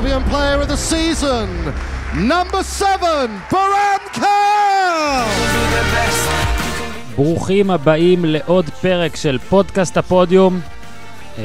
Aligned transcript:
Albion 0.00 0.24
Player 0.32 0.58
of 0.64 0.68
the 0.68 0.80
Season, 0.92 1.48
number 2.32 2.62
seven, 2.62 3.28
Baran 3.52 4.02
Cal! 4.14 5.28
ברוכים 7.16 7.70
הבאים 7.70 8.24
לעוד 8.24 8.70
פרק 8.70 9.16
של 9.16 9.38
פודקאסט 9.38 9.96
הפודיום. 9.96 10.60
אה, 11.38 11.42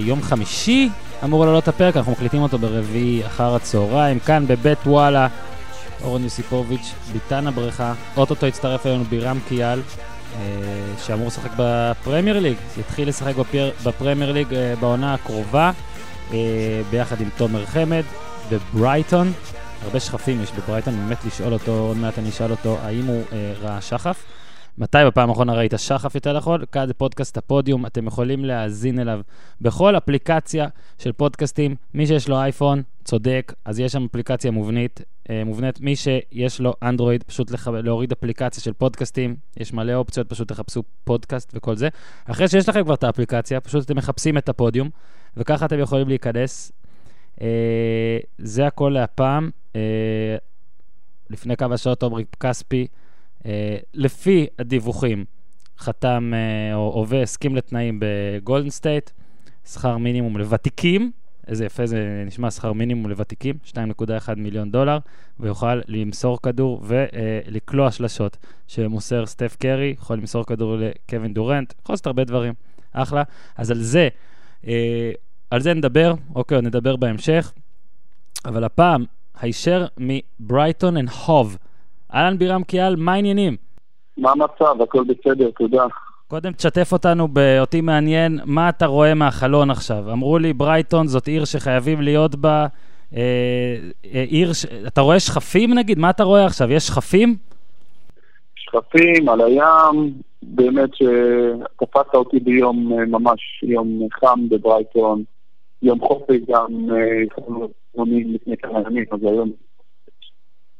יום 0.00 0.22
חמישי 0.22 0.88
אמור 1.24 1.46
לעלות 1.46 1.68
הפרק, 1.68 1.96
אנחנו 1.96 2.12
מקליטים 2.12 2.42
אותו 2.42 2.58
ברביעי 2.58 3.26
אחר 3.26 3.54
הצהריים, 3.54 4.18
כאן 4.18 4.44
בבית 4.46 4.78
וואלה. 4.86 5.28
אורן 6.04 6.24
יוסיפוביץ', 6.24 6.92
ביטן 7.12 7.46
הבריכה, 7.46 7.92
אוטוטו 8.16 8.46
הצטרף 8.46 8.86
אלינו 8.86 9.04
בירם 9.04 9.38
קיאל, 9.48 9.80
אה, 10.36 10.42
שאמור 11.06 11.26
לשחק 11.26 11.50
בפרמייר 11.56 12.38
ליג, 12.38 12.56
יתחיל 12.78 13.08
לשחק 13.08 13.36
בפיר, 13.36 13.72
בפרמייר 13.84 14.32
ליג 14.32 14.54
אה, 14.54 14.74
בעונה 14.80 15.14
הקרובה, 15.14 15.70
ביחד 16.90 17.20
עם 17.20 17.28
תומר 17.36 17.66
חמד 17.66 18.02
בברייטון. 18.50 19.32
הרבה 19.82 20.00
שכפים 20.00 20.42
יש 20.42 20.52
בברייטון, 20.52 20.94
באמת 20.94 21.24
לשאול 21.24 21.52
אותו, 21.52 21.72
עוד 21.72 21.96
מעט 21.96 22.18
אני 22.18 22.28
אשאל 22.28 22.50
אותו, 22.50 22.78
האם 22.78 23.06
הוא 23.06 23.22
אה, 23.32 23.52
ראה 23.60 23.80
שחף. 23.80 24.24
מתי 24.78 24.98
בפעם 25.06 25.28
האחרונה 25.28 25.54
ראית 25.54 25.74
שחף 25.76 26.14
יותר 26.14 26.36
נכון? 26.36 26.60
כאן 26.72 26.86
זה 26.86 26.94
פודקאסט 26.94 27.36
הפודיום, 27.36 27.86
אתם 27.86 28.06
יכולים 28.06 28.44
להאזין 28.44 29.00
אליו 29.00 29.20
בכל 29.60 29.96
אפליקציה 29.96 30.66
של 30.98 31.12
פודקאסטים. 31.12 31.74
מי 31.94 32.06
שיש 32.06 32.28
לו 32.28 32.36
אייפון, 32.36 32.82
צודק, 33.04 33.52
אז 33.64 33.80
יש 33.80 33.92
שם 33.92 34.06
אפליקציה 34.10 34.50
מובנית. 34.50 35.00
אה, 35.30 35.42
מובנית. 35.44 35.80
מי 35.80 35.96
שיש 35.96 36.60
לו 36.60 36.74
אנדרואיד, 36.82 37.22
פשוט 37.22 37.50
לח... 37.50 37.68
להוריד 37.68 38.12
אפליקציה 38.12 38.62
של 38.62 38.72
פודקאסטים, 38.72 39.36
יש 39.56 39.72
מלא 39.72 39.94
אופציות, 39.94 40.28
פשוט 40.28 40.48
תחפשו 40.48 40.82
פודקאסט 41.04 41.52
וכל 41.54 41.76
זה. 41.76 41.88
אחרי 42.24 42.48
שיש 42.48 42.68
לכם 42.68 42.84
כבר 42.84 42.94
את 42.94 43.04
האפליקציה, 43.04 43.60
פשוט 43.60 43.84
אתם 43.84 43.96
מחפשים 43.96 44.38
את 44.38 44.48
הפודיום, 44.48 44.90
וככה 45.38 45.66
אתם 45.66 45.78
יכולים 45.78 46.08
להיכנס. 46.08 46.72
אה, 47.40 48.18
זה 48.38 48.66
הכל 48.66 48.90
להפעם. 48.94 49.50
אה, 49.76 50.36
לפני 51.30 51.56
כמה 51.56 51.76
שעות 51.76 52.02
עומרי 52.02 52.24
כספי, 52.40 52.86
אה, 53.46 53.76
לפי 53.94 54.46
הדיווחים, 54.58 55.24
חתם 55.78 56.32
או 56.74 56.92
הווה 56.94 57.22
הסכים 57.22 57.56
לתנאים 57.56 58.00
בגולדן 58.02 58.70
סטייט, 58.70 59.10
שכר 59.72 59.96
מינימום 59.96 60.36
לוותיקים, 60.36 61.12
איזה 61.46 61.64
יפה 61.64 61.86
זה 61.86 62.22
נשמע 62.26 62.50
שכר 62.50 62.72
מינימום 62.72 63.10
לוותיקים, 63.10 63.56
2.1 63.64 64.34
מיליון 64.36 64.70
דולר, 64.70 64.98
ויוכל 65.40 65.80
למסור 65.88 66.42
כדור 66.42 66.82
ולקלוע 66.84 67.90
שלשות 67.90 68.36
שמוסר 68.66 69.26
סטף 69.26 69.56
קרי, 69.60 69.94
יכול 69.98 70.16
למסור 70.16 70.44
כדור 70.44 70.76
לקווין 70.76 71.34
דורנט, 71.34 71.74
יכול 71.82 71.92
לעשות 71.92 72.06
הרבה 72.06 72.24
דברים, 72.24 72.54
אחלה. 72.92 73.22
אז 73.56 73.70
על 73.70 73.78
זה, 73.82 74.08
על 75.50 75.60
זה 75.60 75.74
נדבר, 75.74 76.12
אוקיי, 76.34 76.60
נדבר 76.62 76.96
בהמשך, 76.96 77.52
אבל 78.44 78.64
הפעם, 78.64 79.04
הישר 79.40 79.86
מברייטון 79.98 80.96
אנד 80.96 81.08
הוב. 81.26 81.56
אהלן 82.14 82.38
בירם 82.38 82.62
כיאל, 82.62 82.96
מה 82.96 83.12
העניינים? 83.12 83.56
מה 84.16 84.30
המצב? 84.30 84.82
הכל 84.82 85.04
בסדר, 85.04 85.50
תודה. 85.58 85.84
קודם 86.28 86.52
תשתף 86.52 86.92
אותנו 86.92 87.28
אותי 87.28 87.80
מעניין, 87.80 88.40
מה 88.44 88.68
אתה 88.68 88.86
רואה 88.86 89.14
מהחלון 89.14 89.70
עכשיו? 89.70 90.12
אמרו 90.12 90.38
לי, 90.38 90.52
ברייטון 90.52 91.06
זאת 91.06 91.26
עיר 91.26 91.44
שחייבים 91.44 92.00
להיות 92.00 92.34
בה. 92.34 92.66
אה, 93.16 93.22
אה, 94.14 94.24
עיר, 94.28 94.52
ש... 94.52 94.66
אתה 94.86 95.00
רואה 95.00 95.20
שכפים 95.20 95.74
נגיד? 95.74 95.98
מה 95.98 96.10
אתה 96.10 96.24
רואה 96.24 96.46
עכשיו? 96.46 96.72
יש 96.72 96.86
שכפים? 96.86 97.36
שכפים, 98.56 99.28
על 99.28 99.40
הים, 99.40 100.12
באמת 100.42 100.90
שקפצת 100.94 102.14
אותי 102.14 102.40
ביום 102.40 102.92
אה, 102.92 103.06
ממש, 103.06 103.40
יום 103.62 104.08
חם 104.20 104.48
בברייטון, 104.48 105.22
יום 105.82 106.00
חופש 106.00 106.36
גם, 106.48 106.66
התחלנו 107.26 107.68
יומים 107.96 108.34
לפני 108.34 108.56
כמה 108.56 108.80
ימים, 108.86 109.04
אז 109.10 109.22
היום 109.22 109.52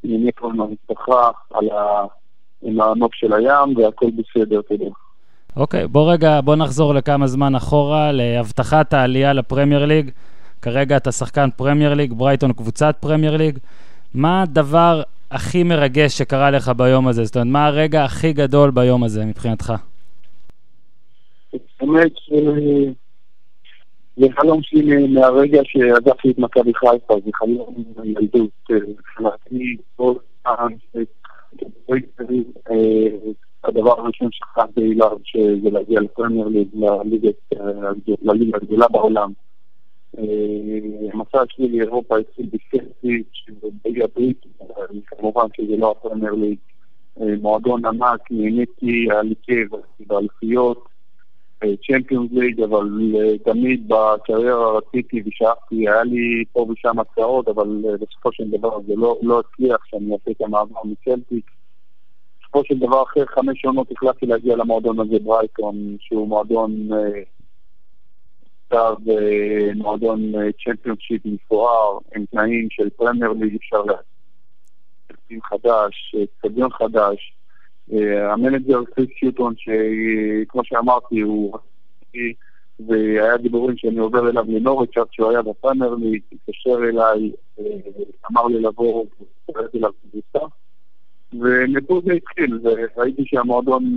ענייני 0.03 0.33
פה 0.33 0.51
עם 0.51 0.61
המשפחה. 0.61 1.31
עם 2.63 2.81
הנוף 2.81 3.15
של 3.15 3.33
הים, 3.33 3.77
והכל 3.77 4.07
בסדר, 4.11 4.63
תודה. 4.63 4.85
אוקיי, 5.57 5.87
בוא 5.87 6.13
רגע, 6.13 6.41
בוא 6.41 6.57
נחזור 6.57 6.95
לכמה 6.95 7.27
זמן 7.27 7.55
אחורה, 7.55 8.13
להבטחת 8.13 8.93
העלייה 8.93 9.33
לפרמייר 9.33 9.85
ליג. 9.85 10.11
כרגע 10.63 10.97
אתה 10.97 11.13
שחקן 11.13 11.49
פרמייר 11.57 11.95
ליג, 11.95 12.13
ברייטון 12.13 12.53
קבוצת 12.53 12.97
פרמייר 13.01 13.37
ליג. 13.37 13.59
מה 14.15 14.43
הדבר 14.43 15.03
הכי 15.31 15.63
מרגש 15.63 16.19
שקרה 16.19 16.51
לך 16.51 16.69
ביום 16.77 17.09
הזה? 17.09 17.25
זאת 17.25 17.37
אומרת, 17.37 17.49
מה 17.49 17.67
הרגע 17.67 18.05
הכי 18.05 18.33
גדול 18.33 18.71
ביום 18.71 19.05
הזה 19.05 19.25
מבחינתך? 19.25 19.73
באמת, 21.81 22.13
זה 24.19 24.27
חלום 24.41 24.63
שלי 24.63 25.07
מהרגע 25.07 25.61
שעזבתי 25.65 26.31
את 26.31 26.39
מכבי 26.39 26.75
חיפה, 26.75 27.15
זה 27.25 27.31
חלום 27.35 27.75
ילדות. 28.05 28.51
מבחינתי, 28.71 29.77
כל 29.97 30.15
פעם 30.43 30.73
הדבר 33.65 34.01
הראשון 34.01 34.29
שחיכיתי 34.33 34.93
אליו, 34.93 35.19
שזה 35.25 35.71
להגיע 35.71 36.01
לפרמייר 36.01 36.49
ליג, 36.49 36.69
לליגה 38.23 38.57
הגדולה 38.57 38.89
בעולם. 38.89 39.33
המסע 41.13 41.43
שלי 41.49 41.69
לאירופה 41.79 42.19
התחיל 42.19 42.47
בסקסי, 42.47 43.23
שבליגה 43.33 44.05
הבריטית, 44.05 44.63
כמובן 45.07 45.47
שזה 45.57 45.77
לא 45.77 45.91
הפרמייר 45.91 46.33
ליג. 46.33 46.59
מועדון 47.41 47.85
ענק, 47.85 48.21
נהניתי, 48.31 49.07
היה 49.11 49.23
לי 49.23 49.35
כיף, 49.43 49.69
באליפויות, 50.07 50.89
צ'מפיונס 51.65 52.31
ליג, 52.33 52.61
אבל 52.63 52.89
תמיד 53.45 53.89
בקריירה 53.89 54.79
רציתי 54.79 55.23
ושאפתי, 55.27 55.89
היה 55.89 56.05
לי 56.05 56.45
פה 56.53 56.67
ושם 56.71 56.99
הצעות, 56.99 57.49
אבל 57.49 57.83
בסופו 58.01 58.33
של 58.33 58.51
דבר 58.51 58.81
זה 58.87 58.93
לא 59.23 59.41
הצליח 59.41 59.85
שאני 59.85 60.13
אעשה 60.13 60.31
את 60.31 60.41
המעבר 60.41 60.81
מצלטיק. 60.85 61.51
בסופו 62.41 62.65
של 62.65 62.79
דבר, 62.79 63.03
אחרי 63.03 63.27
חמש 63.27 63.65
עונות 63.65 63.93
החלטתי 63.93 64.27
להגיע 64.27 64.57
למועדון 64.57 65.01
הזה, 65.01 65.19
ברייטון, 65.25 65.97
שהוא 66.01 66.29
מועדון 66.29 66.89
סטאר 68.67 68.95
ומועדון 69.07 70.33
צ'מפיונשיפ 70.65 71.23
מפואר, 71.25 71.99
עם 72.17 72.25
תנאים 72.27 72.69
של 72.71 72.91
פרמייר 72.91 73.33
ליג, 73.33 73.57
אפשר 73.57 73.83
להקים 73.83 75.43
חדש, 75.43 76.15
סטדיון 76.39 76.71
חדש. 76.73 77.38
המנג'ר 78.33 78.85
קריס 78.85 79.09
קיוטון, 79.19 79.55
שכמו 79.57 80.65
שאמרתי, 80.65 81.21
הוא... 81.21 81.59
והיה 82.87 83.37
דיבורים 83.37 83.77
שאני 83.77 83.99
עובר 83.99 84.29
אליו 84.29 84.45
לנוריץ' 84.49 84.97
עד 84.97 85.07
שהוא 85.11 85.31
היה 85.31 85.41
ליג, 86.01 86.23
התקשר 86.33 86.79
אליי, 86.89 87.33
אמר 88.31 88.47
לי 88.47 88.61
לבוא, 88.61 89.05
וקוראת 89.21 89.75
אליו 89.75 89.91
קבוצה. 90.11 90.47
ומפה 91.33 92.01
זה 92.05 92.13
התחיל, 92.13 92.59
וראיתי 92.63 93.23
שהמועדון 93.27 93.97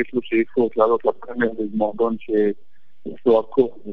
יש 0.00 0.14
לו 0.14 0.20
שאיפות 0.22 0.76
לעלות 0.76 1.04
לפרמייר 1.04 1.52
ליג, 1.58 1.70
מועדון 1.74 2.16
שיש 2.18 3.26
לו 3.26 3.40
הכל, 3.40 3.90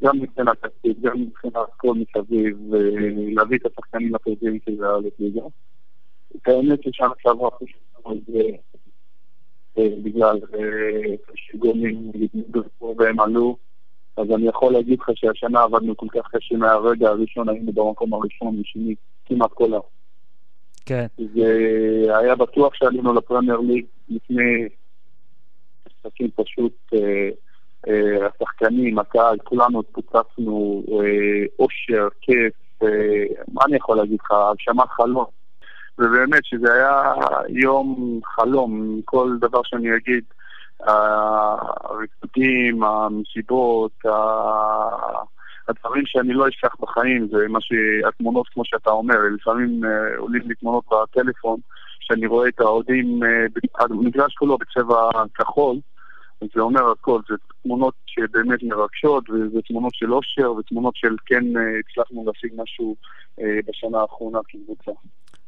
גם 0.00 0.18
מבחינת 0.20 0.56
תקציב, 0.60 1.00
גם 1.00 1.20
מבחינת 1.20 1.68
כל 1.76 1.94
מסביב, 1.94 2.58
ולהביא 2.70 3.58
את 3.58 3.66
השחקנים 3.66 4.14
הטובים 4.14 4.58
של 4.64 4.82
לעלות 4.82 5.12
ליגה. 5.18 5.40
את 6.36 6.48
האמת 6.48 6.82
ששם 6.82 7.10
עכשיו 7.16 7.42
רק 7.42 7.52
בגלל 9.78 10.40
שגורמים 11.34 12.10
נתנו 12.14 12.94
והם 12.98 13.20
עלו, 13.20 13.56
אז 14.16 14.30
אני 14.30 14.48
יכול 14.48 14.72
להגיד 14.72 14.98
לך 15.00 15.10
שהשנה 15.14 15.62
עבדנו 15.62 15.96
כל 15.96 16.06
כך 16.10 16.28
קשה 16.34 16.56
מהרגע 16.56 17.08
הראשון, 17.08 17.48
היינו 17.48 17.72
במקום 17.72 18.14
הראשון 18.14 18.60
ושני 18.60 18.94
כמעט 19.26 19.52
כל 19.52 19.74
ה... 19.74 19.78
כן. 20.86 21.06
זה 21.34 22.18
היה 22.18 22.34
בטוח 22.34 22.74
שעלינו 22.74 23.12
לפרמייר 23.12 23.58
ליג 23.58 23.84
לפני 24.08 24.68
משחקים 25.86 26.30
פשוט, 26.34 26.92
השחקנים, 28.26 28.98
הקהל, 28.98 29.38
כולנו 29.44 29.80
התפוצצנו, 29.80 30.84
אושר, 31.58 32.08
כיף, 32.20 32.54
מה 33.52 33.62
אני 33.66 33.76
יכול 33.76 33.96
להגיד 33.96 34.18
לך, 34.24 34.30
הגשמת 34.30 34.88
חלום. 34.90 35.43
ובאמת 35.98 36.44
שזה 36.44 36.72
היה 36.72 37.12
יום 37.48 38.20
חלום, 38.24 39.00
כל 39.04 39.36
דבר 39.40 39.60
שאני 39.64 39.96
אגיד, 39.96 40.24
הריקודים, 40.80 42.84
המסיבות, 42.84 43.92
הדברים 45.68 46.02
שאני 46.06 46.34
לא 46.34 46.48
אשכח 46.48 46.74
בחיים, 46.80 47.28
זה 47.28 47.48
מה 47.48 47.58
שהתמונות, 47.60 48.48
כמו 48.48 48.64
שאתה 48.64 48.90
אומר, 48.90 49.16
לפעמים 49.34 49.82
עולים 50.16 50.48
לי 50.48 50.54
תמונות 50.54 50.84
בטלפון, 50.90 51.60
שאני 52.00 52.26
רואה 52.26 52.48
את 52.48 52.60
האוהדים, 52.60 53.20
המגרש 53.78 54.34
כולו 54.34 54.58
בצבע 54.58 55.10
כחול, 55.34 55.76
זה 56.54 56.60
אומר 56.60 56.90
הכל, 56.90 57.20
זה 57.28 57.34
תמונות 57.62 57.94
שבאמת 58.06 58.58
מרגשות, 58.62 59.30
וזה 59.30 59.58
תמונות 59.68 59.94
של 59.94 60.14
אושר, 60.14 60.52
ותמונות 60.52 60.96
של 60.96 61.16
כן 61.26 61.44
הצלחנו 61.80 62.24
להשיג 62.26 62.52
משהו 62.56 62.96
בשנה 63.38 64.00
האחרונה 64.00 64.38
כקבוצה. 64.48 64.90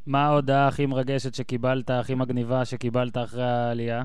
מה 0.06 0.26
ההודעה 0.26 0.68
הכי 0.68 0.86
מרגשת 0.86 1.34
שקיבלת, 1.34 1.90
הכי 1.90 2.14
מגניבה 2.14 2.64
שקיבלת 2.64 3.16
אחרי 3.16 3.42
העלייה? 3.42 4.02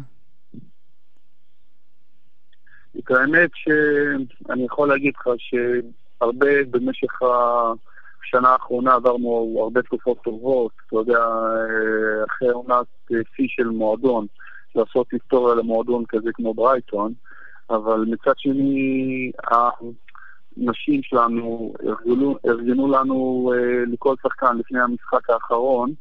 את 2.99 3.11
האמת 3.11 3.49
שאני 3.53 4.65
יכול 4.65 4.89
להגיד 4.89 5.13
לך 5.15 5.27
הרבה 6.21 6.63
במשך 6.71 7.21
השנה 7.21 8.49
האחרונה 8.49 8.93
עברנו 8.93 9.57
הרבה 9.63 9.81
תקופות 9.81 10.17
טובות, 10.23 10.71
אתה 10.87 10.95
יודע, 10.95 11.19
אחרי 12.29 12.49
עונת 12.49 12.87
שיא 13.07 13.47
של 13.47 13.67
מועדון, 13.67 14.25
לעשות 14.75 15.07
היסטוריה 15.11 15.55
למועדון 15.55 16.03
כזה 16.07 16.29
כמו 16.33 16.53
ברייטון, 16.53 17.13
אבל 17.69 18.05
מצד 18.07 18.33
שני, 18.37 19.31
הנשים 20.57 21.03
שלנו 21.03 21.73
ארגנו, 21.83 22.37
ארגנו 22.45 22.91
לנו 22.91 23.51
אה, 23.55 23.83
לכל 23.87 24.15
שחקן 24.23 24.57
לפני 24.57 24.79
המשחק 24.79 25.29
האחרון 25.29 25.93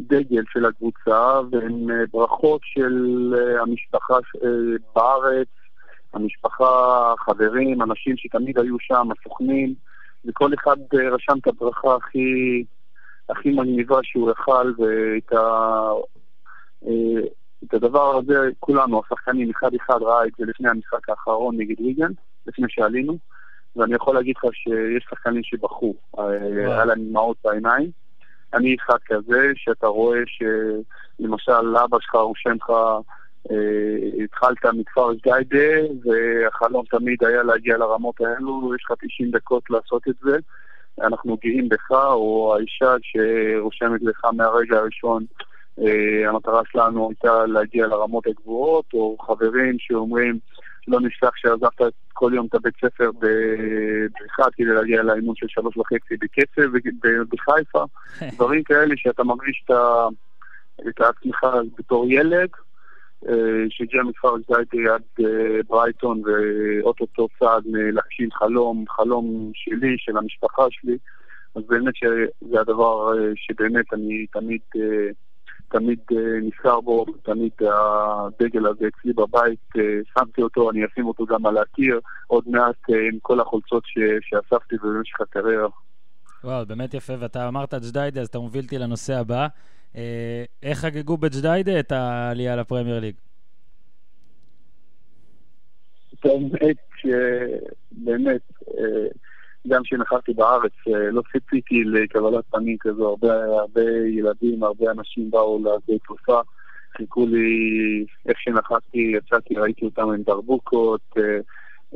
דגל 0.00 0.42
של 0.52 0.66
הקבוצה, 0.66 1.40
והן 1.50 1.90
אה, 1.90 1.96
ברכות 2.12 2.60
של 2.64 3.34
אה, 3.38 3.62
המשפחה 3.62 4.14
אה, 4.14 4.48
בארץ, 4.94 5.48
המשפחה, 6.14 7.14
חברים, 7.18 7.82
אנשים 7.82 8.16
שתמיד 8.16 8.58
היו 8.58 8.76
שם, 8.80 9.08
הסוכנים, 9.10 9.74
וכל 10.24 10.50
אחד 10.54 10.76
אה, 10.94 11.10
רשם 11.10 11.38
את 11.38 11.46
הברכה 11.46 11.94
הכי, 11.94 12.64
הכי 13.28 13.50
מגניבה 13.50 13.98
שהוא 14.02 14.30
יכל, 14.30 14.72
ואת 14.78 15.32
ה... 15.32 15.40
אה, 16.86 17.26
את 17.64 17.74
הדבר 17.74 18.16
הזה, 18.16 18.34
כולנו, 18.60 19.02
השחקנים, 19.04 19.50
אחד 19.50 19.74
אחד 19.74 20.02
ראה 20.02 20.26
את 20.26 20.32
זה 20.38 20.44
לפני 20.46 20.68
המשחק 20.68 21.08
האחרון 21.08 21.56
נגד 21.56 21.80
ריגן, 21.80 22.12
לפני 22.46 22.66
שעלינו, 22.68 23.18
ואני 23.76 23.94
יכול 23.94 24.14
להגיד 24.14 24.34
לך 24.36 24.54
שיש 24.54 25.04
שחקנים 25.10 25.42
שבכו, 25.44 25.94
אה, 26.18 26.24
היה 26.66 26.84
להם 26.84 27.04
דמעות 27.08 27.36
בעיניים. 27.44 27.90
אני 28.54 28.76
אחד 28.86 28.98
כזה, 29.06 29.52
שאתה 29.54 29.86
רואה 29.86 30.18
שלמשל 30.26 31.76
אבא 31.84 31.98
שלך 32.00 32.14
רושם 32.14 32.54
לך, 32.56 32.70
אה, 33.50 34.24
התחלת 34.24 34.74
מכפר 34.74 35.14
ג'יידה, 35.14 35.92
והחלום 36.04 36.84
תמיד 36.90 37.24
היה 37.24 37.42
להגיע 37.42 37.76
לרמות 37.76 38.20
האלו, 38.20 38.74
יש 38.74 38.82
לך 38.84 38.98
90 39.00 39.30
דקות 39.30 39.70
לעשות 39.70 40.08
את 40.08 40.14
זה. 40.22 40.38
אנחנו 41.00 41.36
גאים 41.44 41.68
בך, 41.68 41.90
או 41.90 42.56
האישה 42.56 42.94
שרושמת 43.02 44.02
לך 44.02 44.24
מהרגע 44.32 44.76
הראשון, 44.76 45.24
אה, 45.78 46.28
המטרה 46.28 46.62
שלנו 46.72 47.08
הייתה 47.08 47.46
להגיע 47.46 47.86
לרמות 47.86 48.26
הגבוהות, 48.26 48.84
או 48.94 49.16
חברים 49.20 49.76
שאומרים, 49.78 50.38
לא 50.88 51.00
נשכח 51.00 51.30
שעזבת 51.36 51.80
כל 52.14 52.32
יום 52.34 52.46
את 52.46 52.54
הבית 52.54 52.74
ספר 52.84 53.10
באחד 53.12 54.50
כדי 54.56 54.66
להגיע 54.66 55.02
לאימון 55.02 55.34
של 55.36 55.46
שלוש 55.48 55.76
וחצי 55.76 56.16
בקצב 56.20 56.76
בחיפה, 57.32 57.84
דברים 58.36 58.62
כאלה 58.62 58.94
שאתה 58.96 59.24
מרגיש 59.24 59.64
את 60.88 61.00
עצמך 61.00 61.46
בתור 61.78 62.06
ילד, 62.08 62.48
אה, 63.28 63.64
שהגיע 63.68 64.02
מכפר 64.02 64.34
עד 64.94 65.24
אה, 65.24 65.62
ברייטון 65.68 66.22
ואו-טו-טו 66.24 67.28
צעד 67.38 67.62
להגשים 67.66 68.28
חלום, 68.32 68.84
חלום 68.88 69.50
שלי, 69.54 69.94
של 69.98 70.16
המשפחה 70.16 70.62
שלי, 70.70 70.98
אז 71.54 71.62
באמת 71.68 71.96
שזה 71.96 72.60
הדבר 72.60 73.18
אה, 73.18 73.32
שבאמת 73.36 73.94
אני 73.94 74.26
תמיד... 74.32 74.60
תמיד 75.68 75.98
נזכר 76.42 76.80
בו, 76.80 77.04
תמיד 77.22 77.52
הדגל 77.60 78.66
הזה 78.66 78.84
אצלי 78.88 79.12
בבית, 79.12 79.72
שמתי 80.18 80.42
אותו, 80.42 80.70
אני 80.70 80.84
אשים 80.86 81.06
אותו 81.06 81.26
גם 81.26 81.46
על 81.46 81.58
הקיר, 81.58 82.00
עוד 82.26 82.44
מעט 82.46 82.76
עם 82.88 83.18
כל 83.22 83.40
החולצות 83.40 83.84
שאספתי 84.20 84.76
במשך 84.82 85.20
הקריירה. 85.20 85.68
וואו, 86.44 86.66
באמת 86.66 86.94
יפה, 86.94 87.12
ואתה 87.18 87.48
אמרת 87.48 87.74
ג'דיידה, 87.74 88.20
אז 88.20 88.26
אתה 88.28 88.38
מוביל 88.38 88.64
אותי 88.64 88.78
לנושא 88.78 89.14
הבא. 89.14 89.46
איך 90.62 90.78
חגגו 90.78 91.16
בג'דיידה 91.16 91.80
את 91.80 91.92
העלייה 91.92 92.56
לפרמייר 92.56 93.00
ליג? 93.00 93.14
באמת, 96.24 96.76
באמת, 97.92 98.52
גם 99.68 99.82
כשנחרתי 99.82 100.32
בארץ, 100.32 100.72
לא 100.86 101.22
ציפיתי 101.32 101.84
לקבלת 101.84 102.44
פנים 102.50 102.76
כזו, 102.80 103.08
הרבה, 103.08 103.44
הרבה 103.44 103.82
ילדים, 104.08 104.62
הרבה 104.62 104.90
אנשים 104.90 105.30
באו 105.30 105.58
לשדה 105.58 105.98
תעופה, 106.06 106.40
חיכו 106.96 107.26
לי, 107.26 108.06
איך 108.28 108.40
שנחרתי, 108.40 109.12
יצאתי, 109.16 109.54
ראיתי 109.54 109.84
אותם 109.84 110.08
עם 110.08 110.22
דרבוקות, 110.22 111.14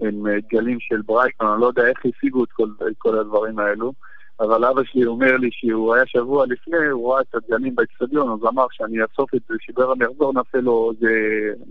עם 0.02 0.26
דגלים 0.28 0.80
של 0.80 1.02
ברייטון, 1.02 1.48
אני 1.48 1.60
לא 1.60 1.66
יודע 1.66 1.86
איך 1.86 1.98
השיגו 2.06 2.44
את 2.44 2.52
כל, 2.52 2.68
את 2.90 2.94
כל 2.98 3.18
הדברים 3.18 3.58
האלו. 3.58 3.92
אבל 4.40 4.64
אבא 4.64 4.82
שלי 4.84 5.06
אומר 5.06 5.36
לי 5.36 5.48
שהוא 5.52 5.94
היה 5.94 6.06
שבוע 6.06 6.46
לפני, 6.46 6.86
הוא 6.86 7.12
ראה 7.12 7.20
את 7.20 7.34
הדגלים 7.34 7.74
באצטדיון, 7.74 8.32
אז 8.32 8.48
אמר 8.48 8.66
שאני 8.70 9.02
אאסוף 9.02 9.34
את 9.34 9.40
זה, 9.48 9.54
שברם 9.60 10.02
יחזור, 10.02 10.32
נעשה 10.32 10.58
לו 10.58 10.92
איזה 10.94 11.08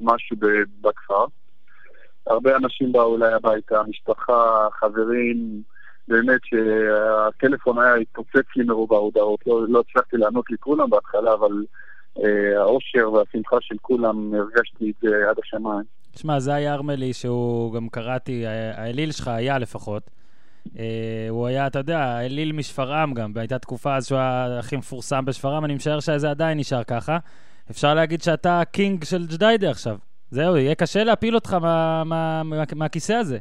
משהו 0.01 0.37
בכפר. 0.81 1.25
הרבה 2.27 2.55
אנשים 2.55 2.91
באו 2.91 3.15
אליי 3.15 3.33
הביתה, 3.33 3.81
משפחה, 3.87 4.67
חברים, 4.79 5.61
באמת 6.07 6.41
שהטלפון 6.43 7.79
היה 7.79 7.95
התפוצץ 7.95 8.55
לי 8.55 8.63
מרוב 8.63 8.93
ההודעות, 8.93 9.39
לא, 9.47 9.67
לא 9.67 9.83
הצלחתי 9.89 10.17
לענות 10.17 10.45
לכולם 10.51 10.89
בהתחלה, 10.89 11.33
אבל 11.33 11.65
אה, 12.23 12.61
האושר 12.61 13.11
והשמחה 13.11 13.57
של 13.61 13.75
כולם, 13.81 14.33
הרגשתי 14.33 14.89
את 14.91 14.95
זה 15.01 15.29
עד 15.29 15.35
השמיים. 15.43 15.83
תשמע, 16.11 16.39
זה 16.39 16.53
היה 16.53 16.73
ארמלי 16.73 17.13
שהוא 17.13 17.73
גם 17.73 17.89
קראתי, 17.89 18.43
האליל 18.47 19.11
שלך 19.11 19.27
היה 19.27 19.59
לפחות. 19.59 20.03
אה, 20.79 21.27
הוא 21.29 21.47
היה, 21.47 21.67
אתה 21.67 21.79
יודע, 21.79 21.99
האליל 21.99 22.51
משפרעם 22.51 23.13
גם, 23.13 23.31
והייתה 23.35 23.59
תקופה 23.59 23.95
אז 23.95 24.07
שהוא 24.07 24.17
היה 24.17 24.59
הכי 24.59 24.77
מפורסם 24.77 25.25
בשפרעם, 25.25 25.65
אני 25.65 25.75
משער 25.75 25.99
שזה 25.99 26.29
עדיין 26.29 26.57
נשאר 26.57 26.83
ככה. 26.83 27.17
אפשר 27.71 27.93
להגיד 27.93 28.21
שאתה 28.21 28.61
הקינג 28.61 29.03
של 29.03 29.25
ג'דיידה 29.27 29.69
עכשיו. 29.69 29.97
זהו, 30.31 30.57
יהיה 30.57 30.75
קשה 30.75 31.03
להפיל 31.03 31.35
אותך 31.35 31.53
מה, 31.53 32.03
מה, 32.03 32.43
מה, 32.43 32.63
מהכיסא 32.75 33.13
הזה. 33.13 33.37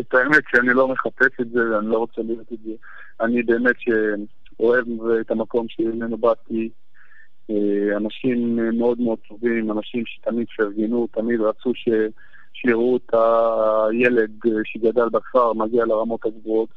את 0.00 0.14
האמת 0.14 0.42
שאני 0.50 0.74
לא 0.74 0.88
מחפש 0.88 1.40
את 1.40 1.50
זה 1.50 1.70
ואני 1.70 1.86
לא 1.86 1.98
רוצה 1.98 2.22
לראות 2.22 2.52
את 2.52 2.58
זה. 2.64 2.72
אני 3.20 3.42
באמת 3.42 3.74
שאוהב 3.78 4.84
את 5.20 5.30
המקום 5.30 5.66
שממנו 5.68 6.16
באתי. 6.16 6.70
אה, 7.50 7.96
אנשים 7.96 8.58
מאוד 8.78 9.00
מאוד 9.00 9.18
טובים, 9.28 9.72
אנשים 9.72 10.02
שתמיד 10.06 10.46
פרגנו, 10.56 11.06
תמיד 11.12 11.40
רצו 11.40 11.74
ש... 11.74 11.88
שיראו 12.54 12.96
את 12.96 13.14
הילד 13.14 14.30
שגדל 14.64 15.08
בכפר 15.08 15.52
מגיע 15.52 15.84
לרמות 15.84 16.26
הגבוהות. 16.26 16.68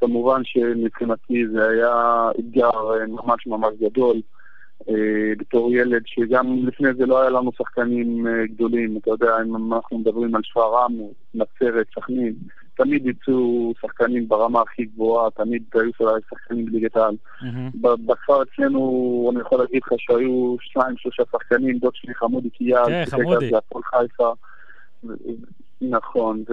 כמובן 0.00 0.40
שמבחינתי 0.44 1.48
זה 1.52 1.68
היה 1.68 2.30
אתגר 2.38 2.70
אה, 2.70 3.06
ממש 3.06 3.46
ממש 3.46 3.74
גדול. 3.80 4.16
אה, 4.88 5.32
בתור 5.38 5.72
ילד, 5.72 6.02
שגם 6.06 6.66
לפני 6.66 6.88
זה 6.94 7.06
לא 7.06 7.20
היה 7.20 7.30
לנו 7.30 7.50
שחקנים 7.58 8.26
אה, 8.26 8.46
גדולים, 8.46 8.96
אתה 8.96 9.10
יודע, 9.10 9.32
אם 9.46 9.74
אנחנו 9.74 9.98
מדברים 9.98 10.34
על 10.34 10.40
שפרעם, 10.44 10.92
נצרת, 11.34 11.86
סכנין, 11.94 12.34
תמיד 12.74 13.06
יצאו 13.06 13.72
שחקנים 13.80 14.28
ברמה 14.28 14.60
הכי 14.60 14.84
גבוהה, 14.84 15.30
תמיד 15.30 15.62
היו 15.74 15.90
שחקנים 16.30 16.66
בליגת 16.66 16.96
העל. 16.96 17.16
בכפר 17.80 18.42
אצלנו, 18.42 19.30
אני 19.32 19.40
יכול 19.40 19.58
להגיד 19.58 19.82
לך 19.86 19.92
שהיו 19.98 20.56
שניים, 20.60 20.96
שלושה 20.96 21.22
שחקנים, 21.32 21.78
דוד 21.78 21.94
שלי 21.94 22.14
חמודי 22.14 22.50
קיאל, 22.50 22.84
כן, 22.86 23.04
חמודי. 23.10 23.56
הפועל 23.56 23.82
חיפה. 23.84 24.32
נכון, 25.80 26.44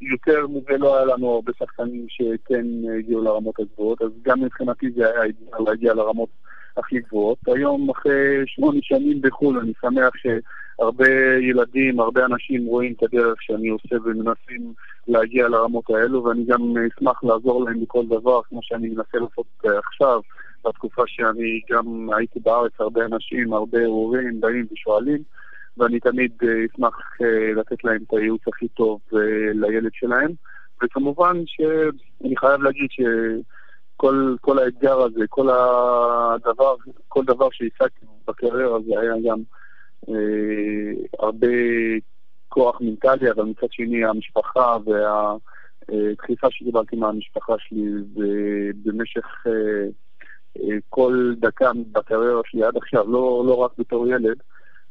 יותר 0.00 0.46
מזה 0.46 0.78
לא 0.78 0.96
היה 0.96 1.04
לנו 1.04 1.34
הרבה 1.34 1.52
שחקנים 1.58 2.06
שכן 2.08 2.66
הגיעו 2.98 3.24
לרמות 3.24 3.60
הגבוהות, 3.60 4.02
אז 4.02 4.10
גם 4.22 4.40
מבחינתי 4.40 4.90
זה 4.90 5.10
היה 5.10 5.32
להגיע 5.66 5.94
לרמות 5.94 6.28
הכי 6.76 7.00
גבוהות. 7.00 7.38
היום, 7.46 7.90
אחרי 7.90 8.42
שמונה 8.46 8.78
שנים 8.82 9.20
בחו"ל, 9.20 9.58
אני 9.58 9.72
שמח 9.80 10.10
שהרבה 10.16 11.38
ילדים, 11.40 12.00
הרבה 12.00 12.24
אנשים 12.24 12.66
רואים 12.66 12.92
את 12.92 13.02
הדרך 13.02 13.42
שאני 13.42 13.68
עושה 13.68 13.96
ומנסים 14.04 14.72
להגיע 15.08 15.48
לרמות 15.48 15.90
האלו, 15.90 16.24
ואני 16.24 16.44
גם 16.44 16.74
אשמח 16.96 17.24
לעזור 17.24 17.64
להם 17.64 17.80
בכל 17.80 18.06
דבר, 18.06 18.40
כמו 18.42 18.60
שאני 18.62 18.88
מנסה 18.88 19.18
לעשות 19.18 19.46
עכשיו, 19.64 20.20
בתקופה 20.66 21.02
שאני 21.06 21.60
גם 21.70 22.08
הייתי 22.16 22.40
בארץ, 22.40 22.72
הרבה 22.78 23.04
אנשים, 23.04 23.52
הרבה 23.52 23.84
הורים 23.86 24.40
באים 24.40 24.66
ושואלים. 24.72 25.22
ואני 25.78 26.00
תמיד 26.00 26.32
אה, 26.42 26.64
אשמח 26.72 26.98
אה, 27.22 27.52
לתת 27.52 27.84
להם 27.84 28.02
את 28.06 28.12
הייעוץ 28.14 28.42
הכי 28.48 28.68
טוב 28.68 29.00
אה, 29.14 29.18
לילד 29.54 29.90
שלהם. 29.94 30.30
וכמובן 30.82 31.36
שאני 31.46 32.36
חייב 32.36 32.62
להגיד 32.62 32.88
שכל 32.90 34.36
כל 34.40 34.58
האתגר 34.58 35.00
הזה, 35.02 35.24
כל 35.28 35.48
הדבר, 35.50 36.74
כל 37.08 37.24
דבר 37.24 37.48
שהשגתי 37.52 38.06
בקריירה 38.28 38.78
זה 38.80 39.00
היה 39.00 39.12
גם 39.24 39.38
אה, 40.08 40.92
הרבה 41.18 41.46
כוח 42.48 42.80
מנטלי, 42.80 43.30
אבל 43.30 43.44
מצד 43.44 43.66
שני 43.70 44.04
המשפחה 44.04 44.76
והדחיפה 44.86 46.46
שקיבלתי 46.50 46.96
מהמשפחה 46.96 47.54
שלי 47.58 47.84
במשך 48.84 49.46
אה, 49.46 50.76
כל 50.88 51.34
דקה 51.38 51.70
בקריירה 51.92 52.40
שלי 52.46 52.64
עד 52.64 52.76
עכשיו, 52.76 53.10
לא, 53.12 53.44
לא 53.46 53.54
רק 53.54 53.70
בתור 53.78 54.06
ילד. 54.08 54.36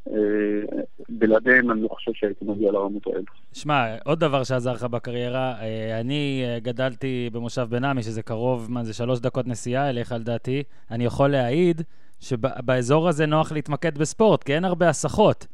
אה, 0.08 0.84
בלעדיהם 1.10 1.72
אני 1.72 1.82
לא 1.82 1.88
חושב 1.88 2.12
שהייתי 2.14 2.46
מגיע 2.46 2.72
לרמות 2.72 3.08
האלה. 3.08 3.24
שמע, 3.54 3.96
עוד 4.06 4.20
דבר 4.20 4.44
שעזר 4.44 4.74
לך 4.74 4.84
בקריירה, 4.84 5.56
אה, 5.62 6.00
אני 6.00 6.44
אה, 6.46 6.60
גדלתי 6.60 7.30
במושב 7.34 7.68
בן 7.70 7.84
עמי, 7.84 8.04
שזה 8.04 8.22
קרוב, 8.22 8.68
מה 8.72 8.84
זה, 8.84 8.94
שלוש 8.94 9.20
דקות 9.20 9.48
נסיעה 9.48 9.90
אליך 9.90 10.12
לדעתי. 10.12 10.64
אני 10.92 11.06
יכול 11.06 11.30
להעיד 11.30 11.82
שבאזור 12.20 13.10
הזה 13.10 13.26
נוח 13.26 13.52
להתמקד 13.52 13.98
בספורט, 13.98 14.44
כי 14.44 14.56
אין 14.56 14.66
הרבה 14.66 14.90
הסחות. 14.90 15.48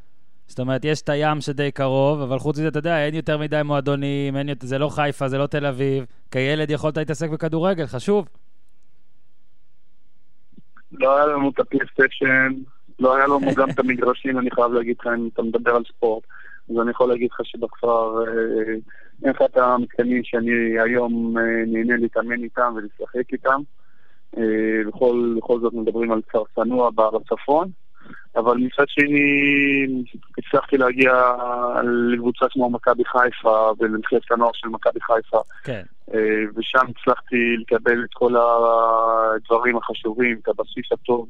זאת 0.47 0.59
אומרת, 0.59 0.85
יש 0.85 1.01
את 1.01 1.09
הים 1.09 1.41
שדי 1.41 1.71
קרוב, 1.71 2.21
אבל 2.21 2.39
חוץ 2.39 2.59
מזה, 2.59 2.67
אתה 2.67 2.79
יודע, 2.79 3.05
אין 3.05 3.15
יותר 3.15 3.37
מדי 3.37 3.61
מועדונים, 3.65 4.35
אין 4.35 4.49
יותר, 4.49 4.67
זה 4.67 4.77
לא 4.77 4.89
חיפה, 4.89 5.27
זה 5.27 5.37
לא 5.37 5.47
תל 5.47 5.65
אביב. 5.65 6.05
כילד 6.31 6.71
יכולת 6.71 6.97
להתעסק 6.97 7.29
בכדורגל, 7.29 7.85
חשוב. 7.85 8.27
לא 10.91 11.15
היה 11.17 11.25
לנו 11.25 11.49
את 11.49 11.59
הפלייסטיישן, 11.59 12.53
לא 13.01 13.15
היה 13.15 13.25
לנו 13.25 13.55
גם 13.55 13.69
את 13.69 13.79
המגרשים, 13.79 14.39
אני 14.39 14.51
חייב 14.51 14.71
להגיד 14.71 14.95
לך, 14.99 15.07
אם 15.07 15.29
אתה 15.33 15.41
מדבר 15.41 15.75
על 15.75 15.83
ספורט. 15.87 16.23
אז 16.69 16.75
אני 16.81 16.91
יכול 16.91 17.09
להגיד 17.09 17.29
לך 17.31 17.39
שבכפר 17.43 18.23
אה, 18.23 18.73
אין 19.23 19.33
לך 19.33 19.41
את 19.41 19.57
המתקנים 19.57 20.23
שאני 20.23 20.79
היום 20.79 21.37
אה, 21.37 21.43
נהנה 21.67 21.97
להתאמן 21.97 22.43
איתם 22.43 22.73
ולשחק 22.75 23.33
איתם. 23.33 23.61
אה, 24.37 24.43
בכל, 24.87 25.33
בכל 25.37 25.59
זאת 25.59 25.73
מדברים 25.73 26.11
על 26.11 26.21
כפר 26.27 26.43
צנוע 26.55 26.89
בצפון. 26.89 27.67
אבל 28.35 28.57
מצד 28.57 28.83
שני, 28.87 30.03
הצלחתי 30.37 30.77
להגיע 30.77 31.13
לקבוצה 32.13 32.45
כמו 32.51 32.69
מכבי 32.69 33.03
חיפה 33.05 33.71
ולמחלקת 33.79 34.31
הנוער 34.31 34.51
של 34.53 34.67
מכבי 34.67 34.99
חיפה. 35.01 35.39
כן. 35.63 35.81
ושם 36.55 36.85
הצלחתי 36.89 37.55
לקבל 37.59 38.03
את 38.03 38.09
כל 38.13 38.33
הדברים 38.35 39.77
החשובים, 39.77 40.39
את 40.43 40.47
הבסיס 40.47 40.91
הטוב. 40.91 41.27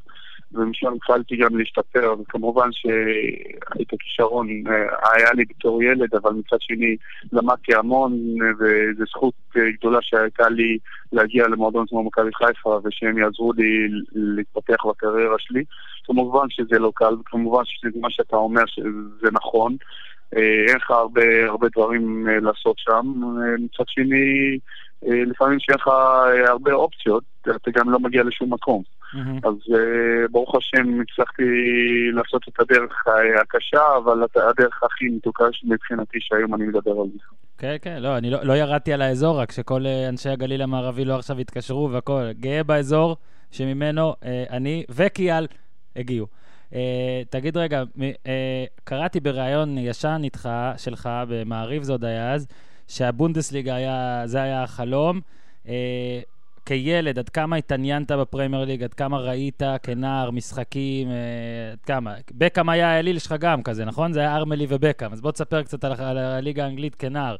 ומשם 0.54 0.94
התחלתי 0.94 1.36
גם 1.38 1.58
להשתפר, 1.58 2.14
וכמובן 2.20 2.70
שהיית 2.72 3.90
כישרון 4.00 4.48
אה, 4.68 4.74
היה 5.14 5.34
לי 5.34 5.46
בתור 5.46 5.84
ילד, 5.84 6.16
אבל 6.16 6.32
מצד 6.32 6.58
שני 6.60 6.96
למדתי 7.34 7.76
המון, 7.76 8.14
וזו 8.60 9.04
זכות 9.10 9.34
אה, 9.58 9.72
גדולה 9.72 10.00
שהייתה 10.02 10.50
לי 10.50 10.78
להגיע 11.12 11.48
למועדון 11.48 11.86
כמו 11.90 12.04
מכבי 12.04 12.30
חיפה, 12.34 12.80
ושהם 12.84 13.18
יעזרו 13.18 13.54
לי 13.54 13.88
להתפתח 14.14 14.86
בקריירה 14.86 15.36
שלי. 15.40 15.64
כמובן 16.04 16.50
שזה 16.50 16.80
לא 16.80 16.92
קל, 16.96 17.14
וכמובן 17.14 17.64
שזה 17.66 18.00
מה 18.02 18.10
שאתה 18.10 18.36
אומר 18.36 18.66
שזה 18.66 19.32
נכון. 19.32 19.76
אה, 20.36 20.66
אין 20.68 20.76
לך 20.76 20.92
הרבה, 20.92 21.46
הרבה 21.48 21.68
דברים 21.76 22.28
לעשות 22.28 22.76
שם. 22.78 23.14
מצד 23.60 23.84
שני, 23.88 24.58
לפעמים 25.04 25.60
שיש 25.60 25.76
לך 25.76 25.88
הרבה 26.48 26.74
אופציות, 26.74 27.24
אתה 27.42 27.72
גם 27.72 27.90
לא 27.90 28.00
מגיע 28.00 28.24
לשום 28.24 28.54
מקום. 28.54 28.84
Mm-hmm. 29.14 29.48
אז 29.48 29.54
uh, 29.54 30.32
ברוך 30.32 30.56
השם 30.56 31.02
הצלחתי 31.02 31.44
לעשות 32.14 32.42
את 32.48 32.60
הדרך 32.60 33.04
הקשה, 33.42 33.82
אבל 33.98 34.24
הדרך 34.36 34.84
הכי 34.84 35.06
מתוקה 35.06 35.44
מבחינתי 35.64 36.18
שהיום 36.22 36.56
אני 36.56 36.64
מדבר 36.64 36.92
על 36.92 37.08
זה. 37.14 37.20
כן, 37.58 37.76
כן, 37.82 37.98
לא, 38.02 38.18
אני 38.18 38.30
לא, 38.30 38.40
לא 38.44 38.54
ירדתי 38.54 38.94
על 38.94 39.02
האזור, 39.02 39.40
רק 39.40 39.52
שכל 39.52 39.84
אנשי 40.10 40.30
הגליל 40.30 40.62
המערבי 40.62 41.06
לא 41.06 41.16
עכשיו 41.16 41.40
התקשרו 41.40 41.92
והכול. 41.92 42.32
גאה 42.32 42.64
באזור 42.64 43.16
שממנו 43.52 44.14
אני 44.50 44.84
וקיאל 44.90 45.48
הגיעו. 45.96 46.28
Uh, 46.70 46.74
תגיד 47.30 47.58
רגע, 47.58 47.84
uh, 47.84 48.00
קראתי 48.84 49.20
בריאיון 49.20 49.78
ישן 49.78 50.22
איתך, 50.24 50.50
שלך, 50.78 51.10
במעריב 51.28 51.84
זה 51.84 51.92
עוד 51.92 52.06
היה 52.06 52.34
אז, 52.34 52.48
שהבונדסליגה 52.92 53.76
היה, 53.76 54.24
זה 54.26 54.42
היה 54.42 54.64
החלום. 54.64 55.20
Uh, 55.66 55.70
כילד, 56.66 57.20
עד 57.20 57.30
כמה 57.30 57.56
התעניינת 57.56 58.12
בפרמייר 58.12 58.66
ליג, 58.66 58.84
עד 58.84 58.94
כמה 58.94 59.20
ראית 59.20 59.62
כנער 59.84 60.32
משחקים, 60.32 61.08
אה, 61.08 61.72
עד 61.72 61.82
כמה? 61.86 62.14
בקאם 62.32 62.70
היה 62.70 62.92
האליל 62.92 63.20
שלך 63.20 63.36
גם 63.40 63.64
כזה, 63.64 63.86
נכון? 63.86 64.14
זה 64.14 64.20
היה 64.20 64.36
ארמלי 64.36 64.66
ובקאם. 64.70 65.12
אז 65.12 65.22
בוא 65.22 65.32
תספר 65.32 65.64
קצת 65.64 65.84
על, 65.84 65.92
על 66.00 66.18
הליגה 66.18 66.66
האנגלית 66.66 66.96
כנער. 66.96 67.36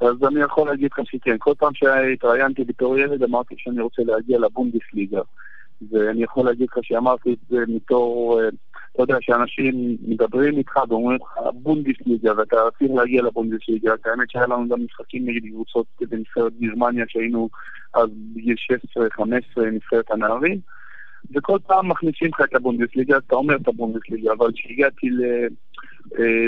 אז 0.00 0.24
אני 0.28 0.40
יכול 0.40 0.68
להגיד 0.68 0.90
לך 0.92 1.00
שכן, 1.04 1.36
כל 1.38 1.52
פעם 1.58 1.74
שהתראיינתי 1.74 2.64
בתור 2.64 2.98
ילד 2.98 3.22
אמרתי 3.22 3.54
שאני 3.58 3.80
רוצה 3.80 4.02
להגיע 4.06 4.38
לבונדסליגה. 4.38 5.20
ואני 5.90 6.22
יכול 6.22 6.44
להגיד 6.44 6.68
לך 6.70 6.78
שאמרתי 6.82 7.32
את 7.32 7.38
זה 7.48 7.56
מתור, 7.68 8.40
אה, 8.40 8.48
אתה 8.98 9.12
יודע, 9.12 9.16
שאנשים 9.20 9.96
מדברים 10.06 10.58
איתך 10.58 10.76
ואומרים 10.88 11.18
לך 11.22 11.38
בונדיסליגה 11.54 12.32
ואתה 12.36 12.56
צריך 12.78 12.90
להגיע 12.94 13.22
לבונדיסליגה. 13.22 13.94
האמת 14.04 14.30
שהיה 14.30 14.46
לנו 14.46 14.68
גם 14.68 14.84
משחקים 14.84 15.28
נגד 15.28 15.40
קבוצות 15.52 15.86
בנבחרת 16.00 16.52
גרמניה 16.60 17.04
שהיינו 17.08 17.48
אז 17.94 18.08
בגיל 18.34 18.56
16-15 19.58 19.60
נבחרת 19.72 20.10
הנערים. 20.10 20.60
וכל 21.34 21.58
פעם 21.66 21.88
מכניסים 21.88 22.28
לך 22.28 22.40
את 22.40 22.54
הבונדסליגה, 22.54 23.16
אתה 23.16 23.36
אומר 23.36 23.56
את 23.56 23.68
הבונדסליגה, 23.68 24.32
אבל 24.32 24.52
כשהגעתי 24.54 25.06
אה, 25.06 25.46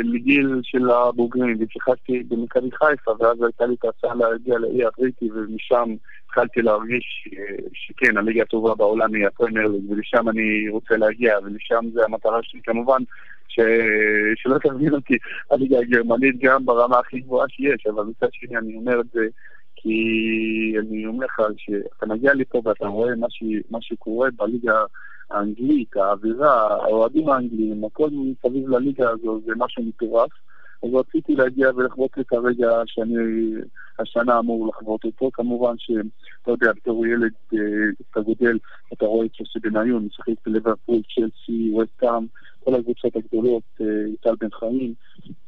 לגיל 0.05 0.61
של 0.62 0.90
הבוגרים 0.90 1.57
ושיחקתי 1.61 2.23
במכבי 2.29 2.71
חיפה, 2.71 3.11
ואז 3.21 3.43
הייתה 3.43 3.67
לי 3.67 3.75
את 3.75 3.85
ההצעה 3.85 4.14
להגיע 4.14 4.59
לאי 4.59 4.85
הבריטי, 4.85 5.31
ומשם 5.33 5.95
התחלתי 6.25 6.62
להרגיש 6.62 7.29
אה, 7.38 7.57
שכן, 7.73 8.17
הליגה 8.17 8.43
הטובה 8.43 8.75
בעולם 8.75 9.14
היא 9.14 9.26
הפרמייר 9.26 9.69
ליג, 9.69 9.90
ולשם 9.90 10.29
אני 10.29 10.69
רוצה 10.69 10.97
להגיע, 10.97 11.38
ולשם 11.45 11.85
זה 11.93 12.05
המטרה 12.05 12.38
שלי. 12.43 12.61
כמובן, 12.64 13.02
ש... 13.49 13.61
שלא 14.37 14.59
תבין 14.59 14.95
אותי, 14.95 15.14
הליגה 15.50 15.79
הגרמנית 15.79 16.38
גם 16.38 16.67
ברמה 16.67 16.99
הכי 16.99 17.21
גבוהה 17.21 17.49
שיש, 17.49 17.87
אבל 17.87 18.05
מצד 18.05 18.29
שני 18.33 18.57
אני 18.57 18.76
אומר 18.76 19.00
את 19.00 19.07
זה 19.12 19.26
כי 19.76 20.75
אני 20.79 21.07
אומר 21.07 21.26
לך 21.26 21.40
שאתה 21.57 22.07
מגיע 22.07 22.35
לפה 22.35 22.62
ואתה 22.64 22.87
רואה 22.87 23.17
מה, 23.17 23.26
ש... 23.31 23.43
מה 23.71 23.79
שקורה 23.83 24.29
בליגה 24.37 24.85
האנגלית, 25.30 25.96
האווירה, 25.96 26.84
האוהדים 26.84 27.28
האנגלים, 27.28 27.84
הכל 27.84 28.08
מסביב 28.10 28.68
לליגה 28.68 29.10
הזו 29.10 29.40
זה 29.46 29.52
משהו 29.56 29.82
מטורף. 29.82 30.30
אז 30.82 30.90
רציתי 30.94 31.34
להגיע 31.34 31.70
ולחוות 31.76 32.10
את 32.20 32.32
הרגע 32.32 32.70
שאני 32.87 33.14
השנה 33.99 34.38
אמור 34.38 34.68
לחוות 34.68 35.04
אותו. 35.04 35.30
כמובן 35.32 35.75
שאתה 35.78 36.50
יודע, 36.50 36.72
בתור 36.72 37.06
ילד 37.06 37.32
אה, 37.54 37.58
אתה 38.10 38.20
גודל, 38.20 38.58
אתה 38.92 39.06
רואה 39.06 39.26
את 39.26 39.40
יוסי 39.40 39.58
בניון, 39.58 40.04
משחק 40.04 40.32
בלברפול, 40.46 41.00
צ'לסי, 41.14 41.70
ווסטאם, 41.72 42.26
כל 42.64 42.75
הקבוצות 42.75 43.16
הגדולות, 43.16 43.62
אה, 43.80 43.87
טל 44.20 44.34
בן 44.40 44.50
חיים. 44.50 44.94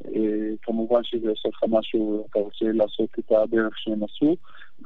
אה, 0.05 0.55
כמובן 0.63 1.05
שזה 1.05 1.29
עושה 1.31 1.49
לך 1.49 1.63
משהו, 1.69 2.27
אתה 2.31 2.39
רוצה 2.39 2.65
לעשות 2.73 3.11
את 3.19 3.33
הדרך 3.33 3.79
שהם 3.79 4.05
עשו. 4.05 4.37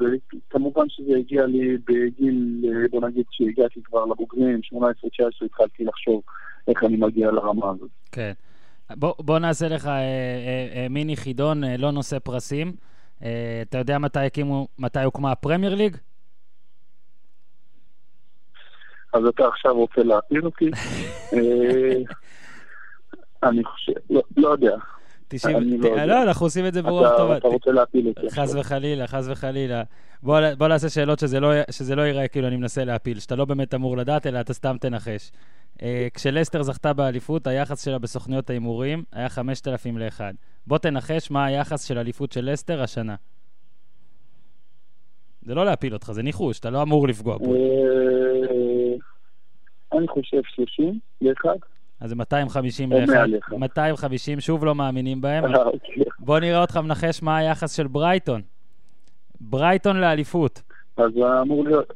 וכמובן 0.00 0.88
שזה 0.88 1.16
הגיע 1.16 1.46
לי 1.46 1.76
בגיל, 1.88 2.64
בוא 2.90 3.08
נגיד 3.08 3.24
שהגעתי 3.30 3.80
כבר 3.84 4.04
לבוגרים, 4.04 4.60
18-19, 4.74 5.44
התחלתי 5.44 5.84
לחשוב 5.84 6.22
איך 6.68 6.84
אני 6.84 6.96
מגיע 6.96 7.30
לרמה 7.30 7.70
הזאת. 7.70 7.90
כן. 8.12 8.32
בוא, 8.90 9.14
בוא 9.18 9.38
נעשה 9.38 9.68
לך 9.68 9.86
אה, 9.86 9.92
אה, 9.92 10.68
אה, 10.74 10.86
מיני 10.90 11.16
חידון, 11.16 11.64
אה, 11.64 11.76
לא 11.76 11.90
נושא 11.90 12.18
פרסים. 12.18 12.72
אה, 13.22 13.62
אתה 13.62 13.78
יודע 13.78 13.98
מתי 13.98 14.18
הקימו, 14.18 14.68
מתי 14.78 15.02
הוקמה 15.02 15.32
הפרמייר 15.32 15.74
ליג? 15.74 15.96
אז 19.12 19.24
אתה 19.24 19.48
עכשיו 19.48 19.74
רוצה 19.74 20.02
להפיל 20.02 20.44
אותי? 20.44 20.70
אה, 21.34 21.96
אני 23.42 23.64
חושב, 23.64 23.92
לא, 24.10 24.22
לא 24.36 24.48
יודע. 24.48 24.76
90, 25.28 25.82
לא, 25.82 26.04
לא, 26.04 26.22
אנחנו 26.22 26.46
עושים 26.46 26.66
את 26.66 26.74
זה 26.74 26.82
ברוח 26.82 27.16
טובה. 27.16 27.36
אתה 27.36 27.48
רוצה 27.48 27.70
להפיל 27.70 28.08
אותי. 28.08 28.30
חס 28.30 28.54
וחלילה, 28.54 29.06
חס 29.06 29.26
וחלילה. 29.30 29.82
בוא, 30.22 30.40
בוא 30.58 30.68
נעשה 30.68 30.88
שאלות 30.88 31.18
שזה 31.18 31.40
לא, 31.40 31.50
שזה 31.70 31.96
לא 31.96 32.02
ייראה 32.02 32.28
כאילו 32.28 32.48
אני 32.48 32.56
מנסה 32.56 32.84
להפיל, 32.84 33.18
שאתה 33.20 33.36
לא 33.36 33.44
באמת 33.44 33.74
אמור 33.74 33.96
לדעת, 33.96 34.26
אלא 34.26 34.40
אתה 34.40 34.54
סתם 34.54 34.76
תנחש. 34.80 35.30
Uh, 35.74 35.80
כשלסטר 36.14 36.62
זכתה 36.62 36.92
באליפות, 36.92 37.46
היחס 37.46 37.84
שלה 37.84 37.98
בסוכניות 37.98 38.50
ההימורים 38.50 39.04
היה 39.12 39.28
5,000 39.28 39.98
ל-1. 39.98 40.20
בוא 40.66 40.78
תנחש 40.78 41.30
מה 41.30 41.44
היחס 41.44 41.84
של 41.84 41.98
אליפות 41.98 42.32
של 42.32 42.50
לסטר 42.52 42.82
השנה. 42.82 43.14
זה 45.42 45.54
לא 45.54 45.64
להפיל 45.64 45.94
אותך, 45.94 46.12
זה 46.12 46.22
ניחוש, 46.22 46.58
אתה 46.58 46.70
לא 46.70 46.82
אמור 46.82 47.08
לפגוע 47.08 47.38
בו. 47.38 47.54
אה, 47.54 47.60
אני 49.98 50.08
חושב 50.08 50.40
30 50.44 50.98
ל-1. 51.20 51.48
אז 52.00 52.08
זה 52.08 52.16
250 52.16 52.92
ל-1. 52.92 53.56
250, 53.58 54.40
שוב 54.40 54.64
לא 54.64 54.74
מאמינים 54.74 55.20
בהם. 55.20 55.44
אה, 55.44 55.62
אוקיי. 55.62 56.04
בוא 56.18 56.38
נראה 56.38 56.60
אותך 56.60 56.76
מנחש 56.76 57.22
מה 57.22 57.36
היחס 57.36 57.72
של 57.72 57.86
ברייטון. 57.86 58.42
ברייטון 59.40 59.96
לאליפות. 59.96 60.62
אז 60.96 61.12
אמור 61.42 61.64
להיות... 61.64 61.92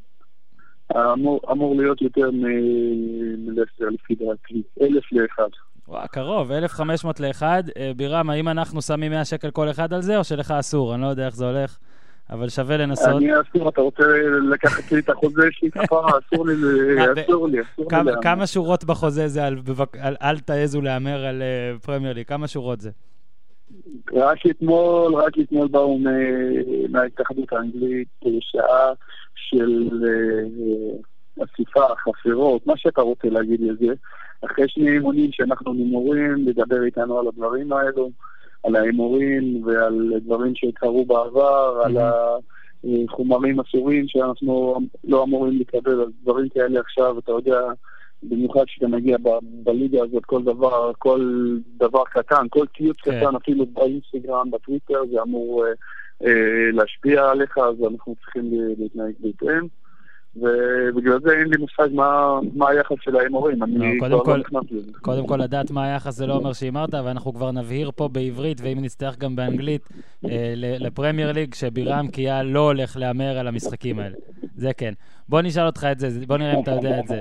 אמור, 0.96 1.40
אמור 1.50 1.76
להיות 1.76 2.02
יותר 2.02 2.30
מלסטר 2.32 3.84
לפי 3.88 4.14
דעתי, 4.14 4.62
אלף 4.80 5.12
לאחד. 5.12 5.48
וואו, 5.88 6.08
קרוב, 6.08 6.52
1,500 6.52 7.20
לאחד. 7.20 7.62
אה, 7.76 7.92
בירם, 7.96 8.30
האם 8.30 8.48
אנחנו 8.48 8.82
שמים 8.82 9.12
100 9.12 9.24
שקל 9.24 9.50
כל 9.50 9.70
אחד 9.70 9.92
על 9.92 10.02
זה, 10.02 10.18
או 10.18 10.24
שלך 10.24 10.50
אסור? 10.50 10.94
אני 10.94 11.02
לא 11.02 11.06
יודע 11.06 11.26
איך 11.26 11.34
זה 11.34 11.46
הולך, 11.46 11.78
אבל 12.30 12.48
שווה 12.48 12.76
לנסות. 12.76 13.16
אני 13.16 13.30
אסור, 13.40 13.68
אתה 13.68 13.80
רוצה 13.80 14.02
לקחת 14.50 14.92
לי 14.92 14.98
את 14.98 15.10
החוזה 15.10 15.42
שלי 15.50 15.70
כפרה? 15.84 16.10
אסור 16.18 16.46
לי, 16.46 16.54
אה, 16.98 17.22
אסור 17.24 17.48
לי, 17.48 17.58
אסור 17.60 17.86
לי. 17.92 18.12
כמה 18.22 18.46
שורות 18.46 18.84
בחוזה 18.84 19.28
זה 19.28 19.46
על 19.46 20.16
אל 20.22 20.38
תעזו 20.38 20.80
להמר 20.80 21.24
על 21.24 21.42
אה, 21.42 21.78
פרמייר 21.82 22.14
ליג? 22.14 22.26
כמה 22.26 22.48
שורות 22.48 22.80
זה? 22.80 22.90
רק 24.12 24.38
אתמול, 24.50 25.14
רק 25.14 25.32
אתמול 25.40 25.68
באו 25.68 25.98
מההתאחדות 26.88 27.52
האנגלית 27.52 28.08
שעה 28.40 28.92
של 29.34 29.90
אה, 30.06 31.44
אסיפה, 31.44 31.84
חפירות, 32.04 32.66
מה 32.66 32.74
שאתה 32.76 33.00
רוצה 33.00 33.28
להגיד 33.28 33.60
לזה. 33.60 33.94
אחרי 34.44 34.68
שני 34.68 34.90
אימונים 34.90 35.32
שאנחנו 35.32 35.72
נמורים, 35.72 36.48
לדבר 36.48 36.82
איתנו 36.82 37.18
על 37.18 37.28
הדברים 37.28 37.72
האלו, 37.72 38.10
על 38.64 38.76
ההימורים 38.76 39.62
ועל 39.66 40.12
דברים 40.24 40.52
שקרו 40.54 41.04
בעבר, 41.04 41.82
על 41.84 41.96
החומרים 43.08 43.60
אסורים 43.60 44.04
שאנחנו 44.08 44.80
לא 45.04 45.24
אמורים 45.24 45.60
לקבל, 45.60 46.02
אז 46.02 46.08
דברים 46.22 46.48
כאלה 46.48 46.80
עכשיו, 46.80 47.18
אתה 47.18 47.32
יודע, 47.32 47.60
במיוחד 48.22 48.64
כשאתה 48.66 48.88
מגיע 48.88 49.18
ב- 49.18 49.38
בליגה 49.42 50.02
הזאת, 50.02 50.24
כל 50.24 50.42
דבר, 50.42 50.92
כל 50.98 51.56
דבר 51.76 52.02
קטן, 52.04 52.46
כל 52.50 52.66
ציוץ 52.76 52.96
כן. 53.00 53.20
קטן, 53.20 53.36
אפילו 53.36 53.66
באינסטגרם, 53.66 54.50
בטוויטר, 54.50 55.02
זה 55.12 55.22
אמור 55.22 55.66
אה, 55.66 55.72
אה, 56.26 56.70
להשפיע 56.72 57.28
עליך, 57.28 57.58
אז 57.58 57.74
אנחנו 57.92 58.14
צריכים 58.24 58.50
להתנהג 58.78 59.12
בהתאם. 59.20 59.79
ובגלל 60.36 61.18
זה 61.22 61.30
אין 61.32 61.48
לי 61.48 61.56
מושג 61.56 61.94
מה, 61.94 62.38
מה 62.54 62.68
היחס 62.68 62.96
של 63.00 63.16
ההימורים, 63.16 63.62
אני 63.62 63.78
לא, 63.78 63.84
קודם 63.98 64.10
כבר 64.14 64.24
כל- 64.24 64.30
לא 64.30 64.38
נכנס 64.38 64.62
לזה. 64.70 64.92
קודם 65.02 65.26
כל 65.26 65.36
לדעת 65.36 65.70
מה 65.70 65.84
היחס 65.92 66.16
זה 66.16 66.26
לא 66.26 66.34
אומר 66.34 66.52
שהימרת, 66.52 66.94
ואנחנו 66.94 67.34
כבר 67.34 67.50
נבהיר 67.50 67.90
פה 67.96 68.08
בעברית, 68.08 68.60
ואם 68.64 68.78
נצטרך 68.82 69.18
גם 69.18 69.36
באנגלית, 69.36 69.88
אה, 70.24 70.52
לפרמייר 70.56 71.32
ליג, 71.32 71.54
שבירם 71.54 72.08
כיאל 72.08 72.46
לא 72.46 72.60
הולך 72.60 72.96
להמר 72.96 73.38
על 73.38 73.48
המשחקים 73.48 73.98
האלה. 73.98 74.16
זה 74.56 74.70
כן. 74.76 74.92
בוא 75.28 75.42
נשאל 75.42 75.66
אותך 75.66 75.86
את 75.92 75.98
זה, 75.98 76.08
בוא 76.26 76.36
נראה 76.36 76.54
אם 76.54 76.62
אתה 76.62 76.70
יודע 76.70 77.00
את 77.00 77.06
זה. 77.08 77.20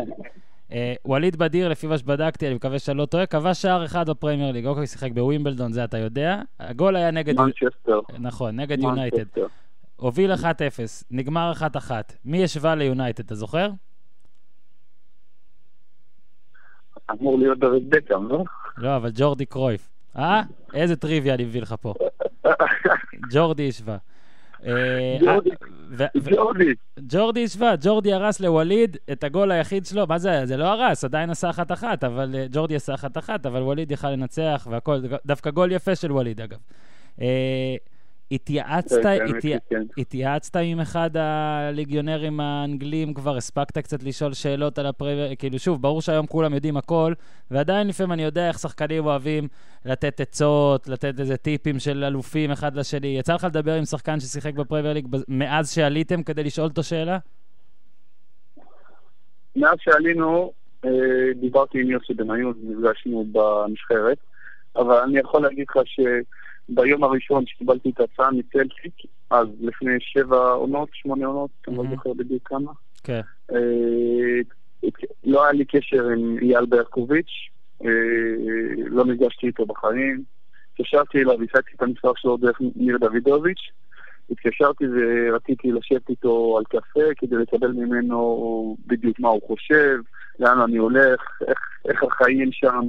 אה, 0.72 0.94
ווליד 1.06 1.36
בדיר, 1.36 1.70
לפי 1.70 1.88
מה 1.88 1.98
שבדקתי, 1.98 2.48
אני 2.48 2.56
מקווה 2.56 2.80
שאני 2.80 2.98
לא 2.98 3.06
טועה, 3.06 3.26
כבש 3.26 3.62
שער 3.62 3.86
אחד 3.86 4.10
בפרמייר 4.10 4.52
ליג. 4.52 4.66
אוקיי, 4.66 4.88
שיחק 4.88 5.12
בווימבלדון, 5.12 5.72
זה 5.74 5.84
אתה 5.84 5.98
יודע. 5.98 6.42
הגול 6.60 6.96
היה 6.96 7.12
נגד... 7.12 7.36
מנצ'סטר. 7.40 8.00
נכון, 8.20 8.60
נגד 8.60 8.80
יונייטד. 8.84 9.24
הוביל 10.00 10.34
1-0, 10.34 10.36
נגמר 11.12 11.52
1-1. 11.88 11.92
מי 12.26 12.44
השווה 12.44 12.76
ליונייטד, 12.76 13.26
אתה 13.26 13.36
זוכר? 13.36 13.70
אמור 17.12 17.40
להיות 17.40 17.60
דוד 17.60 17.90
בקאם, 17.90 18.30
לא? 18.30 18.44
לא, 18.78 18.96
אבל 18.96 19.12
ג'ורדי 19.16 19.46
קרויף. 19.46 19.90
אה? 20.18 20.42
איזה 20.74 20.96
טריוויה 20.96 21.34
אני 21.34 21.46
מביא 21.46 21.62
לך 21.62 21.76
פה. 21.82 21.94
ג'ורדי 23.32 23.70
השווה. 23.70 23.98
אה, 24.66 25.18
ג'ורדי. 25.20 25.50
אה, 26.00 26.08
ג'ורדי. 26.36 26.74
ג'ורדי 27.00 27.44
השווה, 27.44 27.74
ג'ורדי 27.82 28.14
הרס 28.14 28.40
לווליד 28.40 28.98
את 29.12 29.24
הגול 29.24 29.52
היחיד 29.52 29.86
שלו, 29.86 30.08
מה 30.08 30.18
זה, 30.18 30.46
זה 30.46 30.58
לא 30.58 30.66
הרס, 30.66 31.04
עדיין 31.04 31.30
עשה 31.30 31.50
אחת-אחת, 31.50 32.04
אבל 32.04 32.36
אה, 32.36 32.46
ג'ורדי 32.52 32.76
עשה 32.76 32.94
אחת-אחת, 32.94 33.46
אבל 33.46 33.62
ווליד 33.62 33.92
יכל 33.92 34.10
לנצח 34.10 34.68
והכל, 34.70 35.00
דווקא 35.26 35.52
גול 35.52 35.72
יפה 35.72 35.96
של 35.96 36.12
ווליד 36.12 36.42
אגב. 36.42 36.58
התייעצת, 38.32 39.04
כן, 39.04 39.18
כן, 39.28 39.38
התייע-. 39.38 39.58
התייעצת 39.98 40.56
עם 40.56 40.80
אחד 40.80 41.10
הליגיונרים 41.18 42.40
האנגלים 42.40 43.14
כבר, 43.14 43.38
הספקת 43.38 43.78
קצת 43.78 44.04
לשאול 44.04 44.34
שאלות 44.34 44.80
על 44.80 44.86
הפרמייר, 44.86 45.36
כאילו 45.36 45.60
שוב, 45.60 45.82
ברור 45.82 46.02
שהיום 46.02 46.26
כולם 46.26 46.54
יודעים 46.54 46.78
הכל, 46.78 47.14
ועדיין 47.52 47.88
לפעמים 47.88 48.12
אני 48.12 48.24
יודע 48.24 48.48
איך 48.48 48.60
שחקנים 48.60 49.06
אוהבים 49.06 49.48
לתת 49.86 50.22
עצות, 50.22 50.88
לתת 50.88 51.20
איזה 51.20 51.38
טיפים 51.38 51.80
של 51.80 52.04
אלופים 52.04 52.52
אחד 52.52 52.76
לשני. 52.76 53.08
יצא 53.08 53.34
לך 53.34 53.44
לדבר 53.44 53.74
עם 53.74 53.86
שחקן 53.86 54.20
ששיחק 54.20 54.54
בפרמייר 54.54 54.94
ליג 54.94 55.08
מאז 55.28 55.72
שעליתם 55.72 56.24
כדי 56.24 56.44
לשאול 56.44 56.68
אותו 56.68 56.84
שאלה? 56.84 57.18
מאז 59.56 59.78
שעלינו, 59.80 60.52
אה, 60.86 60.90
דיברתי 61.36 61.82
עם 61.82 61.90
יוסי 61.90 62.14
בניון, 62.14 62.54
נפגשנו 62.64 63.26
בנבחרת, 63.32 64.18
אבל 64.76 64.98
אני 64.98 65.20
יכול 65.20 65.42
להגיד 65.42 65.66
לך 65.70 65.78
שביום 66.70 67.04
הראשון 67.04 67.46
שקיבלתי 67.48 67.90
את 67.90 68.00
ההצעה 68.00 68.32
מצלטיק, 68.32 68.94
אז 69.30 69.48
לפני 69.62 69.92
שבע 70.00 70.52
עונות, 70.52 70.90
שמונה 70.94 71.26
עונות, 71.26 71.50
אני 71.68 71.78
לא. 71.78 71.84
זוכר 71.90 72.14
בדיוק 72.14 72.48
כמה, 72.48 72.72
כן. 73.04 73.22
אה, 73.52 74.90
לא 75.24 75.44
היה 75.44 75.54
לי 75.54 75.66
קשר 75.66 76.08
עם 76.08 76.38
אייל 76.42 76.66
ברקוביץ', 76.66 77.50
אה, 77.86 77.90
לא 78.90 79.06
נפגשתי 79.06 79.48
איתו 79.48 79.66
בחיים, 79.66 80.24
התקשרתי 80.74 81.18
אליו, 81.18 81.34
השגתי 81.44 81.72
את 81.76 81.82
המספר 81.82 82.12
שלו 82.16 82.38
דרך 82.38 82.62
ניר 82.76 82.98
דוידוביץ', 82.98 83.70
התקשרתי 84.32 84.84
ורציתי 84.94 85.72
לשבת 85.72 86.10
איתו 86.10 86.58
על 86.58 86.64
קפה 86.64 87.14
כדי 87.18 87.36
לקבל 87.36 87.72
ממנו 87.72 88.78
בדיוק 88.88 89.20
מה 89.20 89.30
הוא 89.30 89.42
חושב, 89.48 89.98
לאן 90.40 90.60
אני 90.60 90.78
הולך, 90.78 91.22
איך, 91.48 91.60
איך 91.86 92.04
החיים 92.04 92.52
שם. 92.52 92.88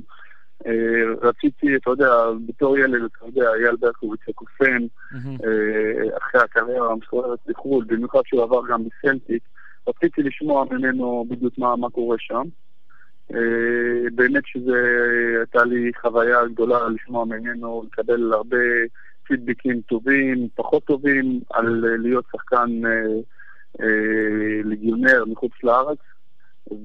אה, 0.67 1.29
רציתי, 1.29 1.77
אתה 1.77 1.91
יודע, 1.91 2.11
בתור 2.47 2.79
ילד, 2.79 3.03
אתה 3.03 3.27
יודע, 3.27 3.51
אייל 3.55 3.77
ברקוביץ' 3.77 4.29
הקוסם, 4.29 4.87
מהמם. 5.13 5.37
אה, 5.45 6.17
אחרי 6.19 6.41
הקריירה 6.41 6.93
המסוערת 6.93 7.39
בחו"ל, 7.47 7.85
במיוחד 7.85 8.21
שהוא 8.25 8.43
עבר 8.43 8.61
גם 8.69 8.83
בסלטיק, 8.85 9.43
רציתי 9.89 10.23
לשמוע 10.23 10.65
ממנו 10.71 11.25
בדיוק 11.29 11.59
מה, 11.59 11.77
מה 11.77 11.91
קורה 11.91 12.17
שם. 12.19 12.43
אה, 13.35 14.11
באמת 14.15 14.43
שזו 14.47 14.75
הייתה 15.39 15.65
לי 15.65 15.91
חוויה 16.01 16.39
גדולה 16.53 16.89
לשמוע 16.89 17.25
ממנו, 17.25 17.85
לקבל 17.87 18.33
הרבה 18.33 18.57
פידבקים 19.27 19.81
טובים, 19.81 20.49
פחות 20.55 20.85
טובים, 20.85 21.41
על 21.51 21.85
להיות 21.99 22.25
שחקן 22.33 22.87
אה, 22.87 22.91
אה, 23.81 24.61
ליגיונר 24.65 25.25
מחוץ 25.27 25.53
לארץ. 25.63 25.99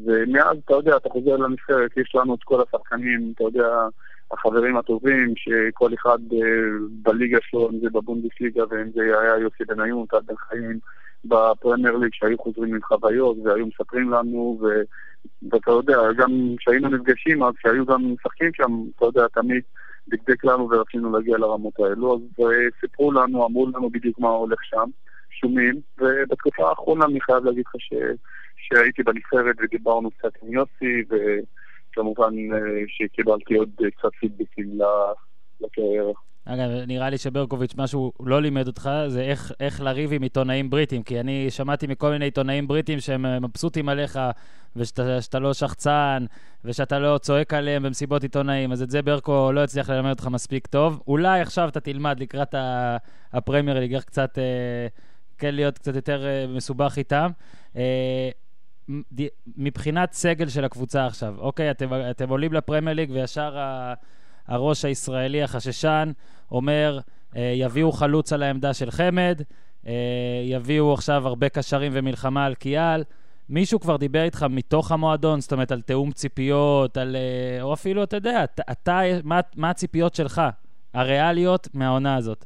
ומאז, 0.06 0.58
אתה 0.66 0.74
יודע, 0.74 0.98
אתה 0.98 1.10
חוזר 1.10 1.36
לנבחרת, 1.38 1.98
יש 1.98 2.16
לנו 2.16 2.36
את 2.36 2.44
כל 2.44 2.62
השחקנים, 2.62 3.32
אתה 3.36 3.44
יודע, 3.44 3.68
החברים 4.32 4.78
הטובים, 4.78 5.34
שכל 5.36 5.94
אחד 5.94 6.20
אה, 6.34 6.40
בליגה 6.90 7.38
שלו, 7.42 7.70
אם 7.70 7.80
זה 7.80 7.90
בבונדסליגה 7.90 8.64
ואם 8.70 8.92
זה 8.96 9.02
היה 9.02 9.38
יוסי 9.38 9.64
בניון, 9.68 10.06
טל 10.06 10.20
בן 10.26 10.36
חיים, 10.36 10.80
בפרמייר 11.26 11.98
ליג, 11.98 12.10
שהיו 12.14 12.38
חוזרים 12.38 12.76
עם 12.76 12.82
חוויות 12.82 13.38
והיו 13.44 13.68
מספרים 13.68 14.10
לנו, 14.12 14.60
ו... 14.62 14.66
ואתה 15.52 15.72
יודע, 15.72 15.98
גם 16.18 16.32
כשהיינו 16.58 16.90
נפגשים, 16.90 17.44
אז 17.44 17.54
כשהיו 17.58 17.86
גם 17.86 18.14
משחקים 18.14 18.52
שם, 18.54 18.72
אתה 18.96 19.06
יודע, 19.06 19.28
תמיד 19.28 19.62
דקדק 20.08 20.46
לנו 20.46 20.70
ורצינו 20.70 21.12
להגיע 21.12 21.38
לרמות 21.38 21.80
האלו, 21.80 22.16
אז 22.16 22.46
אה, 22.46 22.68
סיפרו 22.82 23.12
לנו, 23.12 23.46
אמרו 23.46 23.68
לנו 23.68 23.90
בדיוק 23.90 24.20
מה 24.20 24.30
הולך 24.30 24.60
שם, 24.64 24.90
שומעים, 25.30 25.76
ובתקופה 25.98 26.70
האחרונה 26.70 27.06
אני 27.06 27.22
חייב 27.22 27.46
להגיד 27.46 27.64
לך 27.68 27.82
ש... 27.82 27.94
שהייתי 28.68 29.04
בנבחרת 29.04 29.56
ודיברנו 29.64 30.12
קצת 30.12 30.32
עם 30.44 30.54
יוסי, 30.54 31.04
וכמובן 31.10 32.34
אה, 32.54 32.60
שקיבלתי 32.88 33.56
עוד 33.56 33.70
אה, 33.84 33.92
קצת 33.92 34.10
פידבקים 34.20 34.80
לקריירה. 35.62 36.14
אגב, 36.46 36.70
נראה 36.88 37.10
לי 37.10 37.18
שברקוביץ', 37.18 37.74
משהו 37.78 38.12
לא 38.20 38.42
לימד 38.42 38.68
אותך, 38.68 38.90
זה 39.08 39.22
איך, 39.22 39.52
איך 39.60 39.82
לריב 39.82 40.14
עם 40.14 40.22
עיתונאים 40.22 40.70
בריטים, 40.70 41.04
כי 41.04 41.20
אני 41.20 41.48
שמעתי 41.50 41.88
מכל 41.88 42.10
מיני 42.10 42.26
עיתונאים 42.26 42.68
בריטים 42.68 43.00
שהם 43.00 43.26
אה, 43.26 43.40
מבסוטים 43.40 43.90
עליך, 43.90 44.20
ושאתה 44.76 45.22
שאתה 45.22 45.40
לא 45.40 45.54
שחצן, 45.54 46.26
ושאתה 46.66 47.00
לא 47.00 47.18
צועק 47.18 47.54
עליהם 47.54 47.84
במסיבות 47.84 48.24
עיתונאים, 48.24 48.72
אז 48.72 48.82
את 48.82 48.90
זה 48.90 49.02
ברקו 49.02 49.52
לא 49.52 49.64
הצליח 49.64 49.90
ללמד 49.90 50.10
אותך 50.10 50.28
מספיק 50.28 50.68
טוב. 50.68 51.04
אולי 51.08 51.42
עכשיו 51.42 51.70
אתה 51.70 51.80
תלמד 51.80 52.20
לקראת 52.20 52.56
הפרמייר 53.34 53.80
ליג, 53.80 53.94
איך 53.94 54.04
קצת, 54.04 54.38
כן 55.38 55.56
להיות 55.56 55.78
קצת 55.78 55.96
יותר 55.96 56.26
מסובך 56.56 56.94
איתם. 56.98 57.32
מבחינת 59.58 60.14
סגל 60.14 60.48
של 60.48 60.66
הקבוצה 60.66 61.06
עכשיו, 61.06 61.36
אוקיי, 61.38 61.72
אתם, 61.72 61.90
אתם 62.12 62.30
עולים 62.30 62.54
לפרמייר 62.54 62.96
ליג 62.96 63.12
וישר 63.12 63.58
ה... 63.58 63.94
הראש 64.48 64.86
הישראלי 64.86 65.44
החששן 65.44 66.12
אומר, 66.52 67.00
אה, 67.36 67.54
יביאו 67.56 67.92
חלוץ 67.92 68.34
על 68.34 68.44
העמדה 68.44 68.74
של 68.74 68.92
חמד, 68.92 69.42
אה, 69.88 70.42
יביאו 70.44 70.94
עכשיו 70.94 71.28
הרבה 71.28 71.50
קשרים 71.50 71.92
ומלחמה 71.96 72.46
על 72.46 72.56
קיאל. 72.56 73.04
מישהו 73.50 73.80
כבר 73.80 73.98
דיבר 73.98 74.24
איתך 74.24 74.46
מתוך 74.50 74.92
המועדון, 74.92 75.42
זאת 75.42 75.54
אומרת, 75.54 75.72
על 75.72 75.82
תיאום 75.82 76.12
ציפיות, 76.12 76.98
על... 76.98 77.16
אה, 77.16 77.62
או 77.62 77.74
אפילו, 77.74 78.04
אתה 78.04 78.16
יודע, 78.16 78.44
אתה, 78.44 78.64
אתה 78.72 79.02
מה, 79.24 79.40
מה 79.56 79.70
הציפיות 79.70 80.16
שלך, 80.16 80.42
הריאליות 80.94 81.68
מהעונה 81.74 82.16
הזאת? 82.16 82.46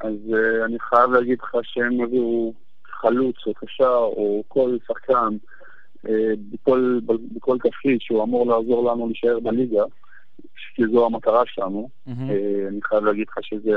אז 0.00 0.14
uh, 0.28 0.64
אני 0.64 0.78
חייב 0.78 1.10
להגיד 1.10 1.38
לך 1.42 1.56
שהם 1.62 2.00
הביאו 2.00 2.52
חלוץ 3.00 3.36
או 3.46 3.54
קשר 3.54 3.96
או 3.96 4.42
כל 4.48 4.76
שחקן 4.88 5.36
uh, 6.06 6.10
בכל, 6.52 7.00
בכל 7.34 7.58
תפקיד 7.58 8.00
שהוא 8.00 8.22
אמור 8.22 8.46
לעזור 8.46 8.92
לנו 8.92 9.06
להישאר 9.06 9.40
בליגה, 9.40 9.82
כי 10.74 10.82
זו 10.92 11.06
המטרה 11.06 11.42
שלנו. 11.46 11.88
Uh, 12.08 12.10
אני 12.68 12.82
חייב 12.82 13.04
להגיד 13.04 13.26
לך 13.28 13.38
שזה 13.42 13.70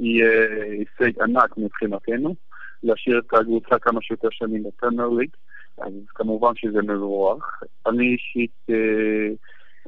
יהיה 0.00 0.30
הישג 0.62 1.22
ענק 1.22 1.58
מבחינתנו, 1.58 2.34
להשאיר 2.82 3.18
את 3.18 3.34
הקבוצה 3.34 3.78
כמה 3.78 4.02
שיותר 4.02 4.28
שנים 4.30 4.62
בפרמייר 4.62 5.08
ליג, 5.08 5.30
אז 5.78 5.92
כמובן 6.08 6.52
שזה 6.56 6.82
מבורך. 6.82 7.62
אני 7.86 8.04
אישית 8.04 8.66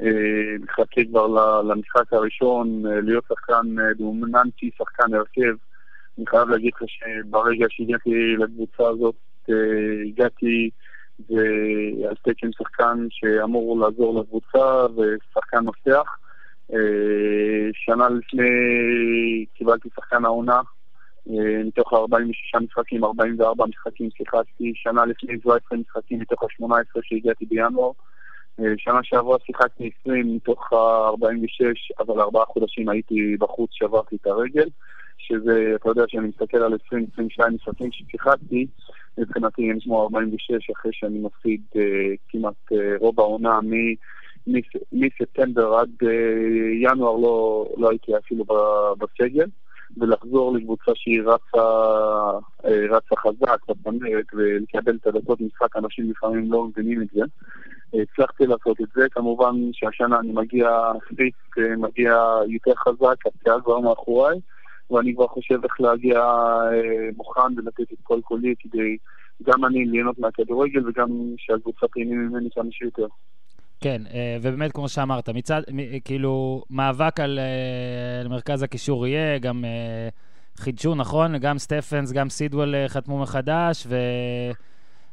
אה, 0.01 0.57
מחכה 0.61 1.05
כבר 1.05 1.27
למשחק 1.63 2.13
הראשון, 2.13 2.87
אה, 2.87 3.01
להיות 3.01 3.25
שחקן 3.29 3.79
אה, 3.79 3.95
דומיננטי, 3.95 4.71
שחקן 4.79 5.15
הרכב. 5.15 5.55
אני 6.19 6.27
חייב 6.27 6.49
להגיד 6.49 6.71
לך 6.75 6.89
שברגע 6.89 7.67
שהגעתי 7.69 8.37
לקבוצה 8.39 8.89
הזאת, 8.89 9.15
אה, 9.51 9.55
הגעתי 10.07 10.71
על 12.09 12.15
תקן 12.23 12.53
שחקן 12.53 13.07
שאמור 13.11 13.81
לעזור 13.81 14.21
לקבוצה 14.21 14.87
ושחקן 14.87 15.65
מפתח. 15.65 16.17
אה, 16.73 17.71
שנה 17.73 18.09
לפני 18.09 18.45
קיבלתי 19.55 19.89
שחקן 19.97 20.25
העונה, 20.25 20.61
אה, 21.31 21.65
מתוך 21.65 21.93
ה-46 21.93 22.61
משחקים, 22.61 23.05
44 23.05 23.67
משחקים 23.67 24.09
שיחקתי, 24.17 24.73
שנה 24.75 25.05
לפני 25.05 25.41
17 25.41 25.79
משחקים 25.79 26.21
מתוך 26.21 26.43
ה-18 26.43 27.01
שהגעתי 27.03 27.47
בינואר. 27.47 27.91
אה, 28.61 28.65
שנה 28.79 28.99
שעברה 29.03 29.37
שיחקתי 29.47 29.91
20 30.01 30.37
מתוך 30.37 30.73
ה-46, 30.73 32.05
אבל 32.05 32.21
ארבעה 32.21 32.45
חודשים 32.45 32.89
הייתי 32.89 33.37
בחוץ, 33.39 33.71
שברתי 33.73 34.17
את 34.17 34.27
הרגל, 34.27 34.69
שזה, 35.19 35.73
אתה 35.75 35.89
יודע 35.89 36.03
שאני 36.09 36.29
מסתכל 36.29 36.57
על 36.57 36.73
20-22 36.93 37.51
משחקים 37.51 37.93
ששיחקתי, 37.93 38.67
מבחינתי 39.19 39.71
הם 39.71 39.81
כמו 39.81 40.03
46 40.03 40.71
אחרי 40.71 40.93
שאני 40.95 41.19
מפסיד 41.19 41.61
uh, 41.75 41.79
כמעט 42.29 42.73
uh, 42.73 42.77
רוב 42.99 43.21
העונה 43.21 43.59
מספטמבר 44.93 45.75
עד 45.75 45.91
uh, 46.03 46.07
ינואר 46.83 47.17
לא, 47.17 47.67
לא 47.77 47.91
הייתי 47.91 48.17
אפילו 48.17 48.45
בסגל. 48.99 49.47
ולחזור 49.97 50.57
לקבוצה 50.57 50.93
שהיא 50.95 51.23
רצה, 51.23 51.63
אה, 52.65 52.97
רצה 52.97 53.17
חזק 53.17 53.69
בצמרת 53.69 54.25
ולקבל 54.35 54.97
את 54.97 55.07
הדקות 55.07 55.41
משחק, 55.41 55.77
אנשים 55.77 56.11
לפעמים 56.11 56.53
לא 56.53 56.65
מבינים 56.65 57.03
את 57.03 57.07
זה. 57.15 57.21
הצלחתי 57.95 58.47
לעשות 58.47 58.81
את 58.81 58.89
זה, 58.95 59.07
כמובן 59.11 59.55
שהשנה 59.73 60.21
אני 60.21 60.33
מגיע 60.33 60.69
אה, 61.59 61.77
מגיע 61.77 62.17
יותר 62.49 62.75
חזק, 62.75 63.27
הפציעה 63.27 63.61
כבר 63.61 63.79
מאחוריי, 63.79 64.39
ואני 64.91 65.15
כבר 65.15 65.27
חושב 65.27 65.65
איך 65.65 65.81
להגיע 65.81 66.19
אה, 66.19 67.09
מוכן 67.17 67.59
ולתת 67.59 67.93
את 67.93 67.99
כל 68.03 68.21
קולי 68.25 68.55
כדי 68.59 68.97
גם 69.43 69.65
אני 69.65 69.85
ליהנות 69.85 70.19
מהכדורגל 70.19 70.89
וגם 70.89 71.09
שהקבוצה 71.37 71.87
תהנה 71.95 72.15
ממני 72.15 72.49
כמה 72.55 72.69
שיותר. 72.71 73.07
כן, 73.81 74.03
אה, 74.15 74.37
ובאמת, 74.43 74.73
כמו 74.73 74.89
שאמרת, 74.89 75.29
מצד, 75.29 75.63
כאילו, 76.05 76.63
מאבק 76.71 77.21
על, 77.21 77.39
אה, 77.39 78.21
על 78.21 78.29
מרכז 78.29 78.63
הקישור 78.63 79.07
יהיה, 79.07 79.39
גם 79.39 79.65
חידשו, 80.57 80.95
נכון? 80.95 81.39
גם 81.39 81.59
סטפנס, 81.59 82.13
גם 82.13 82.29
סידוול 82.29 82.75
חתמו 82.89 83.19
מחדש, 83.19 83.87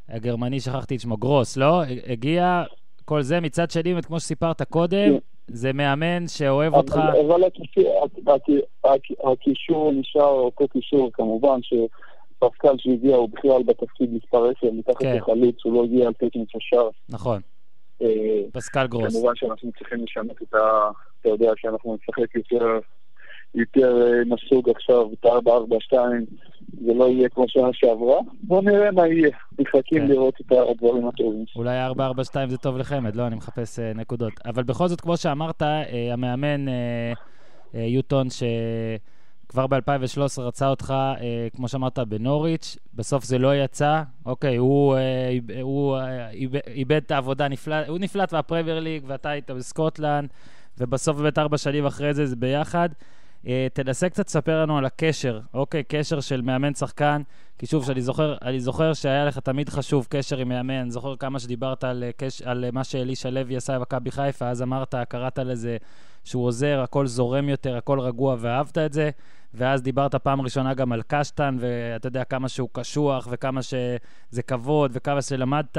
והגרמני, 0.09 0.59
שכחתי 0.59 0.95
את 0.95 0.99
שמו, 0.99 1.17
גרוס, 1.17 1.57
לא? 1.57 1.81
הגיע, 2.07 2.63
כל 3.05 3.21
זה. 3.21 3.39
מצד 3.39 3.71
שני, 3.71 3.93
כמו 4.03 4.19
שסיפרת 4.19 4.61
קודם, 4.61 5.17
זה 5.47 5.73
מאמן 5.73 6.27
שאוהב 6.27 6.73
אותך. 6.73 6.99
אבל 7.27 7.43
הקישור 9.31 9.91
נשאר 9.91 10.23
אותו 10.23 10.67
קישור, 10.67 11.09
כמובן, 11.13 11.59
שפסקל 11.61 12.77
שהגיע 12.77 13.15
הוא 13.15 13.29
בכלל 13.29 13.63
בתפקיד 13.63 14.13
מספר 14.13 14.49
10, 14.57 14.71
מתחת 14.71 14.97
כן. 14.97 15.17
לחלוץ, 15.17 15.55
הוא 15.63 15.73
לא 15.73 15.83
הגיע 15.83 16.07
על 16.07 16.13
תקן 16.13 16.45
קשר. 16.45 16.89
נכון. 17.09 17.41
אה, 18.01 18.07
פסקל 18.51 18.87
גרוס. 18.87 19.13
כמובן 19.13 19.35
שאנחנו 19.35 19.71
צריכים 19.77 20.03
לשנות 20.03 20.41
את 20.41 20.53
ה... 20.53 20.59
אתה 21.21 21.29
יודע 21.29 21.51
שאנחנו 21.57 21.97
נשחק 22.01 22.35
יותר, 22.35 22.79
יותר 23.55 24.01
אה, 24.01 24.21
מסוג 24.25 24.69
עכשיו, 24.69 25.07
את 25.13 25.25
ה-4-4-2, 25.25 25.95
זה 26.85 26.93
לא 26.93 27.09
יהיה 27.09 27.29
כמו 27.29 27.45
שנה 27.47 27.69
שעברה. 27.73 28.17
בואו 28.43 28.61
נראה 28.61 28.91
מה 28.91 29.07
יהיה. 29.07 29.29
מחכים 29.59 29.99
כן. 29.99 30.07
לראות 30.07 30.33
את 30.41 30.51
הדברים 30.51 31.07
הטובים. 31.07 31.45
אולי 31.55 31.87
4-4-2 31.87 32.49
זה 32.49 32.57
טוב 32.57 32.77
לחמד, 32.77 33.15
לא? 33.15 33.27
אני 33.27 33.35
מחפש 33.35 33.79
uh, 33.79 33.97
נקודות. 33.97 34.33
אבל 34.45 34.63
בכל 34.63 34.87
זאת, 34.87 35.01
כמו 35.01 35.17
שאמרת, 35.17 35.61
uh, 35.61 35.65
המאמן 36.13 36.67
uh, 36.67 36.71
uh, 37.73 37.77
יוטון, 37.77 38.29
ש... 38.29 38.43
כבר 39.49 39.67
ב-2013 39.67 40.41
רצה 40.41 40.67
אותך, 40.67 40.93
אה, 40.97 41.47
כמו 41.55 41.67
שאמרת, 41.67 41.99
בנוריץ', 41.99 42.77
בסוף 42.93 43.23
זה 43.23 43.37
לא 43.37 43.55
יצא. 43.55 44.01
אוקיי, 44.25 44.55
הוא, 44.55 44.95
אה, 44.95 45.61
הוא 45.61 45.97
אה, 45.97 46.29
איבד 46.67 47.01
את 47.05 47.11
העבודה, 47.11 47.47
נפלט, 47.47 47.87
הוא 47.87 47.99
נפלט 47.99 48.33
מהפרמייר 48.33 48.79
ליג, 48.79 49.03
ואתה 49.07 49.29
היית 49.29 49.51
בסקוטלנד, 49.51 50.29
ובסוף 50.77 51.17
באמת 51.17 51.37
ארבע 51.37 51.57
שנים 51.57 51.85
אחרי 51.85 52.13
זה 52.13 52.25
זה 52.25 52.35
ביחד. 52.35 52.89
אה, 53.47 53.67
תנסה 53.73 54.09
קצת 54.09 54.27
לספר 54.27 54.61
לנו 54.61 54.77
על 54.77 54.85
הקשר, 54.85 55.39
אוקיי? 55.53 55.83
קשר 55.87 56.19
של 56.19 56.41
מאמן-שחקן. 56.41 57.21
כי 57.57 57.65
שוב, 57.65 57.85
שאני 57.85 58.01
זוכר, 58.01 58.35
אני 58.41 58.59
זוכר 58.59 58.93
שהיה 58.93 59.25
לך 59.25 59.39
תמיד 59.39 59.69
חשוב 59.69 60.07
קשר 60.09 60.37
עם 60.37 60.49
מאמן. 60.49 60.89
זוכר 60.89 61.15
כמה 61.15 61.39
שדיברת 61.39 61.83
על, 61.83 62.03
אה, 62.03 62.27
על 62.45 62.65
מה 62.73 62.83
שאלישע 62.83 63.29
לוי 63.29 63.55
עשה 63.55 63.79
במכבי 63.79 64.11
חיפה, 64.11 64.49
אז 64.49 64.61
אמרת, 64.61 64.95
קראת 65.09 65.39
לזה 65.39 65.77
שהוא 66.29 66.45
עוזר, 66.45 66.79
הכל 66.83 67.07
זורם 67.07 67.49
יותר, 67.49 67.77
הכל 67.77 67.99
רגוע, 67.99 68.35
ואהבת 68.39 68.77
את 68.77 68.93
זה. 68.93 69.09
ואז 69.53 69.81
דיברת 69.83 70.15
פעם 70.15 70.41
ראשונה 70.41 70.73
גם 70.73 70.91
על 70.91 71.01
קשטן, 71.07 71.55
ואתה 71.59 72.07
יודע 72.07 72.23
כמה 72.23 72.49
שהוא 72.49 72.69
קשוח, 72.71 73.27
וכמה 73.31 73.61
שזה 73.61 74.41
כבוד, 74.47 74.91
וכמה 74.93 75.21
שלמדת. 75.21 75.77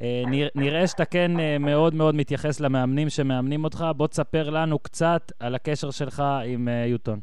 אה, 0.00 0.22
נראה 0.54 0.86
שאתה 0.86 1.04
כן 1.04 1.40
אה, 1.40 1.56
מאוד 1.58 1.94
מאוד 1.94 2.14
מתייחס 2.14 2.60
למאמנים 2.60 3.08
שמאמנים 3.08 3.64
אותך. 3.64 3.84
בוא 3.96 4.06
תספר 4.06 4.50
לנו 4.50 4.78
קצת 4.78 5.32
על 5.40 5.54
הקשר 5.54 5.90
שלך 5.90 6.22
עם 6.46 6.68
אה, 6.68 6.86
יוטון. 6.86 7.20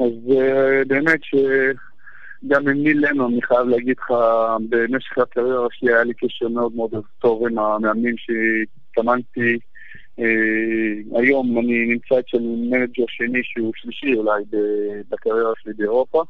אז 0.00 0.12
באמת 0.86 1.20
שגם 1.22 2.68
עם 2.68 2.82
ניל 2.82 3.06
לנון, 3.06 3.28
אני 3.28 3.42
חייב 3.42 3.68
להגיד 3.68 3.96
לך, 3.98 4.10
במשך 4.68 5.18
הקריירה 5.18 5.66
שלי 5.70 5.92
היה 5.92 6.04
לי 6.04 6.14
קשר 6.14 6.48
מאוד 6.48 6.72
מאוד 6.74 6.90
טוב 7.18 7.46
עם 7.46 7.58
המאמנים 7.58 8.14
שהתאמנתי. 8.18 9.58
אה, 10.18 11.18
היום 11.20 11.58
אני 11.58 11.86
נמצא 11.86 12.14
אצל 12.18 12.38
מנג'ר 12.40 13.04
שני 13.08 13.40
שהוא 13.42 13.72
שלישי 13.76 14.14
אולי 14.14 14.42
בקריירה 15.10 15.52
שלי 15.62 15.72
באירופה. 15.72 16.22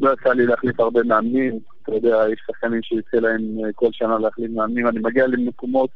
לא 0.00 0.12
יצא 0.12 0.32
לי 0.32 0.46
להחליף 0.46 0.80
הרבה 0.80 1.02
מאמנים, 1.02 1.58
אתה 1.82 1.94
יודע, 1.94 2.24
יש 2.32 2.40
שחקנים 2.46 2.82
שיוצא 2.82 3.16
להם 3.16 3.42
אה, 3.64 3.72
כל 3.74 3.88
שנה 3.92 4.18
להחליף 4.18 4.50
מאמנים. 4.50 4.88
אני 4.88 4.98
מגיע 4.98 5.26
למקומות 5.26 5.90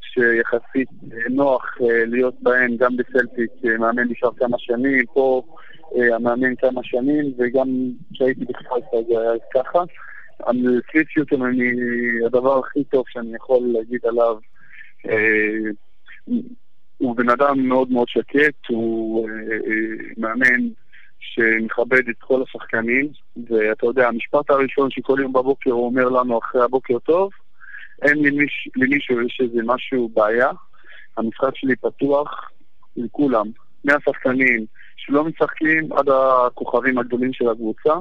שיחסית 0.00 0.88
אה, 1.12 1.18
נוח 1.30 1.76
להיות 2.06 2.34
בהם, 2.42 2.76
גם 2.76 2.96
בסלטיק, 2.96 3.50
מאמן 3.78 4.08
נשאר 4.08 4.30
כמה 4.36 4.58
שנים, 4.58 5.04
פה 5.14 5.42
המאמן 6.14 6.54
כמה 6.56 6.80
שנים, 6.84 7.32
וגם 7.38 7.68
כשהייתי 8.12 8.44
בחיפה 8.44 8.96
זה 9.08 9.20
היה 9.20 9.32
ככה. 9.54 9.78
קריס 10.86 11.06
אני, 11.42 11.70
הדבר 12.26 12.58
הכי 12.58 12.84
טוב 12.84 13.04
שאני 13.08 13.36
יכול 13.36 13.60
להגיד 13.72 14.00
עליו, 14.04 14.36
הוא 17.00 17.16
בן 17.16 17.30
אדם 17.30 17.68
מאוד 17.68 17.90
מאוד 17.90 18.08
שקט, 18.08 18.66
הוא 18.68 19.28
אה, 19.28 19.34
אה, 19.34 20.12
מאמן 20.16 20.68
שמכבד 21.20 22.08
את 22.08 22.16
כל 22.18 22.42
השחקנים, 22.42 23.08
ואתה 23.48 23.86
יודע, 23.86 24.08
המשפט 24.08 24.50
הראשון 24.50 24.90
שכל 24.90 25.18
יום 25.22 25.32
בבוקר 25.32 25.70
הוא 25.70 25.86
אומר 25.86 26.08
לנו 26.08 26.38
אחרי 26.38 26.62
הבוקר 26.62 26.98
טוב, 26.98 27.30
אין 28.02 28.24
למיש, 28.24 28.68
למישהו 28.76 29.20
יש 29.20 29.40
איזה 29.42 29.60
משהו 29.64 30.08
בעיה, 30.08 30.48
המשחק 31.16 31.56
שלי 31.56 31.76
פתוח 31.76 32.50
לכולם, 32.96 33.46
מהשחקנים 33.84 34.66
שלא 34.96 35.24
משחקים 35.24 35.92
עד 35.92 36.08
הכוכבים 36.08 36.98
הגדולים 36.98 37.32
של 37.32 37.48
הקבוצה, 37.48 37.92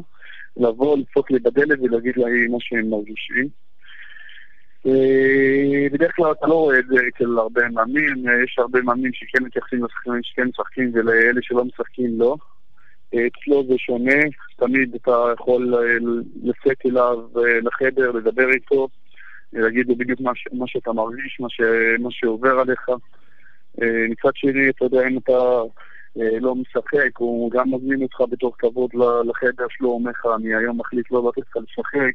לבוא, 0.58 0.98
לדפוק 0.98 1.32
לי 1.32 1.40
בדלת 1.40 1.80
ולהגיד 1.82 2.18
להם 2.18 2.52
מה 2.52 2.58
שהם 2.60 2.90
מרגישים. 2.90 3.69
אה, 4.86 5.88
בדרך 5.92 6.16
כלל 6.16 6.32
אתה 6.32 6.48
לא 6.48 6.54
רואה 6.54 6.80
את 6.80 6.86
זה 6.88 6.96
אצל 7.08 7.38
הרבה 7.38 7.70
מאמנים, 7.70 8.30
אה, 8.30 8.44
יש 8.44 8.56
הרבה 8.60 8.82
מאמנים 8.82 9.14
שכן 9.14 9.44
מתייחסים 9.44 9.86
לשחקנים 9.86 10.24
שכן 10.24 10.48
משחקים 10.48 10.92
ולאלה 10.94 11.42
שלא 11.42 11.66
משחקים 11.66 12.20
לא. 12.20 12.36
אה, 13.14 13.20
אצלו 13.28 13.64
זה 13.68 13.74
שונה, 13.78 14.22
תמיד 14.56 14.96
אתה 14.96 15.34
יכול 15.34 15.76
לצאת 16.44 16.78
אליו 16.86 17.18
לחדר, 17.64 18.12
לדבר 18.12 18.50
איתו, 18.50 18.88
להגיד 19.54 19.88
לו 19.90 19.96
בדיוק 19.96 20.20
מה, 20.22 20.32
מה 20.52 20.68
שאתה 20.68 20.94
מרגיש, 20.94 21.38
מה, 21.40 21.50
ש, 21.50 21.62
מה 22.00 22.12
שעובר 22.12 22.60
עליך. 22.60 22.90
מצד 24.10 24.30
שני, 24.36 24.70
אתה 24.70 24.86
יודע, 24.86 25.08
אם 25.08 25.18
אתה 25.18 25.62
לא 26.16 26.56
משחק, 26.56 27.18
הוא 27.18 27.52
גם 27.52 27.74
מזמין 27.74 28.02
אותך 28.04 28.22
בתוך 28.30 28.56
כבוד 28.60 28.90
לחדר 29.26 29.66
שלו, 29.70 29.90
אומר 29.90 30.12
לך, 30.12 30.28
אני 30.36 30.56
היום 30.56 30.80
מחליט 30.80 31.12
לא 31.12 31.30
לתת 31.30 31.48
לך 31.50 31.58
לשחק. 31.58 32.14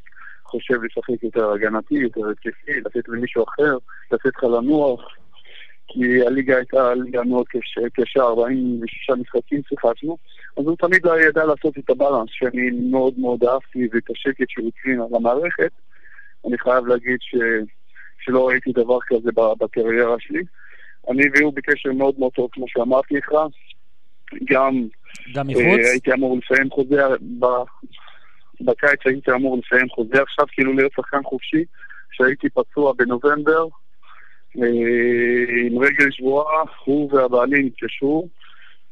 חושב 0.55 0.83
לשחק 0.83 1.23
יותר 1.23 1.53
הגנתי, 1.53 1.95
יותר 1.95 2.31
התקפי, 2.31 2.81
לתת 2.85 3.09
למישהו 3.09 3.45
אחר, 3.45 3.77
לתת 4.13 4.37
לך 4.37 4.45
לנוח. 4.45 5.01
כי 5.87 6.27
הליגה 6.27 6.57
הייתה 6.57 6.95
ליגה 6.95 7.23
מאוד 7.25 7.47
קשה, 7.95 8.23
46 8.23 9.11
משחקים 9.11 9.61
שיחקנו, 9.69 10.17
אז 10.57 10.65
הוא 10.65 10.77
תמיד 10.77 11.07
לא 11.07 11.21
ידע 11.21 11.45
לעשות 11.45 11.79
את 11.79 11.91
הבאלנס, 11.91 12.29
שאני 12.31 12.71
מאוד 12.71 13.19
מאוד 13.19 13.45
אהבתי 13.45 13.89
ואת 13.93 14.11
השקט 14.11 14.49
שהוא 14.49 14.69
הציין 14.69 15.01
על 15.01 15.17
המערכת. 15.17 15.71
אני 16.47 16.59
חייב 16.59 16.87
להגיד 16.87 17.19
ש... 17.21 17.35
שלא 18.21 18.49
ראיתי 18.49 18.73
דבר 18.73 18.99
כזה 19.07 19.31
בקריירה 19.61 20.17
שלי. 20.19 20.43
אני 21.11 21.23
והוא 21.35 21.53
בקשר 21.55 21.93
מאוד 21.93 22.15
מאוד 22.19 22.33
טוב, 22.33 22.49
כמו 22.53 22.65
שאמרתי 22.69 23.15
לך. 23.15 23.33
גם, 24.45 24.87
גם 25.35 25.47
מחוץ? 25.47 25.65
אה, 25.65 25.91
הייתי 25.91 26.13
אמור 26.13 26.39
לסיים 26.39 26.71
חוזה 26.71 27.03
בקיץ 28.61 29.01
הייתי 29.05 29.33
אמור 29.33 29.59
לסיים 29.59 29.89
חוזה 29.89 30.23
עכשיו, 30.23 30.47
כאילו 30.53 30.73
להיות 30.73 30.93
שחקן 30.93 31.23
חופשי, 31.25 31.65
שהייתי 32.13 32.49
פצוע 32.51 32.93
בנובמבר, 32.93 33.67
אה, 34.63 35.67
עם 35.67 35.79
רגל 35.79 36.11
שבועה, 36.11 36.63
הוא 36.85 37.13
והבעלים 37.13 37.67
התקשרו. 37.67 38.29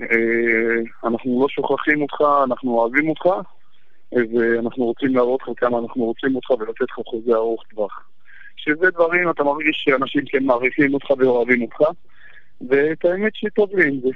אה, 0.00 0.06
אנחנו 1.04 1.42
לא 1.42 1.48
שוכחים 1.48 2.02
אותך, 2.02 2.20
אנחנו 2.44 2.70
אוהבים 2.78 3.08
אותך, 3.08 3.26
ואנחנו 4.12 4.84
רוצים 4.84 5.14
להראות 5.14 5.40
לך 5.42 5.48
כמה 5.56 5.78
אנחנו 5.78 6.04
רוצים 6.04 6.36
אותך 6.36 6.50
ולתת 6.50 6.80
לך 6.80 7.06
חוזה 7.06 7.34
ארוך 7.34 7.64
טווח. 7.70 8.08
שזה 8.56 8.90
דברים, 8.90 9.30
אתה 9.30 9.44
מרגיש 9.44 9.82
שאנשים 9.84 10.24
כן 10.26 10.44
מעריכים 10.44 10.94
אותך 10.94 11.10
ואוהבים 11.10 11.62
אותך, 11.62 11.80
ואת 12.68 13.04
האמת 13.04 13.32
שטוב 13.34 13.76
לי 13.76 13.88
עם 13.88 14.00
זה. 14.00 14.08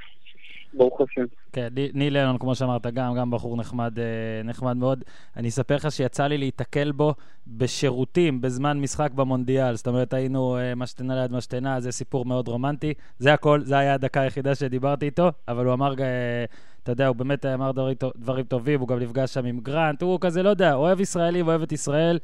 ברוך 0.74 1.00
השם. 1.00 1.24
כן, 1.52 1.68
ניל 1.94 2.16
אלון, 2.16 2.38
כמו 2.38 2.54
שאמרת, 2.54 2.86
גם, 2.86 3.14
גם 3.14 3.30
בחור 3.30 3.56
נחמד, 3.56 3.98
אה, 3.98 4.04
נחמד 4.44 4.76
מאוד. 4.76 5.04
אני 5.36 5.48
אספר 5.48 5.76
לך 5.76 5.92
שיצא 5.92 6.26
לי 6.26 6.38
להיתקל 6.38 6.92
בו 6.92 7.14
בשירותים 7.46 8.40
בזמן 8.40 8.80
משחק 8.80 9.12
במונדיאל. 9.12 9.74
זאת 9.74 9.86
אומרת, 9.86 10.14
היינו 10.14 10.58
אה, 10.58 10.74
משתנה 10.74 11.14
ליד 11.14 11.32
משתנה, 11.32 11.80
זה 11.80 11.92
סיפור 11.92 12.24
מאוד 12.24 12.48
רומנטי. 12.48 12.94
זה 13.18 13.34
הכל, 13.34 13.60
זה 13.64 13.78
היה 13.78 13.94
הדקה 13.94 14.20
היחידה 14.20 14.54
שדיברתי 14.54 15.06
איתו, 15.06 15.32
אבל 15.48 15.66
הוא 15.66 15.74
אמר, 15.74 15.94
אה, 16.00 16.44
אתה 16.82 16.92
יודע, 16.92 17.06
הוא 17.06 17.16
באמת 17.16 17.46
אמר 17.46 17.72
דברים, 17.72 17.96
דברים 18.16 18.44
טובים, 18.44 18.80
הוא 18.80 18.88
גם 18.88 18.98
נפגש 18.98 19.34
שם 19.34 19.44
עם 19.44 19.60
גרנט, 19.60 20.02
הוא 20.02 20.18
כזה, 20.20 20.42
לא 20.42 20.48
יודע, 20.48 20.74
אוהב 20.74 21.00
ישראלי 21.00 21.42
ואוהב 21.42 21.62
את 21.62 21.72
ישראל. 21.72 22.18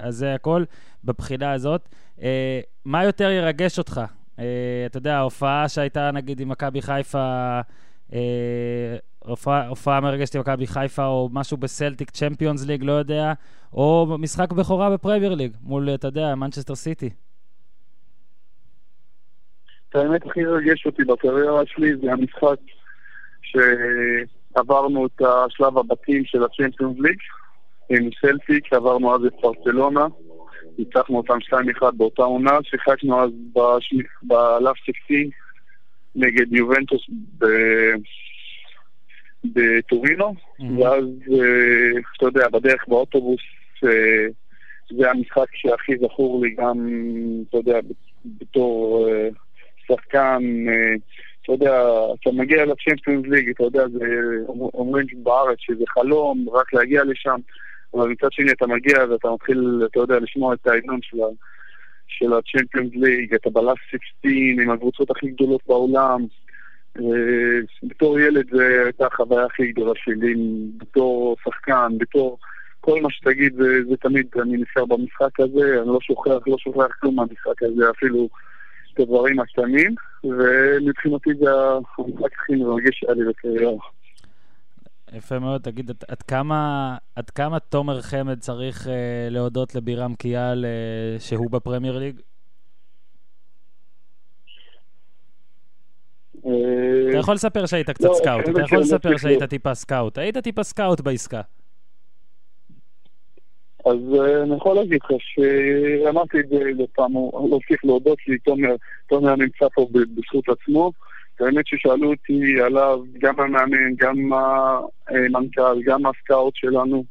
אז 0.00 0.16
זה 0.16 0.34
הכל 0.34 0.64
בבחינה 1.04 1.52
הזאת. 1.52 1.88
מה 2.84 3.04
יותר 3.04 3.30
ירגש 3.30 3.78
אותך? 3.78 4.00
אתה 4.86 4.98
יודע, 4.98 5.16
ההופעה 5.16 5.68
שהייתה 5.68 6.10
נגיד 6.10 6.40
עם 6.40 6.48
מכבי 6.48 6.82
חיפה 6.82 7.60
אה, 8.12 8.96
הופעה 9.68 10.00
מרגשת 10.00 10.34
עם 10.34 10.40
מכבי 10.40 10.66
חיפה, 10.66 11.06
או 11.06 11.28
משהו 11.32 11.56
בסלטיק 11.56 12.10
צ'מפיונס 12.10 12.66
ליג, 12.66 12.82
לא 12.84 12.92
יודע, 12.92 13.32
או 13.72 14.16
משחק 14.18 14.52
בכורה 14.52 14.90
בפרמייר 14.90 15.34
ליג, 15.34 15.52
מול, 15.62 15.88
אתה 15.94 16.08
יודע, 16.08 16.34
מנצ'סטר 16.34 16.74
סיטי. 16.74 17.10
האמת 19.94 20.26
הכי 20.26 20.44
רגש 20.44 20.86
אותי 20.86 21.04
בקריירה 21.04 21.62
שלי 21.66 21.96
זה 21.96 22.12
המשחק 22.12 22.56
שעברנו 23.42 25.06
את 25.06 25.22
השלב 25.22 25.78
הבתים 25.78 26.24
של 26.24 26.44
הצ'מפיונס 26.44 26.96
ליג 26.98 27.18
עם 27.88 28.10
סלטיק, 28.20 28.72
עברנו 28.72 29.14
אז 29.14 29.24
את 29.24 29.32
פרצלונה, 29.40 30.06
ניצחנו 30.78 31.16
אותם 31.16 31.38
2-1 31.82 31.90
באותה 31.90 32.22
עונה, 32.22 32.58
שיחקנו 32.62 33.22
אז 33.22 33.30
בלאפ 34.22 34.76
16 34.76 35.16
נגד 36.14 36.52
יובנטוס 36.52 37.06
בטורינו, 39.44 40.34
ואז, 40.78 41.04
אה, 41.32 42.00
אתה 42.16 42.26
יודע, 42.26 42.48
בדרך 42.48 42.84
באוטובוס, 42.88 43.40
אה, 43.84 44.26
זה 44.90 45.10
המשחק 45.10 45.46
שהכי 45.54 45.92
זכור 45.98 46.42
לי 46.42 46.50
גם, 46.50 46.88
אתה 47.48 47.56
יודע, 47.56 47.78
בתור 48.24 49.08
אה, 49.08 49.28
שחקן, 49.86 50.42
אתה 51.42 51.52
יודע, 51.52 51.82
אתה 52.20 52.30
מגיע 52.32 52.64
לצ'מפיונס 52.64 53.26
ליג, 53.26 53.48
אתה 53.48 53.64
יודע, 53.64 53.88
זה, 53.88 54.04
אומרים 54.74 55.06
בארץ 55.16 55.58
שזה 55.60 55.84
חלום, 55.88 56.46
רק 56.52 56.72
להגיע 56.72 57.04
לשם, 57.04 57.40
אבל 57.96 58.08
מצד 58.08 58.32
שני 58.32 58.52
אתה 58.52 58.66
מגיע 58.66 58.98
ואתה 59.10 59.28
מתחיל, 59.34 59.82
אתה 59.90 60.00
יודע, 60.00 60.18
לשמוע 60.18 60.54
את 60.54 60.66
ההמנון 60.66 60.98
של 61.02 61.16
של 62.08 62.32
ה-Champions 62.32 62.94
League, 62.94 63.34
אתה 63.34 63.50
בלאס 63.50 63.76
16 63.90 64.32
עם 64.62 64.70
הקבוצות 64.70 65.10
הכי 65.10 65.28
גדולות 65.28 65.60
בעולם. 65.66 66.26
אה, 66.98 67.60
בתור 67.82 68.20
ילד 68.20 68.50
זו 68.50 68.60
הייתה 68.60 69.06
החוויה 69.06 69.44
הכי 69.44 69.72
גדולה 69.72 69.92
שלי, 69.96 70.34
בתור 70.76 71.36
שחקן, 71.44 71.92
בתור 71.98 72.38
כל 72.80 73.00
מה 73.02 73.10
שתגיד 73.10 73.54
זה, 73.56 73.84
זה 73.88 73.96
תמיד, 73.96 74.26
אני 74.42 74.56
נשאר 74.56 74.84
במשחק 74.84 75.40
הזה, 75.40 75.80
אני 75.82 75.88
לא 75.88 75.98
שוכח, 76.00 76.46
לא 76.46 76.58
שוכח 76.58 76.86
כלום 77.00 77.16
מהמשחק 77.16 77.62
הזה, 77.62 77.90
אפילו 77.90 78.28
את 78.94 79.00
הדברים 79.00 79.40
הקטנים, 79.40 79.94
ומבחינתי 80.24 81.30
זה 81.34 81.50
המשחק 81.98 82.32
הכי 82.40 82.56
מרגש 82.56 83.00
שהיה 83.00 83.14
לי 83.14 83.24
בקריירה. 83.24 83.95
יפה 85.16 85.38
מאוד. 85.38 85.60
תגיד, 85.60 85.90
עד, 85.90 86.04
עד, 86.08 86.22
כמה, 86.22 86.96
עד 87.16 87.30
כמה 87.30 87.60
תומר 87.60 88.02
חמד 88.02 88.38
צריך 88.38 88.88
אה, 88.88 89.28
להודות 89.30 89.74
לבירם 89.74 90.14
כיאל 90.14 90.64
אה, 90.64 91.20
שהוא 91.20 91.50
בפרמייר 91.50 91.98
ליג? 91.98 92.20
אה, 96.46 96.52
אתה 97.10 97.18
יכול 97.18 97.34
לספר 97.34 97.66
שהיית 97.66 97.90
קצת 97.90 98.04
לא, 98.04 98.14
סקאוט, 98.14 98.48
אתה 98.48 98.60
יכול 98.60 98.78
לספר 98.78 99.16
שהיית 99.16 99.42
טיפה 99.42 99.74
סקאוט. 99.74 100.18
היית 100.18 100.38
טיפה 100.38 100.62
סקאוט 100.62 101.00
בעסקה. 101.00 101.40
אז 103.86 103.98
אני 104.42 104.56
יכול 104.56 104.76
להגיד 104.76 104.98
לך 105.04 105.10
שאמרתי 105.18 106.40
את 106.40 106.48
זה 106.48 106.58
לפעם, 106.58 107.12
להוסיף 107.50 107.84
להודות 107.84 108.18
לי, 108.28 108.38
תומר 109.08 109.36
נמצא 109.36 109.66
פה 109.74 109.88
בזכות 109.92 110.44
עצמו. 110.48 110.92
האמת 111.40 111.66
ששאלו 111.66 112.10
אותי 112.10 112.60
עליו 112.60 113.00
גם 113.18 113.40
המאמן, 113.40 113.94
גם 113.96 114.16
המנכ"ל, 115.08 115.82
גם 115.84 116.06
הסקאוט 116.06 116.56
שלנו, 116.56 117.04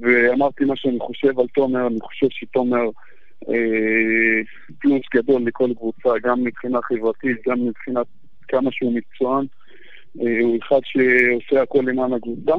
ואמרתי 0.00 0.64
מה 0.64 0.76
שאני 0.76 0.98
חושב 1.00 1.40
על 1.40 1.46
תומר, 1.54 1.86
אני 1.86 2.00
חושב 2.00 2.26
שתומר 2.30 2.90
פלוס 4.78 5.02
גדול 5.14 5.42
לכל 5.46 5.70
קבוצה, 5.76 6.08
גם 6.22 6.44
מבחינה 6.44 6.78
חברתית, 6.82 7.36
גם 7.48 7.66
מבחינת 7.66 8.06
כמה 8.48 8.70
שהוא 8.72 8.92
מקצוען. 8.94 9.46
הוא 10.14 10.58
אחד 10.62 10.80
שעושה 10.84 11.62
הכל 11.62 11.82
למען 11.86 12.12
הקבוצה. 12.12 12.52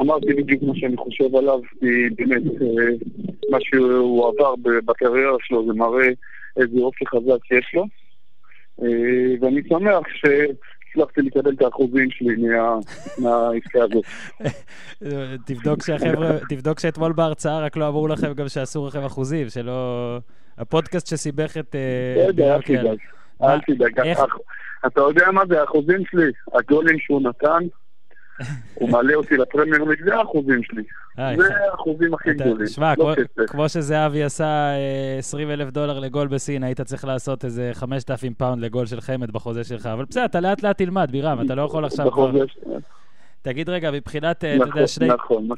אמרתי 0.00 0.26
בדיוק 0.26 0.62
מה 0.62 0.72
שאני 0.74 0.96
חושב 0.96 1.36
עליו, 1.36 1.60
באמת 2.16 2.42
מה 3.50 3.58
שהוא 3.60 4.28
עבר 4.28 4.54
בקריירה 4.84 5.36
שלו 5.40 5.66
זה 5.66 5.72
מראה 5.72 6.08
איזה 6.56 6.78
אופי 6.80 7.06
חזק 7.06 7.50
יש 7.50 7.70
לו. 7.74 7.86
אה, 8.82 9.34
ואני 9.40 9.60
שמח 9.68 10.02
שהצלחתי 10.08 11.22
לקבל 11.22 11.52
את 11.52 11.62
האחוזים 11.62 12.10
שלי 12.10 12.36
מהעסקה 13.18 13.82
הזאת. 13.82 14.04
תבדוק 15.46 15.82
שהחבר'ה, 15.82 16.38
תבדוק 16.48 16.80
שאתמול 16.80 17.12
בהרצאה 17.12 17.60
רק 17.60 17.76
לא 17.76 17.88
אמרו 17.88 18.08
לכם 18.08 18.32
גם 18.32 18.48
שאסור 18.48 18.86
לכם 18.88 19.04
אחוזים, 19.04 19.48
שלא... 19.48 20.18
הפודקאסט 20.58 21.06
שסיבך 21.06 21.56
את... 21.56 21.76
יודע, 22.26 22.54
אל 22.54 22.62
תדאג. 22.62 22.98
אל 23.42 23.60
תדאג. 23.60 24.14
אתה 24.86 25.00
יודע 25.00 25.30
מה 25.30 25.42
זה 25.48 25.60
האחוזים 25.60 26.02
שלי? 26.10 26.30
הגולים 26.54 26.98
שהוא 26.98 27.22
נתן, 27.22 27.66
הוא 28.74 28.88
מעלה 28.88 29.14
אותי 29.14 29.36
לפרמייר 29.36 29.84
ליג, 29.84 30.04
זה 30.04 30.16
האחוזים 30.16 30.62
שלי. 30.62 30.82
זה 31.16 31.70
האחוזים 31.70 32.14
הכי 32.14 32.34
גדולים. 32.34 32.66
שמע, 32.66 32.94
לא 32.98 33.14
כמו 33.46 33.68
שזהבי 33.68 34.22
עשה 34.22 34.70
20 35.18 35.48
אה, 35.48 35.54
אלף 35.54 35.70
דולר 35.70 35.98
לגול 35.98 36.28
בסין, 36.28 36.62
היית 36.62 36.80
צריך 36.80 37.04
לעשות 37.04 37.44
איזה 37.44 37.70
5,000 37.72 38.34
פאונד 38.34 38.64
לגול 38.64 38.86
של 38.86 39.00
חמד 39.00 39.30
בחוזה 39.30 39.64
שלך. 39.64 39.86
אבל 39.86 40.04
בסדר, 40.04 40.24
אתה 40.24 40.40
לאט 40.40 40.62
לאט 40.62 40.78
תלמד, 40.78 41.08
בירם, 41.10 41.46
אתה 41.46 41.54
לא 41.54 41.62
יכול 41.62 41.84
עכשיו. 41.84 42.06
תגיד 43.42 43.68
רגע, 43.68 43.90
מבחינת, 43.90 44.44
נכון, 44.44 44.56
אתה 44.56 44.80
יודע, 44.80 44.84
נכון, 44.84 44.86
שני, 44.86 45.08
נכון, 45.08 45.48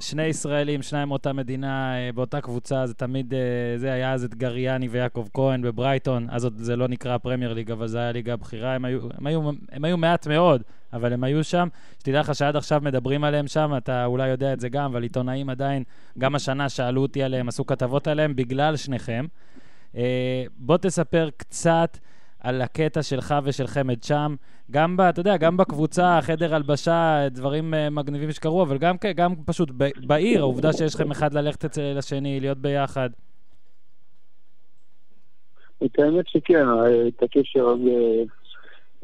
שני 0.00 0.22
ישראלים, 0.22 0.82
שניים 0.82 1.08
מאותה 1.08 1.32
מדינה, 1.32 1.94
אה, 1.94 2.10
באותה 2.14 2.40
קבוצה, 2.40 2.86
זה 2.86 2.94
תמיד, 2.94 3.34
אה, 3.34 3.38
זה 3.76 3.92
היה 3.92 4.12
אז 4.12 4.24
את 4.24 4.34
גריאני 4.34 4.88
ויעקב 4.88 5.26
כהן 5.34 5.62
בברייטון, 5.62 6.26
אז 6.30 6.44
עוד 6.44 6.54
זה 6.58 6.76
לא 6.76 6.88
נקרא 6.88 7.18
פרמייר 7.18 7.52
ליג, 7.52 7.70
אבל 7.70 7.86
זה 7.86 7.98
היה 7.98 8.12
ליגה 8.12 8.36
בכירה, 8.36 8.74
הם, 8.74 8.84
הם, 8.84 8.98
הם, 9.26 9.54
הם 9.72 9.84
היו 9.84 9.96
מעט 9.96 10.26
מאוד, 10.26 10.62
אבל 10.92 11.12
הם 11.12 11.24
היו 11.24 11.44
שם. 11.44 11.68
שתדע 11.98 12.20
לך 12.20 12.34
שעד 12.34 12.56
עכשיו 12.56 12.80
מדברים 12.84 13.24
עליהם 13.24 13.46
שם, 13.46 13.72
אתה 13.76 14.04
אולי 14.04 14.28
יודע 14.28 14.52
את 14.52 14.60
זה 14.60 14.68
גם, 14.68 14.84
אבל 14.84 15.02
עיתונאים 15.02 15.50
עדיין, 15.50 15.82
גם 16.18 16.34
השנה 16.34 16.68
שאלו 16.68 17.02
אותי 17.02 17.22
עליהם, 17.22 17.48
עשו 17.48 17.66
כתבות 17.66 18.06
עליהם 18.06 18.36
בגלל 18.36 18.76
שניכם. 18.76 19.26
אה, 19.96 20.44
בוא 20.56 20.76
תספר 20.76 21.28
קצת 21.36 21.98
על 22.42 22.62
הקטע 22.62 23.02
שלך 23.02 23.34
ושל 23.44 23.66
חמד 23.66 24.02
שם. 24.02 24.34
גם, 24.70 24.96
ב, 24.96 25.00
אתה 25.00 25.20
יודע, 25.20 25.36
גם 25.36 25.56
בקבוצה, 25.56 26.18
חדר 26.22 26.54
הלבשה, 26.54 27.28
דברים 27.30 27.74
uh, 27.74 27.90
מגניבים 27.90 28.32
שקרו, 28.32 28.62
אבל 28.62 28.78
גם, 28.78 28.96
גם 29.16 29.34
פשוט 29.46 29.70
ב, 29.76 29.88
בעיר, 30.06 30.40
העובדה 30.40 30.72
שיש 30.72 30.94
לכם 30.94 31.10
אחד 31.10 31.34
ללכת 31.34 31.64
אצל 31.64 31.98
השני, 31.98 32.40
להיות 32.40 32.58
ביחד. 32.58 33.10
את 35.84 35.98
האמת 35.98 36.28
שכן, 36.28 36.66
את 37.08 37.22
הקשר 37.22 37.68
הזה 37.68 38.22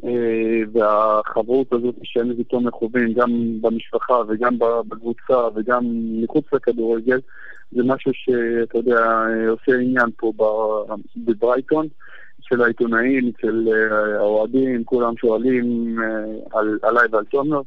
אה, 0.05 0.61
והחברות 0.73 1.73
הזאת 1.73 1.95
שהם 2.03 2.31
איתו 2.31 2.61
מחובים, 2.61 3.13
גם 3.15 3.61
במשפחה 3.61 4.15
וגם 4.29 4.59
בקבוצה 4.59 5.39
וגם 5.55 5.85
מחוץ 6.23 6.45
לכדורגל, 6.53 7.19
זה 7.73 7.83
משהו 7.85 8.13
שאתה 8.15 8.79
יודע, 8.79 9.01
עושה 9.49 9.73
עניין 9.81 10.11
פה 10.17 10.33
בברייטון. 11.17 11.89
אצל 12.49 12.63
העיתונאים, 12.63 13.33
אצל 13.37 13.69
אה, 13.69 14.19
האוהדים, 14.19 14.85
כולם 14.85 15.17
שואלים 15.17 15.97
אה, 16.03 16.59
על, 16.59 16.79
עליי 16.83 17.05
ועל 17.13 17.25
תומר. 17.25 17.61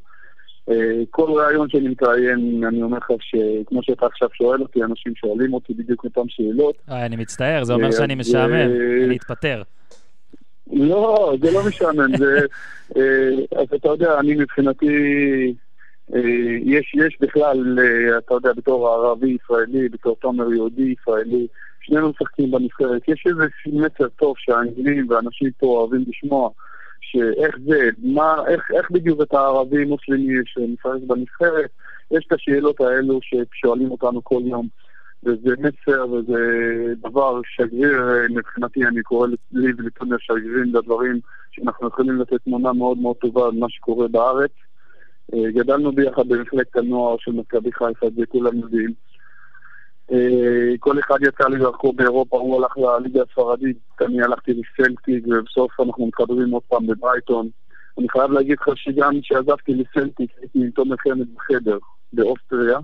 אה, 0.69 1.01
כל 1.09 1.31
ראיון 1.31 1.69
שאני 1.69 1.87
מתראיין, 1.87 2.63
אני 2.67 2.83
אומר 2.83 2.97
לך 2.97 3.07
שכמו 3.19 3.83
שאתה 3.83 4.05
עכשיו 4.05 4.29
שואל 4.33 4.61
אותי, 4.61 4.83
אנשים 4.83 5.13
שואלים 5.15 5.53
אותי 5.53 5.73
בדיוק 5.73 6.03
אותם 6.03 6.29
שאלות. 6.29 6.75
אני 6.87 7.15
מצטער, 7.15 7.63
זה 7.63 7.73
אומר 7.73 7.91
שאני 7.91 8.15
משעמם, 8.15 8.71
אני 9.05 9.17
אתפטר. 9.17 9.61
לא, 10.73 11.33
זה 11.41 11.51
לא 11.51 11.59
משעמם, 11.67 12.17
זה... 12.17 12.39
אז 13.55 13.67
אתה 13.75 13.87
יודע, 13.89 14.19
אני 14.19 14.35
מבחינתי... 14.35 14.87
יש, 16.63 16.95
יש 16.95 17.17
בכלל, 17.21 17.79
אתה 18.17 18.33
יודע, 18.33 18.53
בתור 18.53 18.89
ערבי 18.89 19.37
ישראלי, 19.43 19.89
בתור 19.89 20.15
תומר 20.21 20.53
יהודי 20.53 20.95
ישראלי, 21.01 21.47
שנינו 21.81 22.09
משחקים 22.09 22.51
בנבחרת. 22.51 23.01
יש 23.07 23.23
איזה 23.25 23.43
מסר 23.67 24.09
טוב 24.09 24.35
שהאנגלים 24.37 25.09
ואנשים 25.09 25.49
פה 25.57 25.67
אוהבים 25.67 26.05
לשמוע, 26.07 26.49
שאיך 27.01 27.55
זה, 27.65 27.89
מה, 28.03 28.35
איך, 28.47 28.71
איך 28.75 28.91
בדיוק 28.91 29.21
אתה 29.21 29.39
ערבי 29.39 29.85
מוסלמי 29.85 30.33
שמשחק 30.45 30.99
בנבחרת, 31.07 31.69
יש 32.11 32.25
את 32.27 32.33
השאלות 32.33 32.81
האלו 32.81 33.19
ששואלים 33.21 33.91
אותנו 33.91 34.23
כל 34.23 34.41
יום. 34.45 34.67
וזה 35.23 35.55
מסר 35.59 36.11
וזה 36.11 36.39
דבר 36.97 37.41
שגריר 37.45 38.09
אה, 38.09 38.27
מבחינתי, 38.29 38.85
אני 38.85 39.01
קורא 39.01 39.27
לי 39.51 39.71
ולתומר 39.77 40.15
שגרירים 40.19 40.75
לדברים 40.75 41.19
שאנחנו 41.51 41.87
יכולים 41.87 42.21
לתת 42.21 42.41
תמונה 42.43 42.73
מאוד 42.73 42.97
מאוד 42.97 43.15
טובה 43.15 43.45
על 43.45 43.51
מה 43.51 43.69
שקורה 43.69 44.07
בארץ. 44.07 44.51
אה, 45.33 45.51
גדלנו 45.51 45.91
ביחד 45.91 46.27
במפלגת 46.27 46.75
הנוער 46.75 47.15
של 47.19 47.31
מכבי 47.31 47.71
חיפה, 47.71 48.07
את 48.07 48.13
זה 48.13 48.25
כולם 48.25 48.59
יודעים. 48.59 48.93
אה, 50.11 50.77
כל 50.79 50.99
אחד 50.99 51.17
יצא 51.21 51.49
לדרכו 51.49 51.93
באירופה, 51.93 52.37
הוא 52.37 52.61
הלך 52.61 52.77
לליגה 52.77 53.21
הספרדית, 53.21 53.77
אני 54.01 54.23
הלכתי 54.23 54.51
לסלטיק, 54.53 55.25
ובסוף 55.27 55.79
אנחנו 55.79 56.07
מתחברים 56.07 56.51
עוד 56.51 56.63
פעם 56.67 56.87
בברייטון. 56.87 57.49
אני 57.99 58.09
חייב 58.09 58.31
להגיד 58.31 58.57
לך 58.61 58.69
שגם 58.75 59.13
כשעזבתי 59.21 59.73
לסלטיק, 59.73 60.31
הייתי 60.41 60.59
עם 60.59 60.97
חמד 61.03 61.27
בחדר 61.35 61.77
באוסטריה, 62.13 62.79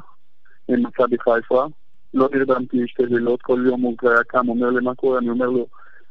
עם 0.67 0.85
מכבי 0.85 1.17
חיפה. 1.19 1.65
לא 2.13 2.29
נרדמתי 2.33 2.87
שתי 2.87 3.05
לילות, 3.05 3.41
כל 3.41 3.63
יום 3.65 3.81
הוא 3.81 3.95
היה 4.01 4.23
קם, 4.23 4.49
אומר 4.49 4.69
לי 4.69 4.81
מה 4.81 4.95
קורה, 4.95 5.17
אני 5.17 5.29
אומר 5.29 5.49
לו, 5.49 5.67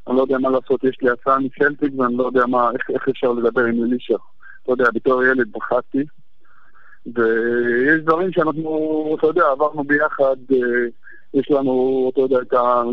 אני 0.08 0.16
לא 0.16 0.22
יודע 0.22 0.38
מה 0.38 0.50
לעשות, 0.50 0.84
יש 0.84 0.96
לי 1.02 1.10
הצעה 1.10 1.38
מסלטיק 1.38 1.92
ואני 1.98 2.16
לא 2.16 2.24
יודע 2.24 2.46
מה, 2.46 2.70
איך, 2.70 2.90
איך 2.90 3.08
אפשר 3.08 3.32
לדבר 3.32 3.64
עם 3.64 3.84
אלישע. 3.84 4.16
אתה 4.62 4.72
יודע, 4.72 4.84
בתור 4.94 5.24
ילד 5.24 5.52
בחרתי, 5.52 6.04
ויש 7.06 8.00
דברים 8.02 8.32
שאנחנו, 8.32 9.16
אתה 9.18 9.26
יודע, 9.26 9.44
עברנו 9.50 9.84
ביחד, 9.84 10.36
אה, 10.52 10.86
יש 11.34 11.50
לנו, 11.50 12.10
אתה 12.12 12.20
יודע, 12.20 12.38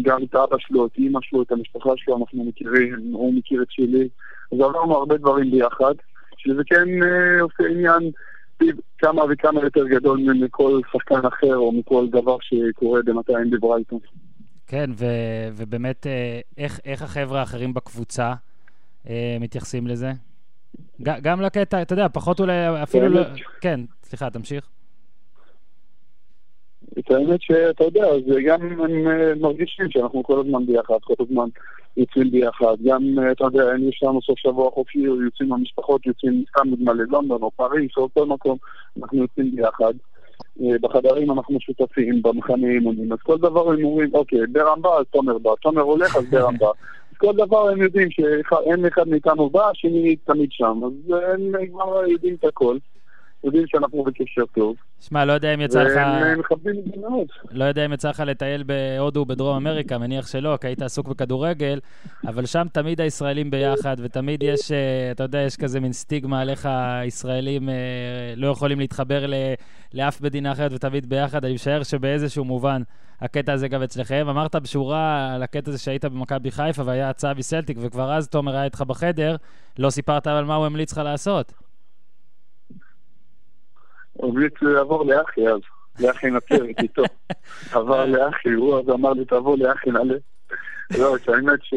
גם 0.04 0.24
את 0.24 0.36
אבא 0.36 0.56
שלו, 0.60 0.86
את 0.86 0.91
אימא 0.98 1.19
שלו, 1.24 1.41
את 1.41 1.52
המשפחה 1.52 1.89
שלו, 1.98 2.17
אנחנו 2.17 2.43
מכירים, 2.43 3.10
הוא 3.13 3.34
מכיר 3.34 3.62
את 3.62 3.67
שלי, 3.69 4.08
אז 4.52 4.60
עברנו 4.60 4.96
הרבה 4.96 5.17
דברים 5.17 5.52
ביחד, 5.52 5.93
שזה 6.38 6.62
כן 6.65 6.88
אה, 7.04 7.41
עושה 7.41 7.63
עניין 7.72 8.12
כמה 8.98 9.22
וכמה 9.30 9.62
יותר 9.63 9.88
גדול 9.88 10.19
מכל 10.39 10.80
שחקן 10.93 11.26
אחר 11.28 11.56
או 11.56 11.72
מכל 11.72 12.08
דבר 12.10 12.38
שקורה 12.41 13.02
בינתיים 13.02 13.50
בברייטון. 13.50 14.00
כן, 14.67 14.89
ו- 14.98 15.50
ובאמת, 15.54 16.08
אה, 16.08 16.39
איך, 16.58 16.80
איך 16.86 17.02
החבר'ה 17.02 17.39
האחרים 17.39 17.74
בקבוצה 17.74 18.34
אה, 19.10 19.38
מתייחסים 19.39 19.88
לזה? 19.88 20.12
ג- 21.02 21.19
גם 21.22 21.41
לקטע, 21.41 21.82
אתה 21.82 21.93
יודע, 21.93 22.08
פחות 22.13 22.39
אולי, 22.39 22.84
אפילו 22.84 23.10
לא... 23.10 23.22
כן, 23.62 23.80
סליחה, 24.04 24.30
תמשיך. 24.30 24.69
את 27.00 27.12
האמת 27.12 27.41
שאתה 27.41 27.84
יודע, 27.84 28.06
זה 28.28 28.41
גם 28.41 28.62
הם 28.62 29.08
אה, 29.08 29.36
מרגישים 29.39 29.86
שאנחנו 29.89 30.24
כל 30.24 30.39
הזמן 30.39 30.65
ביחד, 30.65 30.98
כל 31.04 31.13
הזמן 31.19 31.50
יוצאים 31.98 32.32
ביחד. 32.32 32.76
גם, 32.84 33.19
אה, 33.19 33.32
אתה 33.32 33.43
יודע, 33.43 33.63
יש 33.89 34.04
לנו 34.04 34.22
סוף 34.22 34.39
שבוע 34.39 34.72
חופשי, 34.72 35.00
יוצאים 35.00 35.54
המשפחות, 35.54 36.06
יוצאים 36.06 36.43
סתם 36.50 36.67
לדוגמה 36.67 36.93
ללונדון 36.93 37.41
או 37.41 37.52
פריס 37.52 37.91
או 37.98 38.10
כל 38.13 38.26
מקום, 38.26 38.58
אנחנו 38.98 39.17
יוצאים 39.17 39.56
ביחד. 39.56 39.93
אה, 40.62 40.76
בחדרים 40.82 41.32
אנחנו 41.32 41.60
שותפים, 41.60 42.22
במחנה 42.22 42.67
אימונים, 42.67 43.13
אז 43.13 43.19
כל 43.24 43.38
דבר 43.38 43.72
הם 43.72 43.84
אומרים, 43.84 44.10
אוקיי, 44.13 44.39
ברם 44.52 44.82
בא, 44.82 44.89
אז 44.89 45.06
תומר 45.12 45.38
בא, 45.38 45.52
תומר 45.62 45.82
הולך, 45.82 46.15
אז 46.15 46.26
ברם 46.26 46.58
בא. 46.58 46.67
אז 47.12 47.17
כל 47.17 47.34
דבר 47.34 47.69
הם 47.69 47.82
יודעים 47.82 48.12
שאין 48.12 48.86
אחד 48.86 49.08
מאיתנו 49.08 49.50
בא, 49.50 49.69
השני 49.69 50.15
תמיד 50.15 50.52
שם, 50.52 50.80
אז 50.86 51.13
הם 51.34 51.52
כבר 51.72 52.08
יודעים 52.08 52.36
את 52.39 52.46
הכל. 52.46 52.78
יודעים 53.43 53.63
שאנחנו 53.67 54.03
בקשר 54.03 54.45
טוב. 54.56 54.75
שמע, 54.99 55.25
לא 55.25 55.34
יודע 55.34 55.53
אם 55.53 55.62
יצא 55.62 55.84
לך... 55.84 55.95
והם 55.95 56.39
מכבדים 56.39 56.75
את 56.79 56.86
זה 56.86 57.01
מאוד. 57.01 57.27
לא 57.51 57.63
יודע 57.63 57.86
אם 57.86 57.93
יצא 57.93 58.10
לך 58.10 58.23
לטייל 58.25 58.63
בהודו 58.63 59.19
ובדרום 59.19 59.56
אמריקה, 59.56 59.97
מניח 59.97 60.27
שלא, 60.27 60.58
כי 60.62 60.67
היית 60.67 60.82
עסוק 60.82 61.08
בכדורגל, 61.08 61.79
אבל 62.27 62.45
שם 62.45 62.67
תמיד 62.71 63.01
הישראלים 63.01 63.51
ביחד, 63.51 63.95
ותמיד 63.99 64.43
יש, 64.43 64.71
אה, 64.71 65.12
אתה 65.12 65.23
יודע, 65.23 65.39
יש 65.39 65.56
כזה 65.56 65.79
מין 65.79 65.93
סטיגמה 65.93 66.41
על 66.41 66.49
איך 66.49 66.69
הישראלים 67.01 67.69
אה, 67.69 67.75
לא 68.36 68.47
יכולים 68.47 68.79
להתחבר 68.79 69.25
לאף 69.93 70.21
מדינה 70.21 70.51
אחרת 70.51 70.73
ותמיד 70.73 71.10
ביחד. 71.10 71.45
אני 71.45 71.53
משער 71.53 71.84
שבאיזשהו 71.84 72.45
מובן 72.45 72.82
הקטע 73.21 73.53
הזה 73.53 73.67
גם 73.67 73.84
אצלכם. 73.84 74.25
אמרת 74.29 74.56
בשורה 74.56 75.34
על 75.34 75.43
הקטע 75.43 75.69
הזה 75.71 75.79
שהיית 75.79 76.06
במכבי 76.06 76.51
חיפה 76.51 76.84
והיה 76.86 77.10
הצעה 77.10 77.34
מסלטיק, 77.34 77.77
וכבר 77.82 78.13
אז 78.13 78.27
תומר 78.27 78.56
היה 78.56 78.63
איתך 78.63 78.82
בחדר, 78.82 79.36
לא 79.79 79.89
סיפרת 79.89 80.27
על 80.27 80.45
מה 80.45 80.56
הוא 80.56 80.65
המליץ 80.65 80.91
לך 80.91 80.97
לעשות. 80.97 81.53
המליץ 84.21 84.54
לעבור 84.62 85.06
לאחי 85.06 85.47
אז, 85.47 85.60
לאחי 85.99 86.28
נצרת 86.28 86.80
איתו. 86.82 87.04
עבר 87.76 88.06
לאחי, 88.06 88.49
הוא 88.49 88.80
אז 88.80 88.89
אמר 88.89 89.13
לי, 89.13 89.26
תבוא 89.26 89.58
לאחי 89.58 89.91
נעלה. 89.91 90.15
לא, 90.99 91.15
האמת 91.28 91.60
ש... 91.63 91.73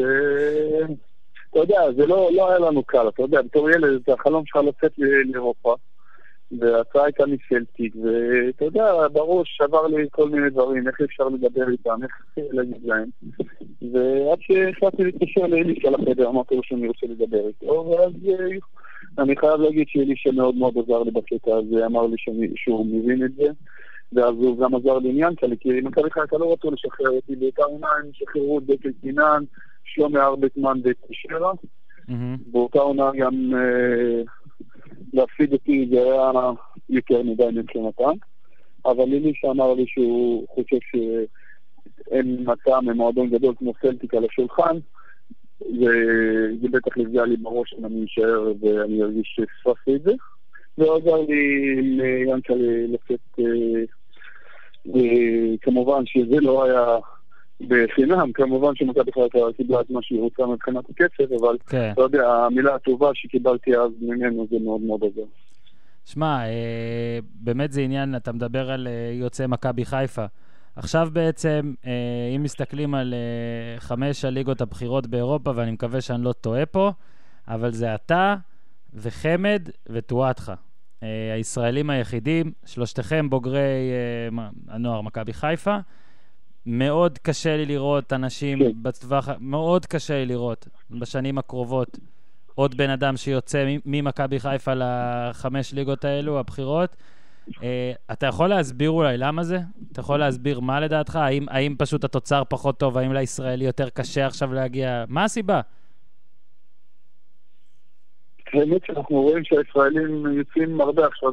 אתה 1.49 1.59
יודע, 1.59 1.91
זה 1.95 2.05
לא, 2.05 2.29
לא 2.33 2.49
היה 2.49 2.59
לנו 2.59 2.83
קל, 2.83 3.07
אתה 3.07 3.21
יודע, 3.21 3.41
בתור 3.41 3.69
ילד, 3.69 4.01
החלום 4.09 4.43
שלך 4.45 4.55
לצאת 4.55 4.91
לאירופה, 4.97 5.75
וההצעה 6.51 7.03
הייתה 7.03 7.23
מסלטיק, 7.25 7.95
ואתה 7.95 8.65
יודע, 8.65 9.07
בראש 9.13 9.61
עבר 9.61 9.87
לי 9.87 10.07
כל 10.11 10.29
מיני 10.29 10.49
דברים, 10.49 10.87
איך 10.87 11.01
אפשר 11.01 11.23
לדבר 11.23 11.69
איתם, 11.69 12.03
איך 12.03 12.11
להגיד 12.51 12.85
להם. 12.85 13.09
ועד 13.81 14.37
שהחלטתי 14.39 15.03
להתקשר 15.03 15.41
לאלישע 15.41 15.89
לחדר, 15.89 16.29
אמרתי 16.29 16.55
לו 16.55 16.61
שאני 16.63 16.87
רוצה 16.87 17.07
לדבר 17.07 17.47
איתו, 17.47 17.91
ואז 17.91 18.13
אני 19.19 19.37
חייב 19.37 19.61
להגיד 19.61 19.87
שאלישע 19.87 20.31
מאוד 20.31 20.55
מאוד 20.55 20.73
עזר 20.77 21.03
לי 21.03 21.11
בקטע 21.11 21.55
הזה, 21.55 21.85
אמר 21.85 22.07
לי 22.07 22.15
שאני, 22.17 22.47
שהוא 22.55 22.85
מבין 22.85 23.25
את 23.25 23.35
זה, 23.35 23.47
ואז 24.13 24.35
הוא 24.35 24.57
גם 24.57 24.75
עזר 24.75 24.97
לי 24.97 25.09
עניין 25.09 25.35
כאלה, 25.37 25.55
כי 25.59 25.69
מכבי 25.81 26.09
חיפה 26.11 26.37
לא 26.37 26.53
רצו 26.53 26.71
לשחרר 26.71 27.09
אותי, 27.09 27.35
עונה 27.63 27.87
הם 28.03 28.09
שחררו 28.13 28.59
את 28.59 28.63
דקל 28.63 28.91
קינן, 29.01 29.43
שלומי 29.83 30.19
ארבטמן 30.19 30.79
ואת 30.83 30.95
פישרה. 31.07 31.51
באותה 32.51 32.79
עונה 32.79 33.11
גם 33.17 33.53
אה, 33.55 34.21
להפסיד 35.13 35.53
אותי 35.53 35.87
זה 35.91 36.01
היה 36.01 36.31
יותר 36.89 37.23
מדי 37.23 37.47
מבחינתם, 37.53 38.13
אבל 38.85 39.03
אלישע 39.03 39.51
אמר 39.51 39.73
לי 39.73 39.85
שהוא 39.87 40.47
חושב 40.47 40.77
שאין 40.91 42.45
מצע 42.45 42.79
ממועדון 42.79 43.29
גדול 43.29 43.55
כמו 43.57 43.73
סלטיק 43.81 44.13
על 44.13 44.25
השולחן, 44.25 44.77
וזה 45.61 46.67
בטח 46.71 46.97
יפגע 46.97 47.25
לי 47.25 47.37
בראש 47.37 47.75
אם 47.79 47.85
אני 47.85 48.05
אשאר 48.05 48.53
ואני 48.61 49.03
ארגיש 49.03 49.35
שפספסתי 49.35 49.95
את 49.95 50.03
זה. 50.03 50.13
ועזר 50.77 51.21
לי 51.27 51.75
ליאנקלה 51.81 52.85
לצאת, 52.87 53.39
וכמובן 54.85 56.05
שזה 56.05 56.35
לא 56.41 56.63
היה 56.63 56.97
בחינם, 57.61 58.31
כמובן 58.33 58.75
שמכבי 58.75 59.11
חיפה 59.11 59.39
קיבלה 59.57 59.81
את 59.81 59.89
מה 59.89 59.99
שהיא 60.01 60.19
רוצה 60.19 60.45
מבחינת 60.45 60.83
הכסף, 60.89 61.31
אבל 61.41 61.57
כן. 61.67 61.91
אתה 61.93 62.01
יודע, 62.01 62.27
המילה 62.27 62.75
הטובה 62.75 63.09
שקיבלתי 63.13 63.77
אז 63.77 63.91
ממנו 64.01 64.47
זה 64.51 64.57
מאוד 64.65 64.81
מאוד 64.81 65.03
עזר. 65.03 65.25
שמע, 66.05 66.45
אה, 66.45 67.19
באמת 67.33 67.71
זה 67.71 67.81
עניין, 67.81 68.15
אתה 68.15 68.31
מדבר 68.31 68.71
על 68.71 68.87
אה, 68.87 69.11
יוצאי 69.13 69.47
מכבי 69.47 69.85
חיפה. 69.85 70.25
עכשיו 70.77 71.09
בעצם, 71.13 71.73
אה, 71.85 71.91
אם 72.35 72.43
מסתכלים 72.43 72.95
על 72.95 73.13
אה, 73.13 73.79
חמש 73.79 74.25
הליגות 74.25 74.61
הבכירות 74.61 75.07
באירופה, 75.07 75.51
ואני 75.55 75.71
מקווה 75.71 76.01
שאני 76.01 76.23
לא 76.23 76.33
טועה 76.33 76.65
פה, 76.65 76.91
אבל 77.47 77.71
זה 77.71 77.95
אתה 77.95 78.35
וחמד 78.93 79.69
וטואטחה. 79.89 80.53
אה, 81.03 81.33
הישראלים 81.33 81.89
היחידים, 81.89 82.51
שלושתכם 82.65 83.29
בוגרי 83.29 83.91
הנוער 84.67 85.01
מכבי 85.01 85.33
חיפה. 85.33 85.77
מאוד 86.67 87.17
קשה 87.17 87.57
לי 87.57 87.65
לראות 87.65 88.13
אנשים 88.13 88.59
כן. 88.59 88.71
בטווח, 88.81 89.29
מאוד 89.39 89.85
קשה 89.85 90.13
לי 90.13 90.25
לראות 90.25 90.67
בשנים 90.91 91.37
הקרובות 91.37 91.97
עוד 92.55 92.77
בן 92.77 92.89
אדם 92.89 93.17
שיוצא 93.17 93.65
ממכבי 93.85 94.39
חיפה 94.39 94.71
לחמש 94.75 95.73
ליגות 95.73 96.05
האלו, 96.05 96.39
הבכירות. 96.39 96.95
Uh, 97.49 97.61
אתה 98.11 98.25
יכול 98.25 98.47
להסביר 98.47 98.89
אולי 98.89 99.17
למה 99.17 99.43
זה? 99.43 99.59
אתה 99.91 99.99
יכול 99.99 100.19
להסביר 100.19 100.59
מה 100.59 100.79
לדעתך? 100.79 101.15
האם, 101.15 101.45
האם 101.49 101.75
פשוט 101.77 102.03
התוצר 102.03 102.43
פחות 102.49 102.79
טוב? 102.79 102.97
האם 102.97 103.13
לישראלי 103.13 103.65
יותר 103.65 103.89
קשה 103.89 104.25
עכשיו 104.25 104.53
להגיע? 104.53 105.05
מה 105.07 105.23
הסיבה? 105.23 105.61
האמת 108.53 108.85
שאנחנו 108.85 109.21
רואים 109.21 109.43
שהישראלים 109.43 110.25
יוצאים 110.37 110.81
הרבה 110.81 111.05
עכשיו 111.05 111.31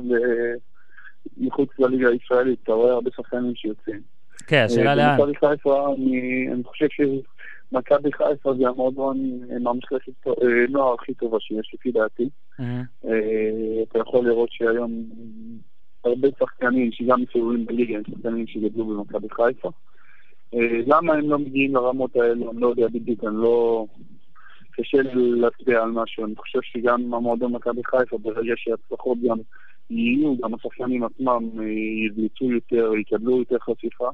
מחוץ 1.36 1.68
לליגה 1.78 2.08
הישראלית. 2.08 2.58
אתה 2.62 2.72
רואה 2.72 2.92
הרבה 2.92 3.10
שחקנים 3.16 3.54
שיוצאים. 3.54 4.13
כן, 4.46 4.64
השאלה 4.64 4.90
אה, 4.90 4.94
לאן. 4.94 5.18
במכבי 5.18 5.48
חיפה, 5.48 5.94
אני, 5.98 6.48
אני 6.52 6.64
חושב 6.64 6.86
שמכבי 6.90 8.12
חיפה 8.12 8.54
זה 8.54 8.68
המועדון 8.68 9.18
עם 9.56 9.66
המחלקת 9.66 10.26
אה, 10.26 10.32
נוער 10.68 10.94
הכי 10.94 11.14
טובה 11.14 11.40
שיש, 11.40 11.70
לפי 11.74 11.92
דעתי. 11.92 12.28
אתה 13.82 13.98
יכול 13.98 14.28
לראות 14.28 14.48
שהיום 14.52 15.04
הרבה 16.04 16.28
שחקנים 16.38 16.92
שגם 16.92 17.22
מסתובבים 17.22 17.66
בליגה, 17.66 17.96
הם 17.96 18.02
שחקנים 18.10 18.46
שגדלו 18.46 18.86
במכבי 18.86 19.28
חיפה. 19.30 19.70
אה, 20.54 20.80
למה 20.86 21.12
הם 21.12 21.30
לא 21.30 21.38
מגיעים 21.38 21.74
לרמות 21.74 22.16
האלו, 22.16 22.50
אני 22.50 22.60
לא 22.60 22.66
יודע 22.66 22.86
בדיוק, 22.88 23.24
אני 23.24 23.36
לא... 23.36 23.86
קשה 24.76 24.98
לי 25.02 25.40
להצביע 25.40 25.82
על 25.82 25.90
משהו. 25.90 26.24
אני 26.24 26.36
חושב 26.36 26.58
שגם 26.62 27.14
המועדון 27.14 27.52
מכבי 27.52 27.80
חיפה, 27.84 28.18
ברגע 28.18 28.52
שהצלחות 28.56 29.18
גם 29.28 29.36
יהיו, 29.90 30.34
גם 30.42 30.54
השחקנים 30.54 31.04
עצמם 31.04 31.50
אה, 31.60 31.64
ידלצו 32.06 32.44
יותר, 32.44 32.92
יקבלו 32.96 33.38
יותר 33.38 33.56
חשיפה. 33.58 34.08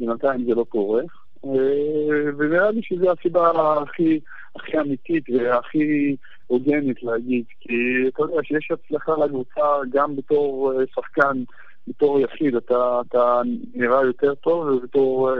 בינתיים 0.00 0.44
זה 0.44 0.54
לא 0.54 0.64
קורה. 0.64 1.02
אה, 1.44 2.30
ונראה 2.38 2.70
לי 2.70 2.80
שזו 2.82 3.12
הסיבה 3.12 3.50
הכי, 3.82 4.20
הכי 4.56 4.80
אמיתית 4.80 5.24
והכי 5.30 6.16
הוגנת 6.46 7.02
להגיד, 7.02 7.44
כי 7.60 7.74
אתה 8.08 8.22
יודע 8.22 8.42
שיש 8.42 8.70
הצלחה 8.70 9.12
לקבוצה 9.24 9.60
גם 9.90 10.16
בתור 10.16 10.72
אה, 10.72 10.84
שחקן 10.94 11.42
בתור 11.88 12.20
יחיד 12.20 12.54
אתה, 12.54 13.00
אתה 13.08 13.40
נראה 13.74 14.02
יותר 14.02 14.34
טוב, 14.34 14.66
ובתור 14.66 15.30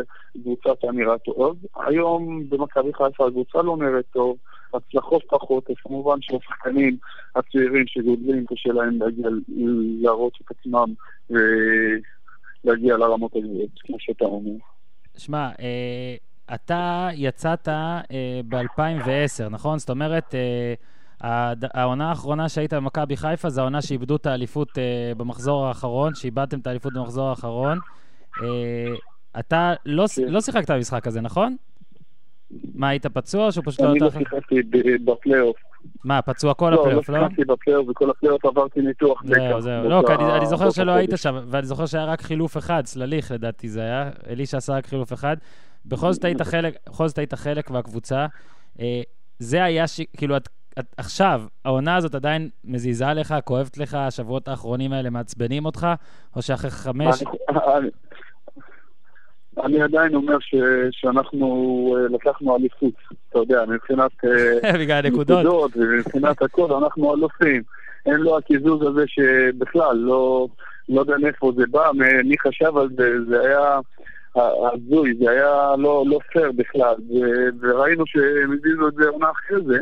קבוצה 0.43 0.73
אתה 0.73 0.93
נראה 0.93 1.19
טוב. 1.19 1.57
היום 1.77 2.49
במכבי 2.49 2.93
חיפה 2.93 3.27
הקבוצה 3.27 3.63
לא 3.63 3.77
נראית 3.77 4.07
טוב, 4.13 4.37
הצלחות 4.77 5.23
פחות, 5.29 5.71
אז 5.71 5.77
כמובן 5.83 6.17
שהשחקנים 6.21 6.97
הצעירים 7.37 7.85
שגודלים 7.87 8.45
קשה 8.47 8.73
להם 8.73 8.99
להגיע, 9.03 9.29
להראות 10.01 10.33
את 10.45 10.51
עצמם 10.51 10.95
ולהגיע 11.31 12.97
לרמות 12.97 13.37
הגבוהות, 13.37 13.71
כמו 13.79 13.97
שאתה 14.01 14.25
אומר. 14.25 14.51
שמע, 15.17 15.51
אה, 15.61 16.15
אתה 16.55 17.09
יצאת 17.15 17.69
אה, 17.69 18.01
ב-2010, 18.49 19.49
נכון? 19.51 19.79
זאת 19.79 19.91
אומרת, 19.91 20.35
אה, 20.35 20.75
העונה 21.75 22.09
האחרונה 22.09 22.49
שהיית 22.49 22.75
במכבי 22.75 23.17
חיפה 23.17 23.51
זה 23.51 23.61
העונה 23.61 23.83
שאיבדו 23.83 24.17
את 24.17 24.27
האליפות 24.27 24.79
אה, 24.79 25.13
במחזור 25.17 25.67
האחרון, 25.67 26.15
שאיבדתם 26.15 26.59
את 26.59 26.67
האליפות 26.67 26.93
במחזור 26.93 27.29
האחרון. 27.29 27.79
אה, 28.43 28.95
אתה 29.39 29.75
לא, 29.87 30.05
כן. 30.17 30.23
לא 30.23 30.41
שיחקת 30.41 30.71
במשחק 30.71 31.07
הזה, 31.07 31.21
נכון? 31.21 31.57
מה, 32.75 32.89
היית 32.89 33.07
פצוע 33.07 33.47
או 33.47 33.53
שהוא 33.53 33.65
פשוט 33.67 33.81
לא... 33.81 33.91
אני 33.91 33.99
לא 33.99 34.11
שיחקתי 34.11 34.63
בפלייאוף. 35.05 35.57
מה, 36.05 36.23
פצוע 36.23 36.55
כל 36.55 36.75
הפלייאוף, 36.75 37.09
לא? 37.09 37.17
לא, 37.17 37.23
לא 37.23 37.29
שיחקתי 37.29 37.45
בפלייאוף, 37.45 37.89
וכל 37.89 38.11
הפלייאוף 38.11 38.45
עברתי 38.45 38.81
ניתוח. 38.81 39.23
זהו, 39.25 39.61
זהו. 39.61 39.89
לא, 39.89 40.03
אני 40.37 40.47
זוכר 40.47 40.71
שלא 40.71 40.93
היית 40.93 41.11
שם, 41.17 41.39
ואני 41.47 41.67
זוכר 41.67 41.87
שהיה 41.87 42.05
רק 42.05 42.21
חילוף 42.21 42.57
אחד, 42.57 42.83
צלליך 42.85 43.31
לדעתי 43.31 43.69
זה 43.69 43.81
היה, 43.81 44.11
אלישע 44.31 44.57
עשה 44.57 44.73
רק 44.73 44.87
חילוף 44.87 45.13
אחד. 45.13 45.37
בכל 45.87 46.13
זאת 46.13 46.25
היית 46.25 46.43
חלק, 46.43 46.77
בכל 46.89 47.09
זאת 47.09 47.19
היית 47.19 47.35
חלק 47.35 47.71
מהקבוצה. 47.71 48.27
אה, 48.81 49.03
זה 49.39 49.65
היה, 49.65 49.85
כאילו, 50.17 50.37
עכשיו, 50.97 51.43
העונה 51.65 51.97
הזאת 51.97 52.15
עדיין 52.15 52.49
מזיזה 52.65 53.13
לך, 53.15 53.35
כואבת 53.45 53.79
לך, 53.79 53.95
השבועות 53.95 54.49
האחרונים 54.49 54.93
האלה 54.93 55.11
מעצבנים 55.11 55.65
אותך, 55.65 55.87
או 56.37 56.43
שאחרי 56.43 56.71
חמש... 56.71 57.23
אני 59.65 59.83
עדיין 59.83 60.15
אומר 60.15 60.39
ש, 60.41 60.55
שאנחנו 60.91 61.97
uh, 61.97 62.15
לקחנו 62.15 62.57
אליפות, 62.57 62.95
אתה 63.29 63.39
יודע, 63.39 63.65
מבחינת 63.69 64.11
בגלל 64.81 65.01
נקודות 65.03 65.77
ומבחינת 65.77 66.43
הכל, 66.43 66.73
אנחנו 66.73 67.15
אלופים. 67.15 67.63
אין 68.07 68.17
לו 68.17 68.39
הקיזוז 68.39 68.83
הזה 68.83 69.05
שבכלל, 69.07 69.97
לא, 69.97 70.47
לא 70.89 71.01
יודע 71.01 71.17
מאיפה 71.19 71.53
זה 71.57 71.65
בא, 71.71 71.91
מי 72.25 72.39
חשב 72.39 72.77
על 72.77 72.89
זה, 72.97 73.11
זה 73.29 73.41
היה 73.41 73.79
הזוי, 74.37 75.15
זה 75.21 75.31
היה 75.31 75.75
לא, 75.79 76.05
לא 76.07 76.19
פייר 76.33 76.53
בכלל, 76.53 76.95
ו, 76.95 77.21
וראינו 77.61 78.07
שהם 78.07 78.53
הזיזו 78.53 78.89
את 78.89 78.95
זה 78.95 79.09
עונה 79.09 79.31
אחרי 79.31 79.65
זה. 79.67 79.79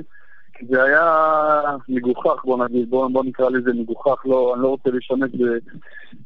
זה 0.63 0.83
היה 0.83 1.61
מגוחך, 1.89 2.45
בוא 2.45 2.65
נגיד, 2.65 2.91
בוא, 2.91 3.09
בוא 3.09 3.25
נקרא 3.25 3.51
לזה 3.51 3.73
מגוחך, 3.73 4.27
לא, 4.27 4.55
אני 4.55 4.63
לא 4.63 4.69
רוצה 4.69 4.91
להשתמש 4.91 5.31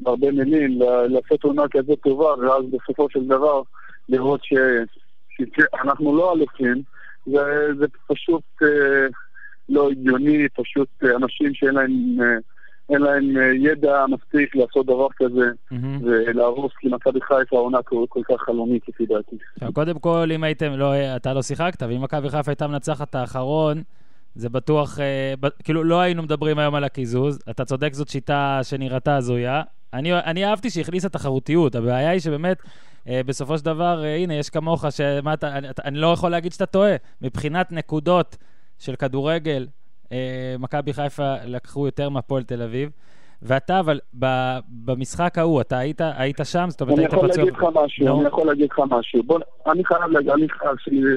בהרבה 0.00 0.32
מילים, 0.32 0.78
לעשות 1.08 1.44
עונה 1.44 1.62
כזאת 1.70 2.00
טובה, 2.00 2.34
ואז 2.34 2.64
בסופו 2.70 3.10
של 3.10 3.24
דבר 3.24 3.62
לראות 4.08 4.44
ש, 4.44 4.54
שאנחנו 5.56 6.16
לא 6.16 6.32
אלופים, 6.32 6.82
זה, 7.26 7.68
זה 7.78 7.86
פשוט 8.06 8.42
אה, 8.62 9.06
לא 9.68 9.90
הגיוני, 9.90 10.48
פשוט 10.48 10.88
אה, 11.04 11.16
אנשים 11.16 11.54
שאין 11.54 11.74
להם... 11.74 11.92
אה, 12.20 12.38
אין 12.90 13.02
להם 13.02 13.36
אה, 13.36 13.52
ידע 13.54 14.04
מספיק 14.08 14.56
לעשות 14.56 14.86
דבר 14.86 15.06
כזה, 15.16 15.50
mm-hmm. 15.72 16.04
ולהרוס 16.04 16.72
כי 16.80 16.88
מכבי 16.88 17.20
חיפה 17.20 17.58
עונה 17.58 17.82
כל, 17.82 18.04
כל 18.08 18.20
כך 18.28 18.40
חלומית, 18.40 18.88
לפי 18.88 19.06
דעתי. 19.06 19.36
קודם 19.72 19.98
כל, 19.98 20.28
אם 20.34 20.44
הייתם, 20.44 20.72
לא, 20.72 20.92
אתה 21.16 21.34
לא 21.34 21.42
שיחקת, 21.42 21.82
ואם 21.82 22.02
מכבי 22.02 22.30
חיפה 22.30 22.50
הייתה 22.50 22.66
מנצחת 22.66 23.14
האחרון, 23.14 23.82
זה 24.38 24.48
בטוח, 24.48 25.00
אה, 25.00 25.48
כאילו 25.64 25.84
לא 25.84 26.00
היינו 26.00 26.22
מדברים 26.22 26.58
היום 26.58 26.74
על 26.74 26.84
הקיזוז. 26.84 27.38
אתה 27.50 27.64
צודק, 27.64 27.94
זאת 27.94 28.08
שיטה 28.08 28.60
שנראתה 28.62 29.16
הזויה. 29.16 29.62
אני, 29.92 30.14
אני 30.14 30.44
אהבתי 30.44 30.70
שהכניסה 30.70 31.08
תחרותיות, 31.08 31.74
הבעיה 31.74 32.10
היא 32.10 32.20
שבאמת, 32.20 32.62
אה, 33.08 33.20
בסופו 33.26 33.58
של 33.58 33.64
דבר, 33.64 34.04
אה, 34.04 34.16
הנה, 34.16 34.34
יש 34.34 34.50
כמוך, 34.50 34.84
שמה 34.90 35.34
אתה, 35.34 35.58
אני, 35.58 35.68
אני 35.84 35.98
לא 35.98 36.12
יכול 36.12 36.30
להגיד 36.30 36.52
שאתה 36.52 36.66
טועה. 36.66 36.96
מבחינת 37.22 37.72
נקודות 37.72 38.36
של 38.78 38.96
כדורגל, 38.96 39.66
מכבי 40.58 40.92
חיפה 40.92 41.34
לקחו 41.44 41.86
יותר 41.86 42.08
מהפועל 42.08 42.42
תל 42.42 42.62
אביב. 42.62 42.90
ואתה, 43.42 43.80
אבל 43.80 43.98
ב, 44.18 44.26
במשחק 44.68 45.38
ההוא, 45.38 45.60
אתה 45.60 45.78
היית, 45.78 46.00
היית 46.16 46.38
שם? 46.44 46.66
זאת 46.68 46.80
אומרת, 46.80 46.98
היית 46.98 47.10
פצוע... 47.10 47.24
אני 47.24 47.32
יכול 47.32 47.44
להגיד 47.44 47.54
לך 47.54 47.64
משהו, 47.74 48.06
no. 48.06 48.10
אני 48.10 48.28
יכול 48.28 48.46
להגיד 48.46 48.70
לך 48.70 48.80
משהו. 48.90 49.22
בוא, 49.22 49.40
אני 49.66 49.84
חייב 49.84 50.10
להגיד, 50.10 50.30
אני 50.30 50.46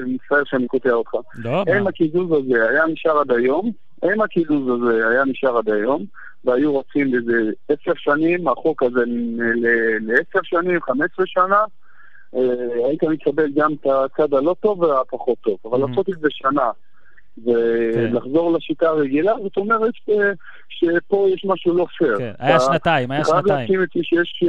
מצטער 0.06 0.44
שאני 0.44 0.66
קוטע 0.66 0.90
אותך. 0.90 1.12
לא, 1.34 1.64
אם 1.78 1.86
הקיזוז 1.86 2.32
הזה 2.32 2.68
היה 2.70 2.86
נשאר 2.86 3.20
עד 3.20 3.32
היום, 3.32 3.70
אם 4.04 4.20
הקיזוז 4.20 4.68
הזה 4.68 5.08
היה 5.08 5.24
נשאר 5.24 5.58
עד 5.58 5.68
היום, 5.68 6.04
והיו 6.44 6.72
רוצים 6.72 7.14
איזה 7.14 7.50
עשר 7.68 7.92
שנים, 7.96 8.48
החוק 8.48 8.82
הזה 8.82 9.00
לעשר 10.00 10.40
שנים, 10.42 10.80
חמש 10.80 11.10
עשרה 11.12 11.26
שנה, 11.26 11.64
אה, 12.36 12.86
היית 12.88 13.02
מקבל 13.02 13.50
גם 13.54 13.72
את 13.72 13.86
הצד 13.86 14.34
הלא 14.34 14.54
טוב 14.60 14.80
והפחות 14.80 15.38
טוב. 15.40 15.56
אבל 15.64 15.82
mm-hmm. 15.82 15.88
לעשות 15.88 16.08
את 16.08 16.18
זה 16.20 16.28
שנה, 16.30 16.70
ולחזור 17.44 18.50
כן. 18.50 18.56
לשיטה 18.56 18.88
הרגילה, 18.88 19.32
זאת 19.42 19.56
אומרת 19.56 19.94
ש... 19.94 20.10
שפה 20.68 21.26
יש 21.34 21.44
משהו 21.44 21.76
לא 21.76 21.86
פייר. 21.98 22.18
כן, 22.18 22.32
היה 22.38 22.60
שנתיים, 22.60 23.10
היה 23.10 23.24
שנתיים. 23.24 23.44
חייב 23.44 23.58
להסכים 23.58 23.82
איתי 23.82 24.00
שיש, 24.02 24.44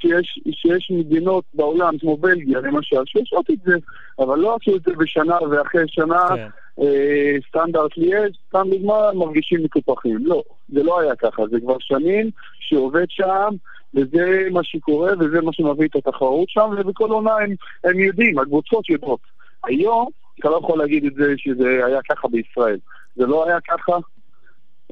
שיש, 0.00 0.40
שיש 0.50 0.90
מדינות 0.90 1.44
בעולם, 1.54 1.98
כמו 1.98 2.16
בלגיה 2.16 2.60
למשל, 2.60 3.02
שעושות 3.06 3.50
את 3.50 3.58
זה, 3.64 3.76
אבל 4.18 4.38
לא 4.38 4.56
עשו 4.60 4.76
את 4.76 4.82
זה 4.82 4.92
בשנה 4.98 5.36
ואחרי 5.50 5.84
שנה 5.86 6.28
כן. 6.28 6.46
אה, 6.80 7.36
סטנדרט 7.48 7.96
ליאז', 7.96 8.32
סתם 8.48 8.66
דוגמה, 8.70 9.12
מרגישים 9.14 9.64
מקופחים. 9.64 10.26
לא, 10.26 10.42
זה 10.68 10.82
לא 10.82 11.00
היה 11.00 11.16
ככה, 11.16 11.42
זה 11.50 11.60
כבר 11.60 11.76
שנים 11.80 12.30
שעובד 12.60 13.06
שם. 13.08 13.48
וזה 13.94 14.48
מה 14.50 14.64
שקורה, 14.64 15.12
וזה 15.20 15.40
מה 15.40 15.52
שמביא 15.52 15.88
את 15.88 15.96
התחרות 15.96 16.48
שם, 16.48 16.70
ובכל 16.78 17.10
עונה 17.10 17.34
הם, 17.34 17.54
הם 17.84 18.00
יודעים, 18.00 18.38
הקבוצות 18.38 18.88
יודעות. 18.88 19.20
היום 19.64 20.08
אתה 20.38 20.48
לא 20.48 20.60
יכול 20.64 20.78
להגיד 20.78 21.04
את 21.04 21.14
זה 21.14 21.34
שזה 21.36 21.86
היה 21.86 22.00
ככה 22.10 22.28
בישראל. 22.28 22.78
זה 23.16 23.26
לא 23.26 23.48
היה 23.48 23.58
ככה, 23.68 23.92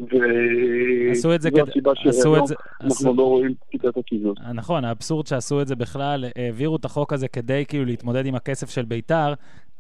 וזו 0.01 1.33
הסיבה 1.69 1.93
שהיום 1.95 2.45
אנחנו 2.81 3.15
לא 3.15 3.23
רואים 3.23 3.55
כיתת 3.71 3.97
הקיזוז. 3.97 4.35
נכון, 4.55 4.85
האבסורד 4.85 5.27
שעשו 5.27 5.63
את 5.63 5.69
זה 5.69 5.77
בכלל, 5.77 6.25
העבירו 6.37 6.77
את 6.77 6.85
החוק 6.85 7.13
הזה 7.13 7.29
כדי 7.29 7.65
כאילו 7.69 7.85
להתמודד 7.85 8.27
עם 8.27 8.35
הכסף 8.35 8.71
של 8.71 8.85
ביתר, 8.85 9.35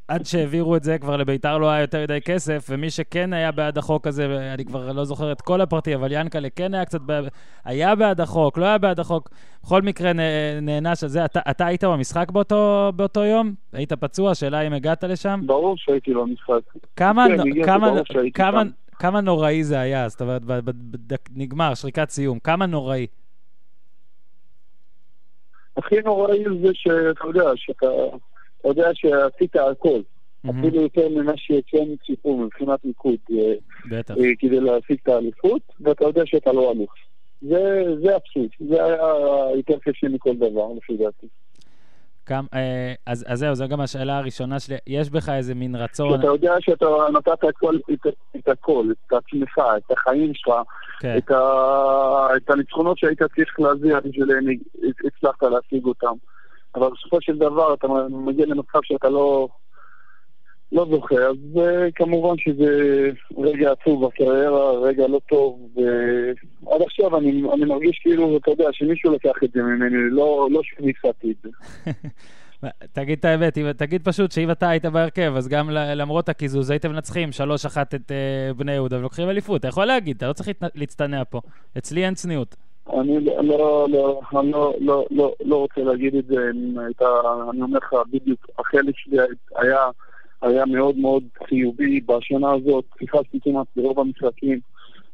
עד 0.09 0.27
שהעבירו 0.27 0.77
את 0.77 0.83
זה 0.83 0.99
כבר 0.99 1.17
לביתר 1.17 1.59
לא 1.59 1.71
היה 1.71 1.81
יותר 1.81 2.03
מדי 2.03 2.21
כסף, 2.21 2.67
ומי 2.71 2.91
שכן 2.91 3.33
היה 3.33 3.53
בעד 3.53 3.79
החוק 3.79 4.07
הזה, 4.07 4.53
אני 4.55 4.65
כבר 4.65 4.93
לא 4.93 5.05
זוכר 5.05 5.33
את 5.33 5.41
כל 5.41 5.61
הפרטי, 5.61 5.95
אבל 5.95 6.09
ינקלה 6.13 6.49
כן 6.57 6.75
היה 6.75 6.85
קצת, 6.85 7.01
בעד, 7.01 7.25
היה 7.65 7.95
בעד 7.95 8.21
החוק, 8.21 8.59
לא 8.59 8.65
היה 8.65 8.79
בעד 8.79 9.01
החוק. 9.01 9.29
בכל 9.63 9.83
מקרה 9.83 10.13
נענש 10.63 11.03
על 11.03 11.09
זה. 11.09 11.25
אתה, 11.25 11.41
אתה 11.51 11.67
היית 11.67 11.85
במשחק 11.85 12.31
באותו, 12.31 12.93
באותו 12.97 13.25
יום? 13.25 13.55
היית 13.73 13.93
פצוע? 13.93 14.35
שאלה 14.35 14.61
אם 14.61 14.73
הגעת 14.73 15.05
לשם? 15.05 15.41
ברור 15.47 15.77
שהייתי 15.77 16.15
במשחק. 16.15 16.61
כמה, 16.97 17.27
כן, 17.29 17.65
כמה, 17.65 17.91
כמה, 18.35 18.63
כמה 18.99 19.21
נוראי 19.21 19.65
זה 19.65 19.81
היה? 19.81 20.09
זאת 20.09 20.21
אומרת, 20.21 20.43
נגמר, 21.37 21.75
שריקת 21.75 22.11
סיום. 22.11 22.39
כמה 22.39 22.67
נוראי? 22.67 23.07
הכי 25.77 25.97
נוראי 26.05 26.45
זה 26.63 26.69
שאתה 26.75 27.27
יודע, 27.27 27.51
שאתה... 27.57 27.87
יודע 28.69 28.91
שעשית 28.95 29.57
הכל. 29.57 30.01
אפילו 30.51 30.83
יותר 30.83 31.09
ממה 31.09 31.33
שכן 31.37 31.97
ציפו 32.07 32.37
מבחינת 32.37 32.85
ניקוד. 32.85 33.16
אה, 33.33 33.55
בטח. 33.91 34.14
אה, 34.19 34.31
כדי 34.39 34.61
להשיג 34.61 34.99
את 35.03 35.09
האליפות, 35.09 35.62
ואתה 35.81 36.05
יודע 36.05 36.23
שאתה 36.27 36.53
לא 36.53 36.73
אלוף. 36.73 36.91
זה, 37.43 38.16
אבסורד, 38.16 38.49
זה 38.69 38.85
היה 38.85 38.97
יותר 39.57 39.79
קשה 39.79 40.09
מכל 40.09 40.37
דבר, 40.37 40.66
לפי 40.77 40.97
דעתי. 40.97 41.27
כמה, 42.27 42.47
אה, 42.55 42.95
אז, 43.07 43.25
אז 43.29 43.39
זהו, 43.39 43.55
זו 43.55 43.69
גם 43.69 43.81
השאלה 43.81 44.19
הראשונה 44.19 44.61
שלי. 44.61 44.77
יש 44.87 45.11
בך 45.11 45.29
איזה 45.29 45.55
מין 45.55 45.77
רצון... 45.77 46.21
אתה 46.21 46.27
יודע 46.27 46.55
שאתה 46.61 46.87
נתת 47.12 47.45
את, 47.49 47.57
כל, 47.57 47.79
את, 47.93 48.07
את 48.37 48.49
הכל, 48.49 48.87
את 48.91 49.12
עצמך, 49.12 49.59
את 49.77 49.93
החיים 49.93 50.35
שלך, 50.35 50.55
כן. 51.01 51.16
את, 51.19 51.31
ה, 51.31 51.37
את 52.37 52.51
הניצחונות 52.51 52.99
שהיית 52.99 53.23
צריך 53.23 53.61
להזיע 53.61 54.01
בשבילם, 54.01 54.45
הצלחת 55.05 55.43
להשיג 55.43 55.85
אותם. 55.85 56.14
אבל 56.79 56.89
בסופו 56.99 57.20
של 57.20 57.37
דבר 57.37 57.74
אתה 57.74 57.89
מגיע 58.11 58.47
למצב 58.47 58.79
שאתה 58.83 59.09
לא, 59.09 59.49
לא 60.72 60.87
זוכה, 60.91 61.14
אז 61.14 61.37
uh, 61.55 61.61
כמובן 61.95 62.35
שזה 62.39 62.70
רגע 63.39 63.72
עצוב 63.72 64.07
בקריירה, 64.07 64.72
רגע 64.72 65.07
לא 65.07 65.20
טוב, 65.29 65.68
ועד 65.76 66.83
עכשיו 66.83 67.18
אני, 67.18 67.43
אני 67.55 67.64
מרגיש 67.64 67.99
כאילו, 68.03 68.37
אתה 68.37 68.51
יודע, 68.51 68.64
שמישהו 68.72 69.12
לקח 69.12 69.45
את 69.45 69.51
זה 69.53 69.62
ממני, 69.62 69.97
לא, 70.11 70.49
לא 70.51 70.61
שאני 70.64 70.93
את 71.31 71.37
זה. 71.43 71.49
תגיד 72.93 73.18
את 73.18 73.24
האמת, 73.24 73.59
תגיד 73.76 74.05
פשוט 74.05 74.33
שאם 74.33 74.51
אתה 74.51 74.68
היית 74.68 74.85
בהרכב, 74.85 75.33
אז 75.37 75.49
גם 75.49 75.70
למרות 75.70 76.29
הקיזוז 76.29 76.70
הייתם 76.70 76.91
מנצחים 76.91 77.29
3-1 77.29 77.33
את 77.83 77.95
uh, 77.95 78.55
בני 78.57 78.72
יהודה 78.72 78.99
ולוקחים 78.99 79.31
אליפות. 79.31 79.61
אתה 79.61 79.68
יכול 79.68 79.85
להגיד, 79.85 80.16
אתה 80.16 80.29
לא 80.29 80.33
צריך 80.33 80.49
להצטנע 80.74 81.22
פה. 81.24 81.41
אצלי 81.79 82.05
אין 82.05 82.14
צניעות. 82.14 82.57
אני 82.93 83.24
לא, 83.24 83.45
לא, 83.45 83.86
לא, 83.91 84.20
אני 84.41 84.51
לא, 84.51 84.74
לא, 84.80 85.07
לא, 85.11 85.34
לא 85.45 85.57
רוצה 85.57 85.80
להגיד 85.80 86.14
את 86.14 86.26
זה, 86.26 86.36
הייתה, 86.86 87.07
אני 87.51 87.62
אומר 87.62 87.78
לך 87.78 87.95
בדיוק, 88.12 88.47
החלק 88.59 88.95
שלי 88.97 89.16
היה, 89.57 89.91
היה 90.43 90.66
מאוד 90.66 90.97
מאוד 90.99 91.22
חיובי 91.49 92.01
בשנה 92.01 92.53
הזאת, 92.53 92.84
שיחקתי 92.99 93.39
כמעט 93.43 93.66
ברוב 93.76 94.01
המשחקים, 94.01 94.61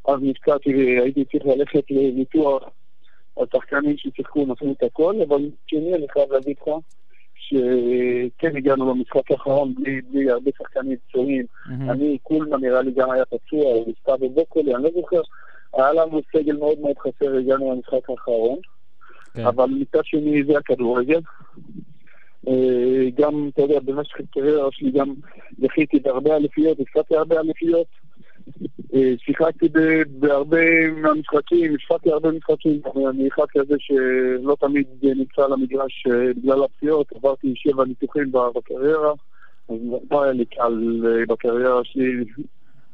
אז 0.09 0.15
נפצעתי 0.23 0.75
והייתי 0.75 1.25
צריך 1.25 1.47
ללכת 1.47 1.91
לניתוח, 1.91 2.63
השחקנים 3.37 3.97
ששיחקו 3.97 4.47
נתנו 4.47 4.73
את 4.73 4.83
הכל, 4.83 5.15
אבל 5.29 5.51
שני, 5.67 5.95
אני 5.95 6.07
חייב 6.09 6.33
להגיד 6.33 6.57
לך, 6.63 6.69
שכן 7.35 8.57
הגענו 8.57 8.91
למשחק 8.91 9.31
האחרון 9.31 9.75
בלי, 9.75 10.01
בלי 10.01 10.31
הרבה 10.31 10.51
שחקנים 10.59 10.97
פצועים. 11.09 11.47
מהמם. 11.67 11.91
אני, 11.91 12.19
קולמן 12.23 12.61
נראה 12.61 12.83
לי 12.83 12.91
גם 12.91 13.11
היה 13.11 13.25
פצוע, 13.25 13.63
או 13.63 13.85
סתיו 14.01 14.31
בוקולי, 14.31 14.75
אני 14.75 14.83
לא 14.83 14.91
זוכר. 14.95 15.21
היה 15.77 15.93
לנו 15.93 16.21
סגל 16.37 16.57
מאוד 16.57 16.79
מאוד 16.79 16.99
חסר, 16.99 17.37
הגענו 17.37 17.73
למשחק 17.73 18.11
האחרון. 18.11 18.59
כן. 19.35 19.47
אבל 19.47 19.67
מצד 19.67 20.05
שני 20.05 20.45
זה 20.45 20.59
הכדורגל. 20.59 21.21
אה, 22.49 23.11
גם, 23.15 23.51
אתה 23.55 23.63
יודע, 23.63 23.81
במשך 23.81 24.21
הקריירה 24.21 24.69
שלי 24.73 24.91
גם 24.91 25.15
זכיתי 25.59 26.01
בהרבה 26.01 26.37
אליפיות, 26.37 26.79
הפסדתי 26.81 27.17
הרבה 27.17 27.41
אליפיות. 27.41 27.87
אה, 28.95 29.13
שיחקתי 29.19 29.69
בהרבה 30.09 30.91
מהמשחקים, 30.91 31.75
הפסדתי 31.75 32.11
הרבה 32.11 32.31
משחקים. 32.31 32.81
אני 33.11 33.29
אחד 33.29 33.45
כזה 33.49 33.75
שלא 33.79 34.57
תמיד 34.61 34.87
נמצא 35.03 35.45
על 35.45 35.53
המגרש 35.53 36.05
אה, 36.11 36.35
בגלל 36.37 36.65
הפציעות, 36.65 37.13
עברתי 37.15 37.53
שבע 37.57 37.85
ניתוחים 37.85 38.33
בקריירה, 38.33 39.13
אז 39.69 39.77
לא 40.11 40.23
היה 40.23 40.33
לי 40.33 40.45
קל 40.45 41.03
בקריירה 41.29 41.81
שלי. 41.85 42.25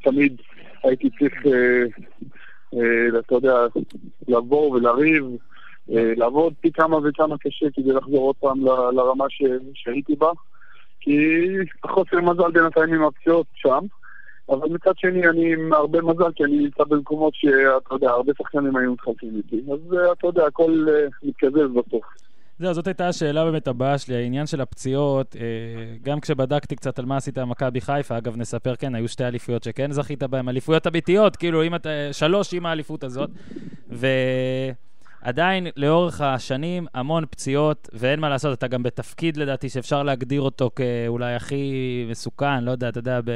תמיד 0.03 0.41
הייתי 0.83 1.09
צריך, 1.19 1.33
אתה 3.19 3.35
יודע, 3.35 3.55
לבוא 4.27 4.71
ולריב. 4.71 5.25
אה, 5.91 6.13
לעבוד 6.17 6.53
פי 6.61 6.71
כמה 6.71 6.97
וכמה 7.03 7.37
קשה 7.37 7.65
כדי 7.73 7.93
לחזור 7.93 8.19
עוד 8.19 8.35
פעם 8.39 8.65
לרמה 8.65 9.25
שהייתי 9.73 10.15
בה. 10.15 10.31
כי 10.99 11.17
חוסר 11.85 12.21
מזל 12.21 12.51
בינתיים 12.51 12.93
עם 12.93 13.03
הפציעות 13.03 13.45
שם. 13.53 13.79
אבל 14.49 14.69
מצד 14.69 14.97
שני, 14.97 15.29
אני 15.29 15.53
עם 15.53 15.73
הרבה 15.73 16.01
מזל, 16.01 16.31
כי 16.35 16.43
אני 16.43 16.57
נמצא 16.57 16.83
במקומות 16.83 17.33
שאתה 17.35 17.95
יודע, 17.95 18.09
הרבה 18.09 18.31
שחקנים 18.37 18.75
היו 18.75 18.93
מתחלפים 18.93 19.35
איתי. 19.37 19.61
אז 19.73 19.93
אה, 19.93 20.11
אתה 20.11 20.27
יודע, 20.27 20.45
הכל 20.45 20.85
אה, 20.89 21.07
מתקזז 21.23 21.71
בסוף. 21.73 22.03
זהו, 22.61 22.73
זאת 22.73 22.87
הייתה 22.87 23.07
השאלה 23.07 23.45
באמת 23.45 23.67
הבאה 23.67 23.97
שלי, 23.97 24.15
העניין 24.15 24.47
של 24.47 24.61
הפציעות. 24.61 25.35
אה, 25.35 25.41
גם 26.01 26.19
כשבדקתי 26.19 26.75
קצת 26.75 26.99
על 26.99 27.05
מה 27.05 27.17
עשית 27.17 27.37
במכבי 27.37 27.81
חיפה, 27.81 28.17
אגב, 28.17 28.37
נספר, 28.37 28.75
כן, 28.75 28.95
היו 28.95 29.07
שתי 29.07 29.23
אליפויות 29.25 29.63
שכן 29.63 29.91
זכית 29.91 30.23
בהן, 30.23 30.49
אליפויות 30.49 30.87
אמיתיות, 30.87 31.35
כאילו, 31.35 31.63
אם 31.63 31.75
אתה... 31.75 31.89
שלוש 32.11 32.53
עם 32.53 32.65
האליפות 32.65 33.03
הזאת. 33.03 33.29
ועדיין, 35.23 35.67
לאורך 35.77 36.21
השנים, 36.21 36.87
המון 36.93 37.25
פציעות, 37.29 37.89
ואין 37.93 38.19
מה 38.19 38.29
לעשות, 38.29 38.57
אתה 38.57 38.67
גם 38.67 38.83
בתפקיד, 38.83 39.37
לדעתי, 39.37 39.69
שאפשר 39.69 40.03
להגדיר 40.03 40.41
אותו 40.41 40.71
כאולי 40.75 41.35
הכי 41.35 42.05
מסוכן, 42.09 42.63
לא 42.63 42.71
יודע, 42.71 42.89
אתה 42.89 42.99
יודע, 42.99 43.19
ב... 43.25 43.31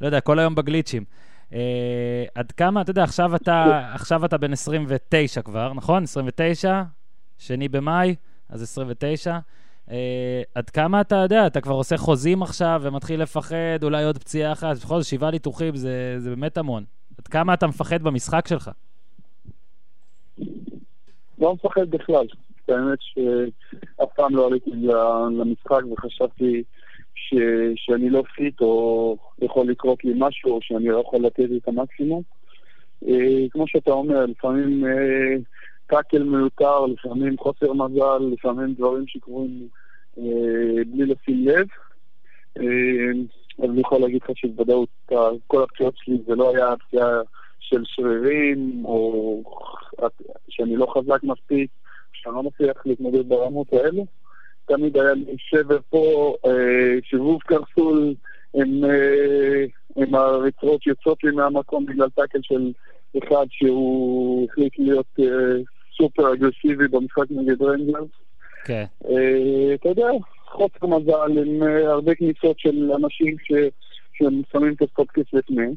לא 0.00 0.06
יודע, 0.06 0.20
כל 0.20 0.38
היום 0.38 0.54
בגליצ'ים. 0.54 1.04
אה, 1.52 2.24
עד 2.34 2.52
כמה, 2.52 2.80
אתה 2.80 2.90
יודע, 2.90 3.04
עכשיו 3.04 3.36
אתה, 3.36 3.88
עכשיו 3.94 4.24
אתה 4.24 4.38
בן 4.38 4.52
29 4.52 5.42
כבר, 5.42 5.72
נכון? 5.74 6.02
29? 6.02 6.82
שני 7.38 7.68
במאי, 7.68 8.14
אז 8.48 8.62
29. 8.62 9.38
Uh, 9.88 9.92
עד 10.54 10.70
כמה 10.70 11.00
אתה 11.00 11.16
יודע, 11.16 11.46
אתה 11.46 11.60
כבר 11.60 11.74
עושה 11.74 11.96
חוזים 11.96 12.42
עכשיו 12.42 12.80
ומתחיל 12.84 13.22
לפחד, 13.22 13.78
אולי 13.82 14.04
עוד 14.04 14.18
פציעה 14.18 14.52
אחת, 14.52 14.76
בכל 14.76 15.00
זאת 15.00 15.10
שבעה 15.10 15.30
ניתוחים 15.30 15.76
זה, 15.76 16.14
זה 16.18 16.30
באמת 16.30 16.58
המון. 16.58 16.84
עד 17.18 17.26
כמה 17.26 17.54
אתה 17.54 17.66
מפחד 17.66 18.02
במשחק 18.02 18.48
שלך? 18.48 18.70
לא 21.38 21.54
מפחד 21.54 21.90
בכלל. 21.90 22.26
האמת 22.68 22.98
שאף 23.00 24.08
פעם 24.16 24.36
לא 24.36 24.46
עליתי 24.46 24.70
למשחק 25.38 25.80
וחשבתי 25.92 26.62
ש... 27.14 27.34
שאני 27.76 28.10
לא 28.10 28.22
fit 28.36 28.60
או 28.60 29.16
יכול 29.42 29.70
לקרות 29.70 30.04
לי 30.04 30.12
משהו 30.16 30.50
או 30.50 30.58
שאני 30.62 30.88
לא 30.88 31.00
יכול 31.00 31.26
לתת 31.26 31.48
את 31.56 31.68
המקסימום. 31.68 32.22
אה, 33.08 33.48
כמו 33.50 33.68
שאתה 33.68 33.90
אומר, 33.90 34.26
לפעמים 34.26 34.84
אה, 34.84 35.36
טאקל 35.86 36.22
מיותר, 36.22 36.86
לפעמים 36.86 37.38
חוסר 37.38 37.72
מזל, 37.72 38.18
לפעמים 38.32 38.74
דברים 38.74 39.06
שקורים 39.06 39.68
אה, 40.18 40.84
בלי 40.86 41.06
לשים 41.06 41.48
לב. 41.48 41.66
אה, 42.58 42.64
אז 43.58 43.70
אני 43.70 43.80
יכול 43.80 44.00
להגיד 44.00 44.22
לך 44.22 44.30
שבוודאות 44.36 44.88
ה- 45.12 45.36
כל 45.46 45.62
הפציעות 45.62 45.94
שלי 45.96 46.18
זה 46.26 46.34
לא 46.34 46.56
היה 46.56 46.76
פציעה 46.76 47.20
של 47.60 47.82
שרירים, 47.84 48.84
או 48.84 49.42
שאני 50.48 50.76
לא 50.76 50.86
חזק 50.86 51.22
מספיק, 51.22 51.70
שאני 52.12 52.34
לא 52.34 52.42
מצליח 52.42 52.86
להתמודד 52.86 53.28
ברמות 53.28 53.72
האלה. 53.72 54.02
תמיד 54.66 54.96
היה 54.96 55.12
לי 55.14 55.34
שבר 55.38 55.78
פה, 55.90 56.34
אה, 56.46 56.98
סיבוב 57.02 57.40
קרסול, 57.42 58.14
עם, 58.54 58.84
אה, 58.84 59.64
עם 59.96 60.14
הרצועות 60.14 60.82
שיוצאות 60.82 61.24
לי 61.24 61.30
מהמקום 61.30 61.86
בגלל 61.86 62.10
טאקל 62.10 62.38
של 62.42 62.72
אחד 63.24 63.46
שהוא 63.50 64.46
החליט 64.50 64.78
להיות 64.78 65.06
אה, 65.20 65.62
סופר 65.96 66.32
אגרסיבי 66.32 66.88
במשחק 66.88 67.24
נגד 67.30 67.62
רנג'רס. 67.62 68.08
כן. 68.64 68.84
אה, 69.08 69.74
אתה 69.74 69.88
יודע, 69.88 70.06
חוסר 70.46 70.86
מזל 70.86 71.38
עם 71.38 71.62
אה, 71.62 71.90
הרבה 71.92 72.14
כניסות 72.14 72.58
של 72.58 72.92
אנשים 72.92 73.36
ש... 73.38 73.52
שהם 74.12 74.42
שמים 74.52 74.72
את 74.72 74.82
הסטופקס 74.82 75.32
לפני. 75.32 75.74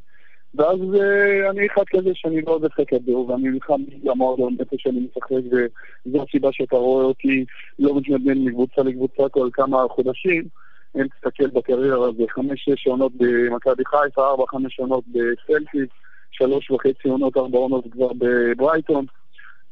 ואז 0.56 0.80
אה, 1.00 1.50
אני 1.50 1.68
אחד 1.68 1.84
כזה 1.88 2.10
שאני 2.14 2.42
לא 2.42 2.52
עוזב 2.52 2.70
כדור, 2.88 3.30
ואני 3.30 3.50
נלחם 3.50 3.82
למועדון 4.04 4.56
איפה 4.60 4.76
שאני 4.80 5.00
משחק, 5.00 5.32
וזו 5.32 6.24
הסיבה 6.24 6.50
שאתה 6.52 6.76
רואה 6.76 7.06
אותי 7.06 7.46
לא 7.80 7.98
מתנדנד 7.98 8.48
מקבוצה 8.48 8.82
לקבוצה 8.84 9.30
כל 9.32 9.50
כמה 9.54 9.78
חודשים. 9.90 10.44
אם 10.96 11.08
תסתכל 11.08 11.48
בקריירה 11.48 12.12
זה 12.18 12.24
חמש-שש 12.30 12.88
עונות 12.88 13.12
במכבי 13.16 13.84
חיפה, 13.86 14.28
ארבע-חמש 14.28 14.80
עונות 14.80 15.04
בסלטיק, 15.08 15.90
שלוש 16.32 16.72
וחצי 16.72 17.10
עונות, 17.10 17.38
ארבע 17.38 17.58
עונות 17.58 17.86
כבר 17.92 18.10
בברייטון. 18.18 19.06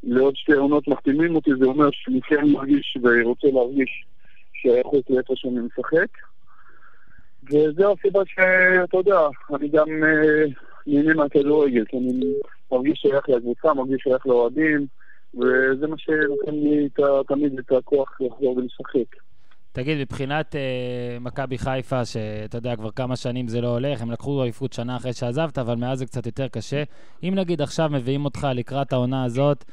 לעוד 0.06 0.36
שתי 0.36 0.53
עונות 0.53 0.88
מחתימים 0.88 1.36
אותי, 1.36 1.51
זה 1.60 1.66
אומר 1.66 1.89
שאני 1.91 2.22
כן 2.22 2.47
מרגיש 2.47 2.97
ורוצה 3.03 3.47
להרגיש 3.53 4.06
שייכות 4.53 5.10
לאיפה 5.10 5.34
שאני 5.36 5.60
משחק. 5.60 6.08
וזו 7.43 7.93
הסיבה 7.93 8.22
שאתה 8.26 8.97
יודע, 8.97 9.20
אני 9.56 9.68
גם 9.68 9.88
אה, 10.03 10.45
נהנה 10.88 11.14
מהכדורגל, 11.14 11.86
כי 11.86 11.97
אני 11.97 12.34
מרגיש 12.72 12.99
שייך 12.99 13.30
לקבוצה, 13.30 13.74
מרגיש 13.74 14.01
שייך 14.03 14.28
לאוהדים, 14.28 14.86
וזה 15.34 15.88
מה 15.88 15.97
שנותן 15.97 16.56
לי 16.56 16.89
תמיד 17.28 17.60
את 17.60 17.72
הכוח 17.72 18.22
לחזור 18.22 18.58
ולשחק. 18.58 19.16
תגיד, 19.72 19.97
מבחינת 19.97 20.56
אה, 20.56 21.18
מכבי 21.22 21.58
חיפה, 21.58 22.06
שאתה 22.06 22.58
יודע, 22.58 22.76
כבר 22.76 22.91
כמה 22.91 23.16
שנים 23.16 23.47
זה 23.47 23.62
לא 23.62 23.68
הולך, 23.68 24.01
הם 24.01 24.12
לקחו 24.12 24.43
אליפות 24.43 24.74
שנה 24.74 24.97
אחרי 24.97 25.14
שעזבת, 25.14 25.58
אבל 25.58 25.76
מאז 25.76 25.99
זה 25.99 26.06
קצת 26.06 26.26
יותר 26.26 26.47
קשה. 26.47 26.84
אם 27.24 27.34
נגיד 27.36 27.62
עכשיו 27.62 27.89
מביאים 27.89 28.26
אותך 28.26 28.47
לקראת 28.56 28.93
העונה 28.93 29.24
הזאת, 29.24 29.66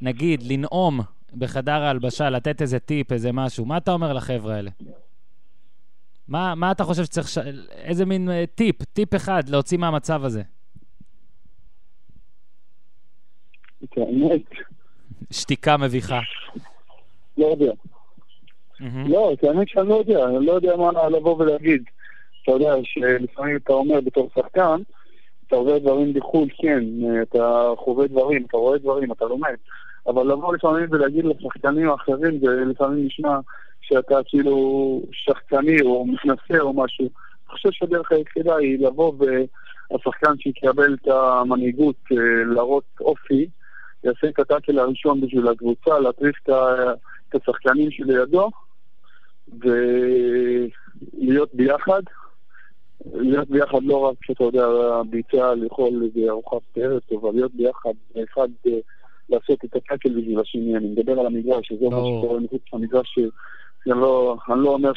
נגיד, 0.00 0.42
לנאום 0.42 1.00
בחדר 1.34 1.82
ההלבשה, 1.82 2.30
לתת 2.30 2.62
איזה 2.62 2.78
טיפ, 2.78 3.12
איזה 3.12 3.32
משהו, 3.32 3.64
מה 3.64 3.76
אתה 3.76 3.92
אומר 3.92 4.12
לחבר'ה 4.12 4.54
האלה? 4.54 4.70
מה, 6.28 6.54
מה 6.54 6.72
אתה 6.72 6.84
חושב 6.84 7.04
שצריך, 7.04 7.28
ש... 7.28 7.38
איזה 7.74 8.04
מין 8.04 8.30
אה, 8.30 8.44
טיפ, 8.54 8.84
טיפ 8.84 9.14
אחד 9.14 9.48
להוציא 9.48 9.78
מהמצב 9.78 10.24
הזה? 10.24 10.42
שתיקה 15.30 15.76
מביכה. 15.76 16.20
לא 17.38 17.46
יודע. 17.46 17.72
לא, 19.08 19.32
את 19.32 19.44
האמת 19.44 19.68
שאני 19.68 19.88
לא 19.88 19.94
יודע, 19.94 20.24
אני 20.24 20.46
לא 20.46 20.52
יודע 20.52 20.76
מה 20.76 21.08
לבוא 21.08 21.36
ולהגיד. 21.38 21.82
אתה 22.42 22.52
יודע 22.52 22.74
שלפעמים 22.84 23.56
אתה 23.56 23.72
אומר 23.72 24.00
בתור 24.00 24.30
שחקן, 24.34 24.82
אתה 25.52 25.60
עובר 25.60 25.78
דברים 25.78 26.12
בחו"ל, 26.12 26.48
כן, 26.58 26.84
אתה 27.22 27.68
חווה 27.76 28.06
דברים, 28.06 28.44
אתה 28.44 28.56
רואה 28.56 28.78
דברים, 28.78 29.12
אתה 29.12 29.24
לומד. 29.24 29.54
אבל 30.06 30.32
לבוא 30.32 30.54
לפעמים 30.54 30.86
ולהגיד 30.90 31.24
לשחקנים 31.24 31.90
האחרים, 31.90 32.38
זה 32.38 32.64
לפעמים 32.70 33.06
נשמע 33.06 33.38
שאתה 33.80 34.14
כאילו 34.26 35.00
שחקני 35.12 35.80
או 35.82 36.06
מתנשא 36.06 36.60
או 36.60 36.72
משהו. 36.72 37.04
אני 37.04 37.10
חושב 37.48 37.68
שהדרך 37.72 38.12
היחידה 38.12 38.56
היא 38.56 38.86
לבוא 38.86 39.12
והשחקן 39.18 40.38
שיקבל 40.38 40.94
את 40.94 41.08
המנהיגות, 41.08 41.96
אה, 42.12 42.16
להראות 42.54 42.84
אופי, 43.00 43.46
יעשה 44.04 44.28
את 44.28 44.38
הטאקל 44.38 44.78
הראשון 44.78 45.20
בשביל 45.20 45.48
הקבוצה, 45.48 45.98
להטריף 45.98 46.36
את 46.48 47.34
השחקנים 47.34 47.90
שלידו, 47.90 48.50
ולהיות 51.20 51.54
ביחד. 51.54 52.02
להיות 53.14 53.50
ביחד 53.50 53.82
לא 53.82 53.96
רק 53.96 54.14
שאתה 54.24 54.44
יודע, 54.44 54.66
ביצע 55.10 55.54
לאכול 55.54 56.02
איזה 56.04 56.30
ארוחת 56.30 56.62
ערב 56.76 56.98
טובה, 56.98 57.30
להיות 57.32 57.54
ביחד, 57.54 57.92
אחד 58.24 58.48
אה, 58.66 58.78
לעשות 59.28 59.64
את 59.64 59.76
הטאקל 59.76 60.08
בשביל 60.08 60.40
השני. 60.40 60.76
אני 60.76 60.86
מדבר 60.86 61.20
על 61.20 61.26
המגרש, 61.26 61.68
שזה 61.68 61.84
מה. 61.90 61.96
שקורה 61.96 62.40
מחוץ 62.40 62.62
למגרש, 62.72 63.14
שאני 63.14 64.00
לא, 64.00 64.36
אני 64.48 64.60
לא 64.60 64.70
אומר 64.70 64.92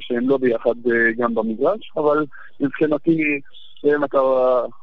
שהם 0.00 0.28
לא 0.28 0.36
ביחד 0.38 0.74
אה, 0.86 1.12
גם 1.18 1.34
במגרש, 1.34 1.92
אבל 1.96 2.26
מבחינתי, 2.60 3.40
אם 3.84 4.04
אתה 4.04 4.18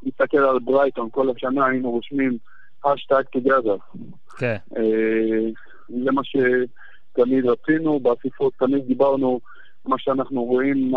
מסתכל 0.04 0.38
על 0.38 0.60
ברייטון, 0.60 1.10
כל 1.12 1.30
השנה 1.30 1.66
היינו 1.66 1.92
רושמים 1.92 2.38
השטג 2.86 3.24
together. 3.38 3.98
כן. 4.38 4.58
אה, 4.78 5.50
זה 5.88 6.12
מה 6.12 6.22
שתמיד 6.24 7.46
רצינו, 7.46 8.00
באסיפות 8.00 8.54
תמיד 8.60 8.88
דיברנו 8.88 9.40
מה 9.86 9.96
שאנחנו 10.00 10.44
רואים, 10.44 10.92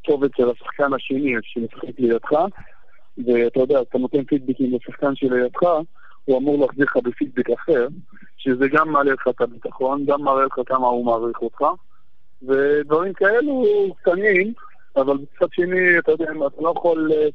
הכתובת 0.00 0.30
של 0.36 0.50
השחקן 0.50 0.92
השני 0.94 1.34
שמשחק 1.42 1.98
לידך, 1.98 2.32
ואתה 3.26 3.60
יודע, 3.60 3.80
אתה 3.80 3.98
נותן 3.98 4.24
פידבקים 4.24 4.74
לשחקן 4.74 5.14
שלידך, 5.14 5.62
הוא 6.24 6.38
אמור 6.38 6.60
להחזיר 6.60 6.84
לך 6.84 6.96
בפידבק 6.96 7.50
אחר, 7.50 7.88
שזה 8.36 8.68
גם 8.68 8.88
מעלה 8.88 9.12
לך 9.12 9.28
את 9.28 9.40
הביטחון, 9.40 10.04
גם 10.06 10.22
מראה 10.22 10.44
לך 10.44 10.60
כמה 10.66 10.86
הוא 10.86 11.04
מעריך 11.04 11.42
אותך, 11.42 11.64
ודברים 12.42 13.12
כאלו 13.12 13.64
קטנים, 14.02 14.52
אבל 14.96 15.14
מצד 15.14 15.46
שני, 15.52 15.98
אתה 15.98 16.12
יודע, 16.12 16.24
אתה 16.24 16.62
לא 16.62 16.72
יכול 16.76 17.10
אה, 17.12 17.28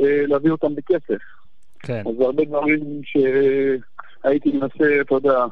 אה, 0.00 0.26
להביא 0.26 0.50
אותם 0.50 0.74
בכסף. 0.74 1.22
כן. 1.78 2.02
אז 2.08 2.20
הרבה 2.20 2.44
דברים 2.44 3.00
שהייתי 3.04 4.52
מנסה, 4.52 5.00
אתה 5.00 5.14
יודע, 5.14 5.44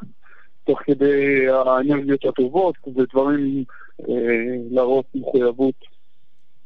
תוך 0.65 0.83
כדי 0.83 1.49
האנרגיות 1.49 2.25
הטובות, 2.25 2.75
זה 2.97 3.03
דברים 3.13 3.65
אה, 4.09 4.57
להראות 4.71 5.07
מחויבות 5.15 5.75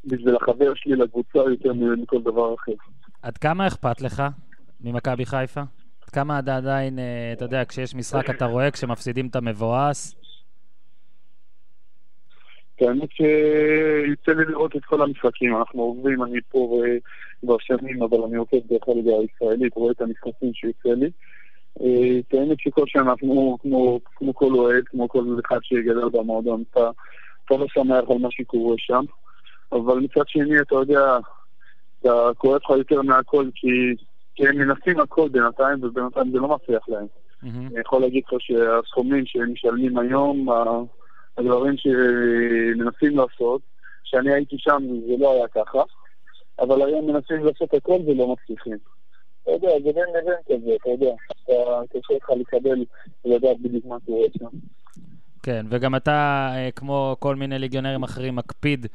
בשביל 0.05 0.37
החבר 0.37 0.75
שלי 0.75 0.97
לקבוצה 0.97 1.39
יותר 1.39 1.73
מכל 1.73 2.23
דבר 2.23 2.55
אחר. 2.55 2.73
עד 3.23 3.39
כמה 3.39 3.67
אכפת 3.67 4.01
לך 4.01 4.23
ממכבי 4.81 5.27
חיפה? 5.27 5.61
עד 6.03 6.11
כמה 6.13 6.39
אתה 6.39 6.57
עדיין, 6.57 6.99
אה, 6.99 7.33
אתה 7.33 7.45
יודע, 7.45 7.65
כשיש 7.65 7.95
משחק 7.95 8.31
אתה 8.31 8.45
רואה, 8.45 8.71
כשמפסידים 8.71 9.27
אתה 9.27 9.41
מבואס? 9.41 10.23
האמת 12.81 13.09
שיוצא 13.13 14.33
לי 14.33 14.45
לראות 14.45 14.77
את 14.77 14.85
כל 14.85 15.03
המשחקים, 15.03 15.57
אנחנו 15.57 15.83
עוברים, 15.83 16.23
אני 16.23 16.39
פה 16.49 16.83
אה, 16.85 16.97
כבר 17.41 17.57
שנים, 17.61 18.03
אבל 18.03 18.19
אני 18.23 18.37
עוקב 18.37 18.57
דרך 18.69 18.89
הליגה 18.89 19.13
הישראלית, 19.13 19.75
רואה 19.77 19.93
את 19.93 20.01
המשחקים 20.01 20.55
שיוצא 20.55 20.89
לי. 20.89 21.11
אה, 21.81 22.19
את 22.19 22.35
האמת 22.35 22.61
שכל 22.61 22.85
שנה, 22.87 23.03
אנחנו, 23.03 23.59
כמו, 23.63 24.01
כמו 24.05 24.35
כל 24.35 24.55
אוהד, 24.55 24.85
כמו 24.85 25.09
כל 25.09 25.25
אחד 25.47 25.59
שיגדל 25.63 26.09
במועדון, 26.13 26.63
אתה, 26.71 26.91
אתה 27.45 27.57
לא 27.57 27.67
שמח 27.69 28.11
על 28.11 28.19
מה 28.19 28.29
שקורה 28.31 28.75
שם, 28.79 29.05
אבל 29.73 29.99
מצד 29.99 30.29
שני, 30.29 30.61
אתה 30.61 30.75
יודע, 30.75 31.19
אתה 32.01 32.31
כואב 32.39 32.61
לך 32.65 32.71
יותר 32.71 33.03
מהכל, 33.03 33.49
כי, 33.55 33.67
כי 34.35 34.49
הם 34.49 34.57
מנסים 34.57 35.01
הכל 35.01 35.29
בינתיים, 35.29 35.79
ובינתיים 35.83 36.31
זה 36.31 36.39
לא 36.39 36.49
מצליח 36.49 36.89
להם. 36.89 37.07
מהמם. 37.43 37.67
אני 37.67 37.81
יכול 37.81 38.01
להגיד 38.01 38.23
לך 38.27 38.41
שהסכומים 38.41 39.27
שהם 39.27 39.53
משלמים 39.53 39.99
היום, 39.99 40.49
הדברים 41.39 41.75
שמנסים 41.77 43.19
לעשות, 43.19 43.63
כשאני 44.05 44.33
הייתי 44.33 44.57
שם 44.59 44.83
זה 45.07 45.15
לא 45.19 45.33
היה 45.33 45.49
ככה, 45.49 45.83
אבל 46.59 46.83
היום 46.83 47.07
מנסים 47.07 47.45
לעשות 47.45 47.75
הכל 47.75 47.99
ולא 48.07 48.33
מצליחים. 48.33 48.79
אתה 49.43 49.51
יודע, 49.51 49.69
זה 49.85 49.93
בין 49.93 50.05
לבין 50.19 50.35
כזה, 50.47 50.71
אתה 50.81 50.91
יודע, 50.91 51.15
אתה 51.45 51.99
קשה 51.99 52.15
לך 52.15 52.31
לקבל 52.31 52.85
ולדעת 53.25 53.61
בדיוק 53.61 53.85
מה 53.85 53.97
קורה 54.07 54.27
שם. 54.39 54.57
כן, 55.43 55.67
וגם 55.71 55.95
אתה, 55.95 56.51
אה, 56.55 56.71
כמו 56.77 57.17
כל 57.19 57.37
מיני 57.37 57.59
ליגיונרים 57.59 58.03
אחרים, 58.03 58.37
מקפיד 58.37 58.87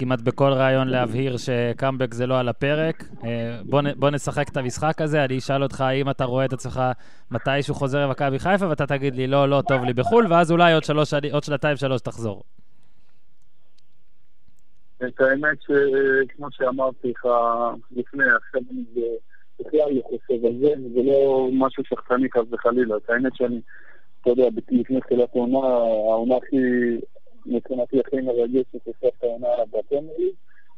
כמעט 0.00 0.20
בכל 0.20 0.52
ראיון 0.52 0.88
להבהיר 0.88 1.36
שקאמבק 1.36 2.14
זה 2.14 2.26
לא 2.26 2.38
על 2.38 2.48
הפרק. 2.48 3.04
אה, 3.24 3.60
בוא, 3.96 4.10
נשחק 4.10 4.48
את 4.48 4.56
המשחק 4.56 5.00
הזה, 5.00 5.24
אני 5.24 5.38
אשאל 5.38 5.62
אותך 5.62 5.80
האם 5.80 6.10
אתה 6.10 6.24
רואה 6.24 6.44
את 6.44 6.52
עצמך 6.52 6.80
מתישהו 7.30 7.74
חוזר 7.74 8.06
למכבי 8.06 8.38
חיפה, 8.38 8.68
ואתה 8.68 8.86
תגיד 8.86 9.16
לי, 9.16 9.26
לא, 9.26 9.48
לא, 9.48 9.62
טוב 9.68 9.84
לי 9.84 9.92
בחו"ל, 9.92 10.26
ואז 10.30 10.52
אולי 10.52 10.72
עוד, 10.72 10.84
שלוש, 10.84 11.14
עוד 11.32 11.44
שנתיים, 11.44 11.76
שלוש 11.76 12.00
תחזור. 12.00 12.42
את 15.06 15.20
האמת 15.20 15.58
שכמו 15.62 16.46
שאמרתי 16.50 17.10
לך 17.10 17.26
לפני, 17.90 18.24
עכשיו 18.24 18.60
אני 18.70 18.84
בכלל 19.60 19.94
לא 19.96 20.02
חושב 20.02 20.46
על 20.46 20.52
זה, 20.60 20.74
זה 20.94 21.00
לא 21.04 21.48
משהו 21.52 21.84
שחקני 21.84 22.28
חס 22.30 22.52
וחלילה. 22.52 22.96
את 22.96 23.10
האמת 23.10 23.36
שאני, 23.36 23.60
אתה 24.20 24.30
יודע, 24.30 24.44
לפני 24.70 25.00
תחילת 25.00 25.28
העונה, 25.34 25.66
העונה 26.12 26.36
הכי, 26.36 26.56
מבחינתי 27.46 28.00
הכי 28.00 28.16
מרגשת, 28.20 28.74
עושה 28.86 29.08
את 29.08 29.22
העונה 29.22 29.48
בטמרי, 29.72 30.30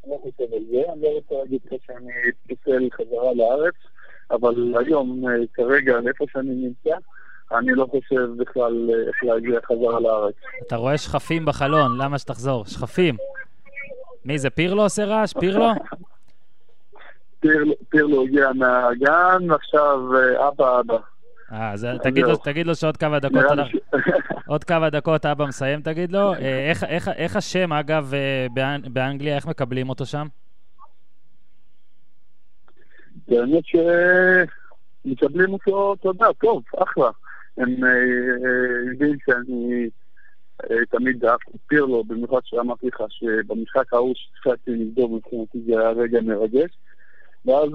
אני 0.05 0.13
לא 0.13 0.19
חושב 0.23 0.53
על 0.55 0.63
זה, 0.71 0.93
אני 0.93 1.03
לא 1.03 1.09
רוצה 1.09 1.35
להגיד 1.35 1.61
לך 1.67 1.73
שאני 1.87 2.13
פוסל 2.49 2.89
חזרה 2.93 3.35
לארץ, 3.35 3.75
אבל 4.31 4.55
היום, 4.87 5.29
אה, 5.29 5.33
כרגע, 5.55 6.01
לאיפה 6.01 6.25
שאני 6.33 6.55
נמצא, 6.55 6.97
אני 7.53 7.73
לא 7.73 7.87
חושב 7.91 8.29
בכלל 8.37 8.91
אה, 8.91 9.09
איך 9.09 9.25
להגיע 9.25 9.61
חזרה 9.65 10.01
לארץ. 10.01 10.35
אתה 10.67 10.77
רואה 10.77 10.99
שכפים 10.99 11.45
בחלון, 11.45 11.99
למה 11.99 12.19
שתחזור? 12.19 12.65
שכפים. 12.67 13.17
מי 14.25 14.39
זה, 14.39 14.51
פירלו 14.51 14.83
עושה 14.83 15.05
רעש? 15.05 15.33
פירלו? 15.41 15.67
פירלו- 17.91 18.23
הגיע 18.25 18.49
מהגן, 18.55 19.51
ועכשיו 19.51 19.99
אה, 20.17 20.49
אבא 20.49 20.81
אבא. 20.81 20.97
אה, 21.53 21.73
אז 21.73 21.87
תגיד 22.45 22.67
לו, 22.67 22.75
שעוד 22.75 22.97
כמה 22.97 23.19
דקות, 23.19 23.37
אנחנו- 23.51 23.79
עוד 24.53 24.65
כמה 24.65 24.91
דקות 24.91 25.27
אבא 25.27 25.47
מסיים, 25.47 25.81
תגיד 25.81 26.13
לו. 26.13 26.35
אה, 26.35 26.69
איך, 26.71 26.85
איך, 26.85 27.09
איך 27.09 27.37
השם, 27.37 27.73
אגב, 27.73 28.15
אה, 28.15 28.47
באנ- 28.55 28.89
באנגליה, 28.89 29.37
איך 29.37 29.47
מקבלים 29.47 29.89
אותו 29.89 30.07
שם? 30.07 30.27
האמת 33.29 33.65
שמקבלים 35.05 35.53
אותו, 35.53 35.95
יודע, 36.05 36.27
טוב, 36.41 36.63
אחלה. 36.83 37.11
הם 37.57 37.85
אה, 37.85 38.91
יודעים 38.93 39.17
שאני 39.27 39.89
תמיד 40.91 41.25
אהבתי 41.25 41.59
פירלו, 41.67 42.05
במיוחד 42.05 42.41
שאמרתי 42.45 42.87
לך 42.87 43.03
שבמשחק 43.09 43.95
ההוא 43.95 44.15
ששיחקתי 44.15 44.71
נגדו, 44.71 45.09
מבחינתי 45.09 45.59
זה 45.67 45.81
היה 45.81 45.91
רגע 45.91 46.21
מרגש. 46.21 46.71
ואז 47.47 47.71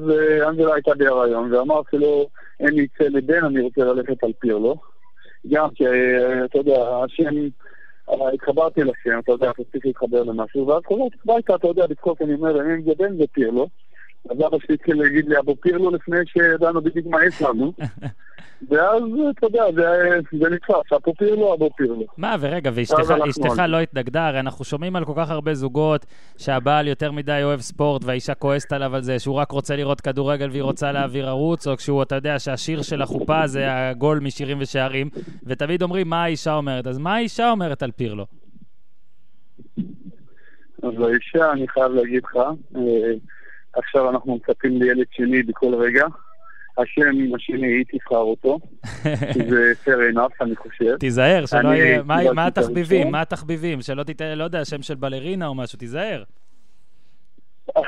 אנגלה 0.50 0.74
הייתה 0.74 0.92
בהיריון, 0.98 1.54
ואמרתי 1.54 1.98
לו, 1.98 2.30
אין 2.60 2.74
לי 2.74 2.88
צא 2.98 3.04
לבן, 3.04 3.46
אני 3.46 3.62
רוצה 3.62 3.82
ללכת 3.82 4.24
על 4.24 4.32
פירלו. 4.40 4.97
גם 5.50 5.70
כי, 5.76 5.88
אה, 5.88 6.46
אתה 6.46 6.58
יודע, 6.58 6.88
השם, 7.04 7.36
אה, 8.10 8.30
התחברתי 8.34 8.82
לשם, 8.82 9.20
אתה 9.20 9.32
יודע, 9.32 9.50
אתה 9.50 9.64
צריך 9.72 9.86
להתחבר 9.86 10.24
למשהו, 10.24 10.68
ואז 10.68 10.82
חזרתי 10.86 11.18
הביתה, 11.26 11.56
אתה 11.56 11.68
יודע, 11.68 11.86
לצחוק, 11.90 12.22
אני 12.22 12.34
אומר, 12.34 12.62
אין 12.62 12.82
זה 12.82 12.92
בן 12.98 13.18
זה 13.18 13.24
פירלו. 13.32 13.68
אז 14.30 14.38
אבא 14.48 14.58
שלי 14.66 14.76
התחיל 14.76 15.02
להגיד 15.04 15.26
לי 15.30 15.40
אבו 15.40 15.56
פירלו 15.56 15.92
לפני 15.92 16.18
שידענו 16.26 16.82
בדיוק 16.82 17.06
מה 17.08 17.26
יש 17.26 17.42
לנו. 17.42 17.74
ואז, 18.70 19.04
אתה 19.30 19.46
יודע, 19.48 19.64
זה- 19.76 20.50
נתפס, 20.50 20.94
אבו 20.96 21.14
פירלו, 21.18 21.54
אבו 21.54 21.70
פירלו. 21.78 22.06
מה, 22.18 22.36
ורגע, 22.40 22.72
ואשתך 22.74 23.60
לא 23.68 23.80
התנגדה? 23.80 24.28
הרי 24.28 24.40
אנחנו 24.40 24.66
שומעים 24.66 24.96
על 24.96 25.06
כל 25.06 25.14
כך 25.16 25.30
הרבה 25.32 25.54
זוגות 25.54 26.06
שהבעל 26.38 26.88
יותר 26.88 27.12
מדי 27.12 27.40
אוהב 27.44 27.60
ספורט 27.60 28.04
והאישה 28.04 28.34
כועסת 28.34 28.72
עליו 28.74 28.96
על 28.96 29.02
זה, 29.02 29.20
שהוא 29.20 29.36
רק 29.36 29.52
רוצה 29.52 29.76
לראות 29.76 30.02
כדורגל 30.02 30.50
והיא 30.50 30.62
רוצה 30.64 30.92
להעביר 30.92 31.28
ערוץ, 31.28 31.68
או 31.68 31.78
כשהוא, 31.78 32.04
אתה 32.04 32.16
יודע, 32.16 32.40
שהשיר 32.40 32.82
של 32.82 33.02
החופה 33.02 33.48
זה 33.48 33.66
הגול 33.70 34.20
משירים 34.20 34.58
ושערים, 34.62 35.10
ותמיד 35.44 35.82
אומרים 35.84 36.10
מה 36.10 36.24
האישה 36.24 36.54
אומרת. 36.56 36.88
אז 36.88 36.98
מה 36.98 37.16
האישה 37.16 37.52
אומרת 37.52 37.84
על 37.84 37.92
פירלו? 37.92 38.26
אז 40.84 40.94
האישה, 41.00 41.52
אני 41.52 41.68
חייב 41.68 41.92
להגיד 41.92 42.22
לך, 42.24 42.36
אה, 42.76 42.82
עכשיו 43.78 44.10
אנחנו 44.10 44.36
מצפים 44.36 44.82
לילד 44.82 45.06
שני 45.12 45.44
בכל 45.44 45.76
רגע. 45.76 46.06
השם 46.78 47.36
השני, 47.36 47.68
היא 47.68 47.86
תבחר 47.92 48.18
אותו, 48.18 48.60
שזה 49.34 49.74
fair 49.86 50.14
enough, 50.16 50.34
אני 50.42 50.56
חושב. 50.56 50.98
תיזהר, 50.98 51.46
שלא 51.46 51.70
יהיה... 51.70 52.04
מה- 52.04 52.48
התחביבים? 52.48 53.12
מה 53.12 53.22
התחביבים? 53.22 53.82
שלא 53.82 54.04
תיתן, 54.04 54.38
לא 54.38 54.44
יודע, 54.44 54.66
שם 54.66 54.82
של 54.82 54.96
בלרינה 54.96 55.48
או 55.48 55.56
משהו, 55.56 55.80
תיזהר. 55.80 56.24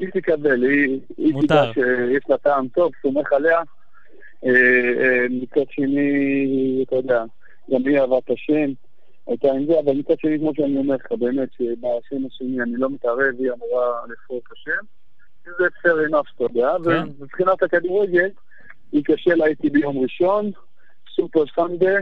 היא 0.00 0.08
תקבל, 0.14 0.62
היא. 0.62 1.00
תדע 1.42 1.64
שיש 1.74 2.22
לה 2.28 2.38
טעם 2.38 2.68
טוב, 2.68 2.92
סומך 3.02 3.32
עליה. 3.32 3.58
אה, 4.44 4.50
אה, 5.00 5.26
מצד 5.30 5.70
שני, 5.70 6.84
אתה 6.86 6.96
יודע, 6.96 7.24
גם 7.72 7.86
היא 7.86 7.98
אהבה 8.00 8.18
את 8.18 8.30
השם, 8.30 8.72
הייתה 9.26 9.48
עם 9.48 9.66
זה, 9.66 9.72
אבל 9.84 9.92
מצד 9.96 10.14
שני, 10.18 10.38
כמו 10.38 10.52
שאני 10.56 10.76
אומר 10.76 10.94
לך, 10.94 11.12
באמת, 11.18 11.48
שבשם 11.52 12.26
השני 12.26 12.62
אני 12.62 12.72
לא 12.76 12.90
מתערב, 12.90 13.34
היא 13.38 13.50
אמורה 13.52 13.86
את 14.36 14.52
השם. 14.52 14.84
זה 15.58 15.64
fair 15.82 16.10
enough, 16.10 16.34
אתה 16.34 16.44
יודע, 16.44 16.72
כן. 16.84 17.08
ומבחינת 17.18 17.62
הכדורגל, 17.62 18.28
היא 18.92 19.04
קשה 19.04 19.34
לה 19.34 19.46
איתי 19.46 19.70
ביום 19.70 19.98
ראשון, 19.98 20.50
סופר 21.14 21.44
סנדה, 21.54 21.94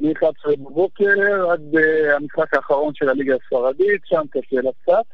מ-11 0.00 0.56
בבוקר 0.58 1.50
עד 1.52 1.74
אה, 1.76 2.16
המשחק 2.16 2.54
האחרון 2.54 2.94
של 2.94 3.08
הליגה 3.08 3.34
הספרדית, 3.34 4.02
שם 4.04 4.22
קשה 4.30 4.56
לה 4.60 4.70
קצת. 4.82 5.04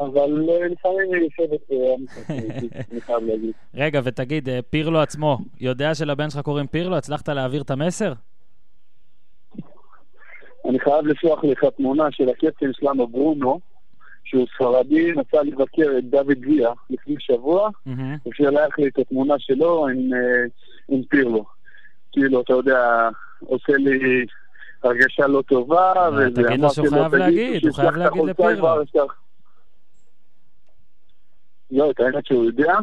אבל 0.00 0.48
אה, 0.50 0.68
לפעמים 0.68 1.12
היא 1.12 1.22
יושבת 1.22 1.70
אה, 1.72 1.94
המשחקים, 1.94 2.68
אני 2.92 3.00
חייב 3.00 3.22
להגיד. 3.22 3.52
רגע, 3.74 4.00
ותגיד, 4.04 4.48
פירלו 4.70 5.00
עצמו, 5.00 5.38
יודע 5.60 5.94
שלבן 5.94 6.30
שלך 6.30 6.40
קוראים 6.40 6.66
פירלו? 6.66 6.96
הצלחת 6.96 7.28
להעביר 7.28 7.62
את 7.62 7.70
המסר? 7.70 8.12
אני 10.68 10.80
חייב 10.80 11.06
לשלוח 11.06 11.44
לך 11.44 11.64
תמונה 11.76 12.04
של 12.10 12.28
הקפטן 12.28 12.72
שלנו, 12.72 13.06
ברונו, 13.06 13.60
שהוא 14.28 14.46
ספרדי, 14.54 15.12
נסע 15.12 15.42
לבקר 15.42 15.98
את 15.98 16.04
דוד 16.04 16.40
גביע 16.40 16.70
לפני 16.90 17.14
שבוע, 17.18 17.70
מהמם. 17.86 18.16
ושלח 18.26 18.78
לי 18.78 18.88
את 18.88 18.98
התמונה 18.98 19.34
שלו 19.38 19.88
עם, 19.88 20.14
אה, 20.14 20.44
עם 20.88 21.02
פירלו. 21.02 21.44
כאילו, 22.12 22.40
אתה 22.40 22.52
יודע, 22.52 23.08
עושה 23.40 23.72
לי 23.76 24.26
הרגשה 24.82 25.26
לא 25.26 25.42
טובה, 25.42 25.92
אה, 25.96 26.10
וזה, 26.12 26.30
תגיד 26.30 26.60
לו 26.60 26.68
אמרתי 26.68 26.74
שהוא 26.74 26.88
חייב 26.88 27.08
תגיד, 27.08 27.20
להגיד, 27.20 27.66
הוא 27.66 27.74
חייב 27.74 27.96
להגיד 27.96 28.22
לפירלו. 28.24 28.84
לא, 31.70 31.90
את 31.90 32.00
האמת 32.00 32.26
שהוא 32.26 32.44
יודע, 32.44 32.74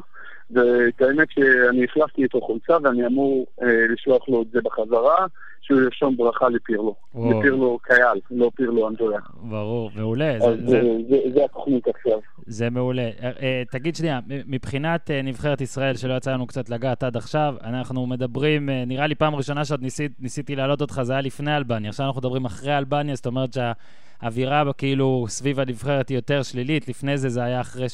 ואת 0.51 1.01
האמת 1.01 1.27
שאני 1.31 1.83
החלפתי 1.83 2.23
איתו 2.23 2.41
חולצה 2.41 2.77
ואני 2.83 3.05
אמור 3.05 3.45
אה, 3.61 3.87
לשלוח 3.89 4.29
לו 4.29 4.41
את 4.41 4.47
זה 4.51 4.59
בחזרה, 4.63 5.25
שהוא 5.65 5.81
ירשום 5.81 6.17
ברכה 6.17 6.49
לפירלו. 6.49 6.95
וואו. 7.15 7.39
לפירלו 7.39 7.79
קייל, 7.83 8.19
לא 8.31 8.51
פירלו 8.55 8.87
אנדויה. 8.87 9.19
ברור, 9.33 9.91
מעולה. 9.95 10.35
זה, 10.39 10.67
זה, 10.67 10.81
זה, 11.09 11.17
זה 11.33 11.45
התוכנית 11.45 11.87
עכשיו. 11.87 12.19
זה 12.45 12.69
מעולה. 12.69 13.01
אה, 13.01 13.31
אה, 13.41 13.63
תגיד 13.71 13.95
שנייה, 13.95 14.19
מבחינת 14.27 15.11
אה, 15.11 15.21
נבחרת 15.21 15.61
ישראל, 15.61 15.95
שלא 15.95 16.13
יצא 16.13 16.31
לנו 16.31 16.47
קצת 16.47 16.69
לגעת 16.69 17.03
עד 17.03 17.17
עכשיו, 17.17 17.55
אנחנו 17.63 18.07
מדברים, 18.07 18.69
אה, 18.69 18.83
נראה 18.87 19.07
לי 19.07 19.15
פעם 19.15 19.35
ראשונה 19.35 19.65
שעוד 19.65 19.81
ניסית, 19.81 20.11
ניסיתי 20.19 20.55
להעלות 20.55 20.81
אותך, 20.81 21.01
זה 21.03 21.13
היה 21.13 21.21
לפני 21.21 21.57
אלבניה. 21.57 21.89
עכשיו 21.89 22.05
אנחנו 22.05 22.19
מדברים 22.19 22.45
אחרי 22.45 22.77
אלבניה, 22.77 23.15
זאת 23.15 23.25
אומרת 23.25 23.49
שהאווירה 23.53 24.73
כאילו 24.77 25.25
סביב 25.29 25.59
הנבחרת 25.59 26.09
היא 26.09 26.17
יותר 26.17 26.43
שלילית. 26.43 26.87
לפני 26.87 27.17
זה 27.17 27.29
זה 27.29 27.43
היה 27.43 27.61
אחרי 27.61 27.85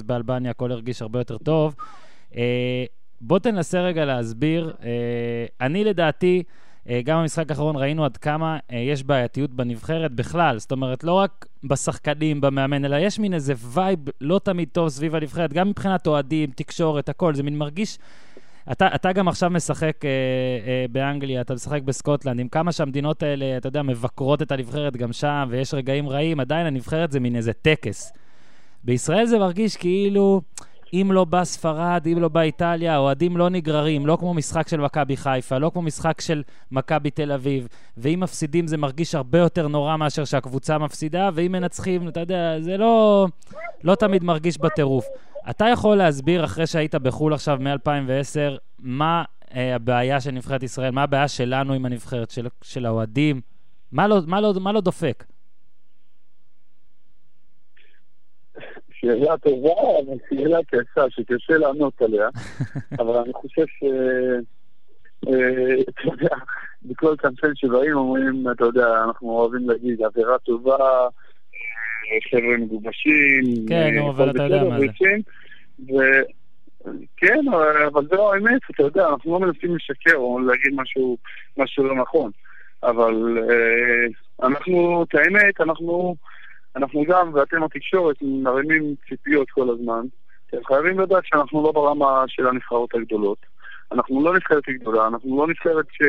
3-0 0.00 0.02
באלבניה, 0.06 0.50
הכל 0.50 0.72
הרגיש 0.72 1.02
הרבה 1.02 1.20
יותר 1.20 1.38
טוב. 1.38 1.74
בוא 3.20 3.38
תנסה 3.38 3.80
רגע 3.80 4.04
להסביר. 4.04 4.72
אני 5.60 5.84
לדעתי, 5.84 6.42
גם 7.04 7.20
במשחק 7.20 7.50
האחרון 7.50 7.76
ראינו 7.76 8.04
עד 8.04 8.16
כמה 8.16 8.58
אה, 8.72 8.78
יש 8.78 9.02
בעייתיות 9.02 9.50
בנבחרת 9.50 10.12
בכלל. 10.12 10.58
זאת 10.58 10.72
אומרת, 10.72 11.04
לא 11.04 11.12
רק 11.12 11.46
בשחקנים, 11.64 12.40
במאמן, 12.40 12.84
אלא 12.84 12.96
יש 12.96 13.18
מין 13.18 13.34
איזה 13.34 13.54
vibe 13.56 13.98
לא 14.20 14.40
תמיד 14.44 14.68
טוב 14.72 14.88
סביב 14.88 15.14
הנבחרת, 15.14 15.52
גם 15.52 15.68
מבחינת 15.68 16.06
אוהדים, 16.06 16.50
תקשורת, 16.50 17.08
הכל. 17.08 17.34
זה 17.34 17.42
מין 17.42 17.58
מרגיש... 17.58 17.98
אתה, 18.72 18.88
אתה 18.94 19.12
גם 19.12 19.28
עכשיו 19.28 19.50
משחק 19.50 20.04
אה, 20.04 20.10
אה, 20.66 20.86
באנגליה, 20.90 21.40
אתה 21.40 21.54
משחק 21.54 21.82
בסקוטלנד, 21.82 22.40
עם 22.40 22.48
כמה 22.48 22.72
שהמדינות 22.72 23.22
האלה, 23.22 23.56
אתה 23.56 23.68
יודע, 23.68 23.82
מבקרות 23.82 24.42
את 24.42 24.52
הנבחרת 24.52 24.96
גם 24.96 25.12
שם, 25.12 25.48
ויש 25.50 25.74
רגעים 25.74 26.08
רעים, 26.08 26.40
עדיין 26.40 26.66
הנבחרת 26.66 27.12
זה 27.12 27.20
מין 27.20 27.36
איזה 27.36 27.52
טקס. 27.52 28.12
בישראל 28.84 29.26
זה 29.26 29.38
מרגיש 29.38 29.76
כאילו, 29.76 30.40
אם 30.92 31.08
לא 31.12 31.24
בא 31.24 31.44
ספרד, 31.44 32.06
אם 32.12 32.18
לא 32.18 32.28
בא 32.28 32.40
איטליה, 32.40 32.94
האוהדים 32.94 33.36
לא 33.36 33.48
נגררים, 33.48 34.06
לא 34.06 34.16
כמו 34.20 34.34
משחק 34.34 34.68
של 34.68 34.80
מכבי 34.80 35.16
חיפה, 35.16 35.58
לא 35.58 35.70
כמו 35.70 35.82
משחק 35.82 36.20
של 36.20 36.42
מכבי 36.70 37.10
תל 37.10 37.32
אביב. 37.32 37.68
ואם 37.96 38.20
מפסידים 38.20 38.66
זה 38.66 38.76
מרגיש 38.76 39.14
הרבה 39.14 39.38
יותר 39.38 39.68
נורא 39.68 39.96
מאשר 39.96 40.24
שהקבוצה 40.24 40.78
מפסידה, 40.78 41.30
ואם 41.34 41.52
מנצחים, 41.52 42.08
אתה 42.08 42.20
יודע, 42.20 42.60
זה 42.60 42.76
לא, 42.76 43.26
לא 43.84 43.94
תמיד 43.94 44.24
מרגיש 44.24 44.58
בטירוף. 44.58 45.06
אתה 45.50 45.66
יכול 45.72 45.96
להסביר, 45.96 46.44
אחרי 46.44 46.66
שהיית 46.66 46.94
בחו"ל 46.94 47.34
עכשיו 47.34 47.58
מ-2010, 47.60 48.58
מה 48.78 49.24
אה, 49.54 49.74
הבעיה 49.74 50.20
של 50.20 50.30
נבחרת 50.30 50.62
ישראל, 50.62 50.90
מה 50.90 51.02
הבעיה 51.02 51.28
שלנו 51.28 51.72
עם 51.72 51.86
הנבחרת, 51.86 52.30
של, 52.30 52.46
של 52.62 52.86
האוהדים? 52.86 53.40
מה 53.92 54.08
לא, 54.08 54.18
מה, 54.26 54.40
לא, 54.40 54.54
מה 54.60 54.72
לא 54.72 54.80
דופק? 54.80 55.24
שאלה 59.02 59.38
טובה, 59.38 59.70
אבל 60.06 60.16
שאלה 60.30 60.58
קשה, 60.66 61.04
שקשה 61.10 61.58
לענות 61.58 62.02
עליה. 62.02 62.28
אבל 63.00 63.16
אני 63.16 63.32
חושב 63.32 63.64
ש... 63.66 63.84
אתה 65.88 66.02
יודע, 66.04 66.36
בכל 66.88 67.14
קמפיין 67.18 67.52
שבאים 67.56 67.92
אומרים, 67.96 68.44
אתה 68.56 68.64
יודע, 68.64 69.04
אנחנו 69.04 69.30
אוהבים 69.30 69.70
להגיד, 69.70 70.02
עבירה 70.02 70.38
טובה, 70.38 70.76
אה, 70.76 72.18
חבר'ה 72.30 72.56
מגובשים. 72.58 73.66
כן, 73.68 73.74
אה, 73.74 73.90
נו, 74.00 74.10
אבל 74.10 74.30
אתה 74.30 74.42
יודע 74.42 74.64
מה 74.64 74.78
זה. 74.78 74.86
כן, 77.16 77.40
אבל- 77.86 78.06
זה 78.10 78.16
לא 78.16 78.34
האמת, 78.34 78.60
אתה 78.70 78.82
יודע, 78.82 79.08
אנחנו 79.08 79.32
לא 79.32 79.40
מנסים 79.46 79.76
לשקר 79.76 80.16
או 80.16 80.38
להגיד 80.38 80.72
משהו, 80.74 81.16
משהו 81.56 81.84
לא 81.84 81.94
נכון. 81.94 82.30
אבל 82.82 83.38
אה, 83.50 84.06
אנחנו, 84.48 85.04
את 85.08 85.14
האמת, 85.14 85.60
אנחנו, 85.60 86.16
אנחנו 86.76 87.04
גם, 87.08 87.34
ואתם 87.34 87.62
התקשורת, 87.62 88.16
מרימים 88.22 88.94
ציפיות 89.08 89.50
כל 89.50 89.70
הזמן. 89.70 90.06
אתם 90.46 90.64
חייבים 90.64 91.00
לדעת 91.00 91.22
שאנחנו 91.26 91.62
לא 91.62 91.72
ברמה 91.72 92.24
של 92.26 92.46
הנבחרות 92.46 92.94
הגדולות. 92.94 93.38
אנחנו 93.92 94.24
לא 94.24 94.34
נבחרת 94.34 94.62
גדולה, 94.68 95.06
אנחנו 95.06 95.38
לא 95.38 95.48
נבחרת 95.48 95.86
ש, 95.92 96.02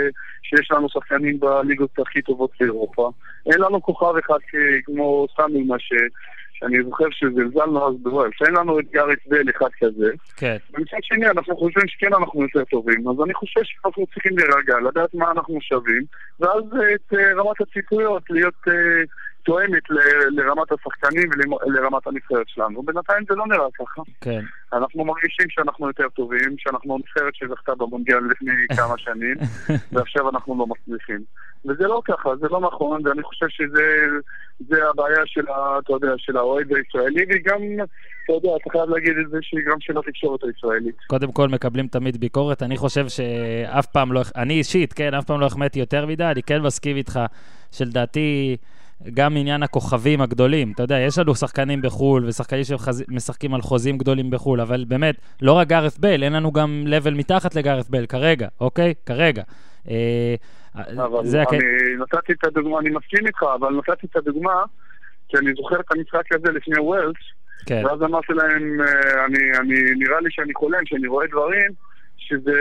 שיש 0.43 0.71
לנו 0.71 0.89
שחקנים 0.89 1.39
בליגות 1.39 1.99
הכי 1.99 2.21
טובות 2.21 2.51
באירופה. 2.59 3.11
אין 3.45 3.61
לנו 3.61 3.81
כוכב 3.81 4.17
אחד 4.25 4.37
כמו 4.85 5.27
סתם 5.33 5.51
דוגמה 5.53 5.79
ש... 5.79 5.91
שאני 6.53 6.83
זוכר 6.83 7.05
שזלזלנו 7.11 7.87
אז 7.87 7.95
בוולף. 8.01 8.41
אין 8.45 8.55
לנו 8.55 8.79
את 8.79 8.85
גארט 8.91 9.17
בל 9.27 9.49
אחד 9.57 9.69
כזה. 9.79 10.11
כן. 10.37 10.57
ומצד 10.73 10.97
שני, 11.01 11.27
אנחנו 11.27 11.57
חושבים 11.57 11.87
שכן 11.87 12.13
אנחנו 12.13 12.41
יותר 12.41 12.63
טובים, 12.63 13.09
אז 13.09 13.15
אני 13.25 13.33
חושב 13.33 13.61
שאנחנו 13.63 14.05
צריכים 14.13 14.37
להירגע, 14.37 14.79
לדעת 14.87 15.13
מה 15.13 15.31
אנחנו 15.31 15.61
שווים, 15.61 16.03
ואז 16.39 16.63
את 16.95 17.13
אה, 17.13 17.33
רמת 17.33 17.61
הציפויות 17.61 18.23
להיות 18.29 18.67
אה, 18.67 18.73
תואמת 19.43 19.89
ל- 19.89 20.39
לרמת 20.41 20.71
השחקנים 20.71 21.29
ולרמת 21.65 22.07
הנבחרת 22.07 22.47
שלנו. 22.49 22.83
בינתיים 22.83 23.23
זה 23.29 23.35
לא 23.35 23.47
נראה 23.47 23.67
ככה. 23.79 24.01
כן. 24.21 24.41
אנחנו 24.73 25.05
מרגישים 25.05 25.45
שאנחנו 25.49 25.87
יותר 25.87 26.09
טובים, 26.09 26.55
שאנחנו 26.57 26.97
נבחרת 26.97 27.35
שזכתה 27.35 27.75
במונדיאל 27.75 28.19
לפני 28.31 28.51
כמה 28.77 28.97
שנים, 28.97 29.35
ועכשיו 29.91 30.29
אנחנו 30.29 30.57
לא 30.59 30.67
מצליחים. 30.67 31.19
וזה 31.65 31.87
לא 31.87 32.01
ככה, 32.05 32.29
זה 32.35 32.47
לא 32.51 32.59
נכון, 32.61 33.07
ואני 33.07 33.23
חושב 33.23 33.45
שזה 33.49 33.83
זה 34.59 34.77
הבעיה 34.89 35.21
של, 35.25 35.41
אתה 35.79 35.93
יודע, 35.93 36.07
של 36.17 36.37
האוהד 36.37 36.67
הישראלי, 36.75 37.25
וגם, 37.29 37.61
אתה 38.25 38.33
יודע, 38.33 38.49
אתה 38.61 38.69
חייב 38.71 38.89
להגיד 38.89 39.13
את 39.25 39.29
זה, 39.29 39.37
שגם 39.41 39.77
של 39.79 39.97
התקשורת 39.97 40.43
הישראלית. 40.43 40.95
קודם 41.07 41.31
כל 41.31 41.47
מקבלים 41.47 41.87
תמיד 41.87 42.17
ביקורת. 42.17 42.63
אני 42.63 42.77
חושב 42.77 43.05
שאף 43.07 43.85
פעם 43.85 44.11
לא, 44.13 44.21
אני 44.35 44.53
אישית, 44.53 44.93
כן, 44.93 45.13
אף 45.13 45.25
פעם 45.25 45.39
לא 45.39 45.45
החמאתי 45.45 45.79
יותר 45.79 46.05
מדי, 46.05 46.23
אני 46.23 46.43
כן 46.43 46.61
מסכים 46.61 46.97
איתך 46.97 47.19
שלדעתי 47.71 48.57
גם 49.13 49.37
עניין 49.37 49.63
הכוכבים 49.63 50.21
הגדולים, 50.21 50.71
אתה 50.71 50.83
יודע, 50.83 50.99
יש 50.99 51.17
לנו 51.17 51.35
שחקנים 51.35 51.81
בחו"ל 51.81 52.25
ושחקנים 52.25 52.63
שמשחקים 52.63 53.53
על 53.53 53.61
חוזים 53.61 53.97
גדולים 53.97 54.29
בחו"ל, 54.29 54.61
אבל 54.61 54.85
באמת, 54.87 55.15
לא 55.41 55.51
רק 55.51 55.67
גארף 55.67 55.97
בייל, 55.97 56.23
אין 56.23 56.33
לנו 56.33 56.51
גם 56.51 56.83
לבל 56.87 57.13
מתחת 57.13 57.55
לגארף 57.55 57.89
בייל 57.89 58.05
כרגע, 58.05 58.47
אוקיי? 58.61 58.93
כרגע. 59.05 59.43
אה, 59.89 60.35
אבל 60.75 61.25
זה. 61.25 61.43
אני 61.49 61.59
נתתי 61.99 62.33
את 62.33 62.43
הדוגמה, 62.45 62.79
אני 62.79 62.89
מסכים 62.89 63.27
איתך, 63.27 63.43
אבל 63.59 63.69
נתתי 63.69 64.07
את 64.07 64.15
הדוגמה, 64.15 64.63
כי 65.29 65.37
אני 65.37 65.53
זוכר 65.57 65.79
את 65.79 65.91
המשחק 65.91 66.33
הזה 66.33 66.51
לפני 66.51 66.79
ווילס, 66.79 67.15
כן, 67.65 67.85
ואז 67.85 68.03
אמרתי 68.03 68.33
להם, 68.33 68.81
אה, 68.81 69.25
אני, 69.25 69.57
אני, 69.59 69.75
נראה 69.97 70.21
לי 70.21 70.29
שאני 70.31 70.53
חולם, 70.53 70.85
שאני 70.85 71.07
רואה 71.07 71.27
דברים 71.27 71.71
שזה 72.23 72.59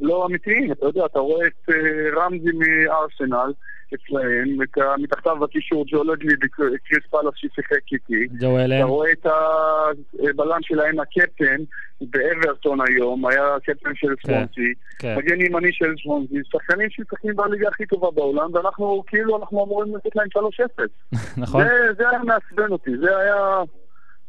לא 0.00 0.26
אמיתיים. 0.26 0.72
אתה 0.72 0.86
יודע, 0.86 1.04
אתה 1.06 1.18
רואה 1.18 1.46
את 1.46 1.70
אה, 1.70 2.22
רמזי 2.22 2.50
מארסנל 2.52 3.52
אצלהם, 3.94 4.62
את 4.62 4.78
מתחתיו 4.98 5.36
בקישור 5.40 5.84
ג'ו 5.88 6.04
לגלי 6.04 6.34
וקריס 6.34 7.06
פלאס 7.10 7.34
ששיחק 7.36 7.92
איתי. 7.92 8.26
ג'ו 8.40 8.58
אלן, 8.58 8.76
אתה 8.76 8.84
רואה 8.84 9.12
את 9.12 9.26
הבלם 9.26 10.58
שלהם, 10.62 11.00
הקפטן, 11.00 11.56
באברטון 12.00 12.78
היום, 12.88 13.26
היה 13.26 13.54
הקפטן 13.54 13.90
של 13.94 14.14
סוונסי, 14.26 14.72
כן, 14.98 15.14
מגן 15.18 15.40
ימני 15.40 15.72
של 15.72 15.94
סוונסי, 16.02 16.34
שחקנים 16.52 16.90
שמשחקים 16.90 17.36
בליגה 17.36 17.68
הכי 17.68 17.86
טובה 17.86 18.10
בעולם, 18.10 18.54
ואנחנו 18.54 19.02
כאילו, 19.06 19.38
אנחנו 19.38 19.64
אמורים 19.64 19.96
לתת 19.96 20.16
להם 20.16 20.28
3-0. 20.36 20.82
נכון? 21.42 21.64
זה, 21.64 21.92
זה 21.98 22.10
היה 22.10 22.18
מעצבן 22.18 22.72
אותי, 22.72 22.90
זה 23.00 23.18
היה, 23.18 23.62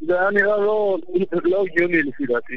זה 0.02 0.20
היה 0.20 0.30
נראה 0.32 0.58
לא, 0.58 0.98
לא 1.44 1.64
הגיוני 1.64 2.04
לפי 2.04 2.26
דעתי. 2.26 2.54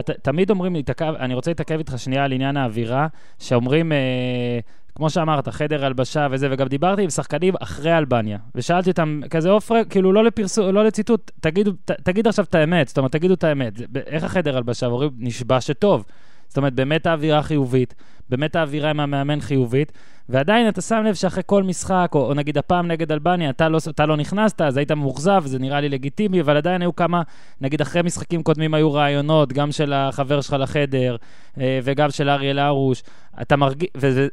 את, 0.00 0.10
תמיד 0.22 0.50
אומרים 0.50 0.74
לי, 0.74 0.82
אני 1.00 1.34
רוצה 1.34 1.50
להתעכב 1.50 1.78
איתך 1.78 1.98
שנייה 1.98 2.24
על 2.24 2.32
עניין 2.32 2.56
האווירה, 2.56 3.06
שאומרים, 3.38 3.92
אה, 3.92 4.58
כמו 4.94 5.10
שאמרת, 5.10 5.48
חדר 5.48 5.84
הלבשה 5.84 6.26
וזה, 6.30 6.48
וגם 6.50 6.68
דיברתי 6.68 7.02
עם 7.02 7.10
שחקנים 7.10 7.54
אחרי 7.60 7.98
אלבניה, 7.98 8.38
ושאלתי 8.54 8.90
אותם, 8.90 9.20
כזה 9.30 9.50
עופרה, 9.50 9.84
כאילו 9.84 10.12
לא 10.12 10.24
לפרסום, 10.24 10.74
לא 10.74 10.84
לציטוט, 10.84 11.30
תגידו, 11.40 11.72
ת, 11.84 11.90
תגיד 11.90 12.26
עכשיו 12.26 12.44
את 12.44 12.54
האמת, 12.54 12.88
זאת 12.88 12.98
אומרת, 12.98 13.12
תגידו 13.12 13.34
את 13.34 13.44
האמת, 13.44 13.72
איך 14.06 14.24
החדר 14.24 14.56
הלבשה? 14.56 14.88
ואומרים, 14.88 15.10
נשבע 15.18 15.60
שטוב. 15.60 16.04
זאת 16.48 16.56
אומרת, 16.56 16.74
באמת 16.74 17.06
האווירה 17.06 17.42
חיובית, 17.42 17.94
באמת 18.28 18.56
האווירה 18.56 18.90
עם 18.90 19.00
המאמן 19.00 19.40
חיובית, 19.40 19.92
ועדיין 20.28 20.68
אתה 20.68 20.80
שם 20.80 21.02
לב 21.04 21.14
שאחרי 21.14 21.42
כל 21.46 21.62
משחק, 21.62 22.10
או, 22.14 22.26
או 22.28 22.34
נגיד 22.34 22.58
הפעם 22.58 22.86
נגד 22.86 23.12
אלבניה, 23.12 23.50
אתה 23.50 23.68
לא, 23.68 23.78
אתה 23.90 24.06
לא 24.06 24.16
נכנסת, 24.16 24.60
אז 24.60 24.76
היית 24.76 24.92
מאוכזב, 24.92 25.42
זה 25.46 25.58
נראה 25.58 25.80
לי 25.80 25.88
לגיטימי, 25.88 26.40
אבל 26.40 26.56
עדיין 26.56 26.82
היו 26.82 26.96
כמה, 26.96 27.22
נגיד 27.60 27.80
אחרי 27.80 28.02
משחקים 28.02 28.42
קודמים 28.42 28.74
היו 28.74 28.92
רעיונות, 28.92 29.52
גם 29.52 29.72
של 29.72 29.92
החבר 29.92 30.40
שלך 30.40 30.56
לחדר, 30.58 31.16
אה, 31.60 31.80
וגם 31.82 32.10
של 32.10 32.28
אריאל 32.28 32.58
הרוש. 32.58 33.02
אתה 33.42 33.56
מרגיש, 33.56 33.88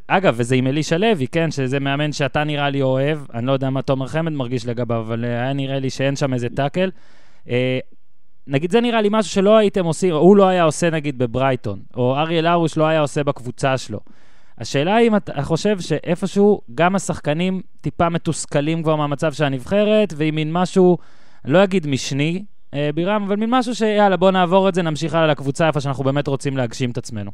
אגב, 0.07 0.33
וזה 0.37 0.55
עם 0.55 0.67
אלישע 0.67 0.97
לוי, 0.97 1.27
כן, 1.27 1.51
שזה 1.51 1.79
מאמן 1.79 2.11
שאתה 2.11 2.43
נראה 2.43 2.69
לי 2.69 2.81
אוהב, 2.81 3.19
אני 3.33 3.45
לא 3.45 3.51
יודע 3.51 3.69
מה 3.69 3.81
תומר 3.81 4.07
חמד 4.07 4.31
מרגיש 4.31 4.65
לגביו, 4.65 4.99
אבל 4.99 5.25
אה, 5.25 5.29
היה 5.29 5.53
נראה 5.53 5.79
לי 5.79 5.89
שאין 5.89 6.15
שם 6.15 6.33
איזה 6.33 6.47
טאקל. 6.49 6.89
נגיד 8.47 8.71
זה 8.71 8.81
נראה 8.81 9.01
לי 9.01 9.09
משהו 9.11 9.31
שלא 9.31 9.57
הייתם 9.57 9.85
עושים, 9.85 10.13
הוא 10.13 10.37
לא 10.37 10.47
היה 10.47 10.63
עושה 10.63 10.89
נגיד 10.89 11.17
בברייטון, 11.17 11.79
או 11.97 12.15
אריאל 12.17 12.47
הרוש 12.47 12.77
לא 12.77 12.87
היה 12.87 12.99
עושה 12.99 13.23
בקבוצה 13.23 13.77
שלו. 13.77 13.99
השאלה 14.57 14.95
היא 14.95 15.07
אם 15.07 15.15
אתה 15.15 15.43
חושב 15.43 15.79
שאיפשהו 15.79 16.61
גם 16.75 16.95
השחקנים 16.95 17.61
טיפה 17.81 18.09
מתוסכלים 18.09 18.83
כבר 18.83 18.95
מהמצב 18.95 19.33
של 19.33 19.43
הנבחרת, 19.43 20.13
ועם 20.17 20.35
מין 20.35 20.53
משהו, 20.53 20.97
לא 21.45 21.63
אגיד 21.63 21.87
משני, 21.87 22.43
אה, 22.73 22.89
בירם, 22.95 23.23
אבל 23.23 23.35
מין 23.35 23.49
משהו 23.51 23.75
שיאללה, 23.75 24.17
בוא 24.17 24.31
נעבור 24.31 24.69
את 24.69 24.75
זה, 24.75 24.81
נמשיך 24.81 25.13
הלאה 25.13 25.27
לקבוצה 25.27 25.67
איפה 25.67 25.81
שאנחנו 25.81 26.03
באמת 26.03 26.27
רוצים 26.27 26.57
להגשים 26.57 26.91
את 26.91 26.97
עצמנו. 26.97 27.31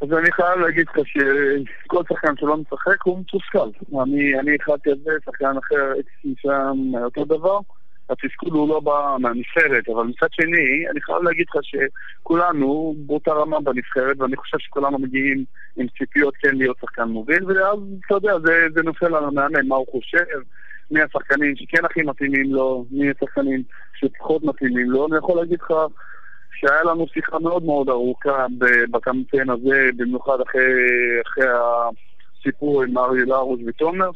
אז 0.00 0.12
אני 0.12 0.32
חייב 0.32 0.58
להגיד 0.58 0.86
לך 0.88 0.98
שכל 1.06 2.02
שחקן 2.08 2.36
שלא 2.36 2.56
משחק 2.56 3.02
הוא 3.04 3.20
מתוסכל. 3.20 3.68
אני, 4.02 4.38
אני 4.40 4.56
אחד 4.62 4.78
כזה, 4.84 5.10
שחקן 5.24 5.56
אחר 5.58 5.92
אצלי 5.92 6.34
שם 6.42 6.92
אותו 7.04 7.24
דבר. 7.24 7.58
התסכול 8.10 8.50
הוא 8.50 8.68
לא 8.68 8.80
בא 8.80 9.16
מהנבחרת, 9.20 9.88
אבל 9.88 10.04
מצד 10.04 10.26
שני, 10.30 10.88
אני 10.90 11.00
חייב 11.00 11.22
להגיד 11.22 11.46
לך 11.48 11.56
שכולנו 11.62 12.94
באותה 12.98 13.32
רמה 13.32 13.60
בנבחרת, 13.60 14.20
ואני 14.20 14.36
חושב 14.36 14.58
שכולנו 14.58 14.98
מגיעים 14.98 15.44
עם 15.76 15.86
ציפיות 15.98 16.34
כן 16.36 16.56
להיות 16.56 16.76
שחקן 16.80 17.08
מוביל, 17.08 17.44
ואז, 17.44 17.78
אתה 18.06 18.14
יודע, 18.14 18.32
זה, 18.44 18.66
זה 18.74 18.82
נופל 18.82 19.14
על 19.14 19.24
המאמן, 19.24 19.66
מה 19.68 19.76
הוא 19.76 19.86
חושב, 19.90 20.24
מי 20.90 21.00
השחקנים 21.02 21.56
שכן 21.56 21.84
הכי 21.84 22.02
מתאימים 22.02 22.52
לו, 22.52 22.84
מי 22.90 23.10
השחקנים 23.10 23.62
שפחות 23.94 24.44
מתאימים 24.44 24.90
לו. 24.90 25.06
אני 25.06 25.16
יכול 25.16 25.36
להגיד 25.36 25.58
לך 25.62 25.72
שהיה 26.60 26.82
לנו 26.82 27.06
שיחה 27.08 27.38
מאוד 27.38 27.64
מאוד 27.64 27.88
ארוכה 27.88 28.46
בקמפיין 28.90 29.50
הזה, 29.50 29.90
במיוחד 29.96 30.40
אחרי, 30.40 30.62
אחרי 31.26 31.46
הסיפור 32.38 32.82
עם 32.82 32.98
אריה 32.98 33.24
לארוש 33.24 33.60
ותומר. 33.66 34.10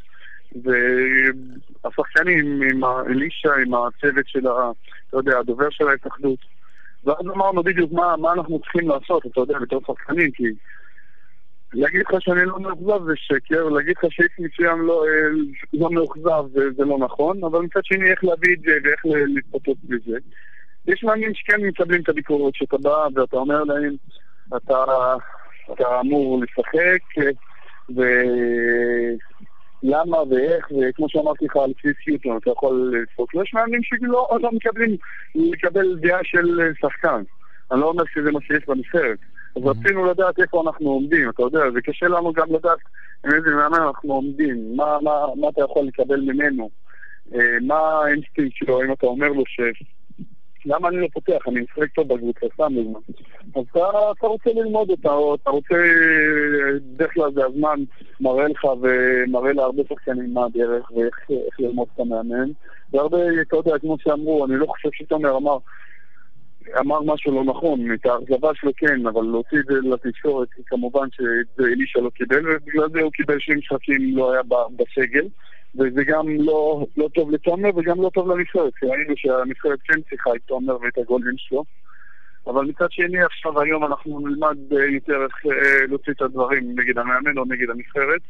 והשחקנים 1.85 2.63
עם 2.63 2.85
אלישע, 2.85 3.53
עם 3.67 3.75
הצוות 3.75 4.29
של, 4.29 4.47
ה, 4.47 4.71
אתה 5.09 5.17
יודע, 5.17 5.39
הדובר 5.39 5.71
של 5.71 5.89
ההתאחדות. 5.89 6.39
ואז 7.05 7.27
אמרנו 7.27 7.63
בדיוק 7.63 7.93
מה, 7.93 8.17
מה 8.17 8.33
אנחנו 8.33 8.59
צריכים 8.59 8.89
לעשות, 8.89 9.27
אתה 9.27 9.41
יודע, 9.41 9.59
בתור 9.59 9.81
שחקנים, 9.87 10.31
כי 10.31 10.45
להגיד 11.73 12.01
לך 12.01 12.23
שאני 12.23 12.45
לא 12.45 12.61
מאוכזב 12.61 13.05
זה 13.05 13.13
שקר, 13.17 13.69
להגיד 13.69 13.95
לך 13.97 14.13
שאיש 14.13 14.31
מסוים 14.39 14.81
לא, 14.81 15.05
אה, 15.07 15.29
לא 15.73 15.91
מאוכזב 15.91 16.45
זה, 16.53 16.71
זה 16.77 16.85
לא 16.85 16.99
נכון, 16.99 17.45
אבל 17.45 17.61
מצד 17.61 17.81
שני 17.85 18.11
איך 18.11 18.25
להביא 18.25 18.55
את 18.55 18.61
זה 18.61 18.73
ואיך 18.85 19.01
להתפתות 19.35 19.77
בזה. 19.85 20.19
יש 20.87 21.05
מאמין 21.05 21.35
שכן 21.35 21.61
מקבלים 21.61 22.03
את 22.03 22.09
הביקורת 22.09 22.55
שאתה 22.55 22.79
בא 22.79 23.07
ואתה 23.15 23.37
אומר 23.37 23.65
להם, 23.65 23.97
אתה, 24.57 24.85
אתה 25.73 26.01
אמור 26.01 26.41
לשחק, 26.43 27.25
ו... 27.97 28.03
למה 29.87 30.17
ואיך, 30.31 30.67
וכמו 30.71 31.09
שאמרתי 31.09 31.45
לך 31.45 31.57
על 31.57 31.73
כביש 31.79 31.97
סיוטון, 32.05 32.37
אתה 32.37 32.51
יכול 32.51 32.95
לצפות. 33.03 33.29
יש 33.43 33.55
מאמנים 33.55 33.81
שלא 33.83 34.29
לא 34.41 34.51
מקבלים 34.53 34.97
לקבל 35.35 35.97
דעה 35.97 36.19
של 36.23 36.73
שחקן. 36.81 37.23
אני 37.73 37.81
לא 37.81 37.87
אומר 37.87 38.05
שזה 38.15 38.31
מה 38.33 38.41
שיש 38.41 38.65
בנבחרת. 38.69 39.19
אז 39.57 39.63
רצינו 39.65 40.05
לדעת 40.05 40.39
איפה 40.39 40.63
אנחנו 40.67 40.91
עומדים, 40.91 41.31
אתה 41.31 41.43
יודע, 41.43 41.71
זה 41.75 41.81
קשה 41.81 42.09
לנו 42.09 42.33
גם 42.33 42.47
לדעת 42.55 42.79
עם 43.25 43.35
איזה 43.35 43.51
מאמן 43.51 43.83
אנחנו 43.83 44.13
עומדים, 44.13 44.77
מה, 44.77 44.99
מה, 45.03 45.27
מה 45.37 45.49
אתה 45.49 45.61
יכול 45.65 45.87
לקבל 45.87 46.21
ממנו, 46.21 46.71
אה, 47.35 47.57
מה 47.63 47.79
האינסטינקט 48.05 48.57
שלו, 48.57 48.83
אם 48.83 48.93
אתה 48.93 49.07
אומר 49.07 49.29
לו 49.29 49.43
ש... 49.47 49.61
למה 50.67 50.89
אני 50.89 50.97
לא 50.97 51.09
פותח? 51.13 51.49
אני 51.49 51.61
משחק 51.61 51.93
טוב 51.95 52.15
בקבוצה, 52.15 52.47
סתם 52.55 52.75
דוגמא. 52.75 52.99
אז 53.57 53.65
אתה, 53.71 53.81
אתה 54.19 54.27
רוצה 54.27 54.51
ללמוד 54.55 54.91
אותה, 54.91 55.13
או 55.13 55.35
אתה 55.35 55.51
רוצה, 55.51 55.75
בדרך 56.95 57.15
כלל 57.15 57.33
זה 57.33 57.47
הזמן 57.47 57.81
מראה 58.21 58.49
לך 58.49 58.65
ומראה 58.65 59.53
להרבה 59.53 59.83
שחקנים 59.89 60.35
מה 60.35 60.45
הדרך 60.45 60.91
ואיך 60.91 61.31
ללמוד 61.59 61.89
את 61.95 62.01
המאמן. 62.01 62.51
והרבה, 62.93 63.19
אתה 63.49 63.57
יודע, 63.57 63.79
כמו 63.79 63.97
שאמרו, 63.99 64.47
אני 64.47 64.57
לא 64.57 64.67
חושב 64.67 64.89
שתומר 64.93 65.37
אמר, 65.37 65.59
אמר 66.79 67.03
משהו 67.03 67.35
לא 67.35 67.45
נכון, 67.45 67.95
את 67.95 68.07
האכזבה 68.07 68.51
שלו 68.55 68.71
כן, 68.77 69.07
אבל 69.07 69.23
להוציא 69.23 69.59
את 69.59 69.65
זה 69.65 69.75
לתקשורת, 69.83 70.49
כמובן 70.67 71.09
שאת 71.13 71.57
זה 71.57 71.65
אלישע 71.65 72.01
לא 72.01 72.11
קיבל, 72.11 72.41
ובגלל 72.41 72.89
זה 72.93 73.01
הוא 73.01 73.13
קיבל 73.13 73.39
שני 73.39 73.55
משחקים 73.55 74.17
לא 74.17 74.33
היה 74.33 74.43
בסגל. 74.77 75.27
וזה 75.75 76.05
גם 76.07 76.29
לא, 76.29 76.87
לא 76.97 77.09
טוב 77.15 77.31
לתומר 77.31 77.71
וגם 77.77 78.03
לא 78.03 78.11
טוב 78.15 78.31
לנבחרת, 78.31 78.75
כי 78.75 78.87
ראינו 78.87 79.15
שהנבחרת 79.17 79.79
כן 79.85 80.01
צריכה 80.11 80.31
את 80.37 80.41
תומר 80.47 80.77
ואת 80.83 80.99
הגולדין 80.99 81.35
שלו. 81.37 81.65
אבל 82.47 82.65
מצד 82.65 82.87
שני, 82.91 83.23
עכשיו 83.23 83.61
היום 83.61 83.85
אנחנו 83.85 84.21
נלמד 84.21 84.57
אה, 84.73 84.85
יותר 84.85 85.25
איך 85.25 85.47
אה, 85.47 85.87
להוציא 85.89 86.13
את 86.13 86.23
הדברים 86.23 86.81
נגד 86.81 86.99
המאמן 86.99 87.39
או 87.39 87.45
נגד 87.45 87.71
הנבחרת. 87.71 88.21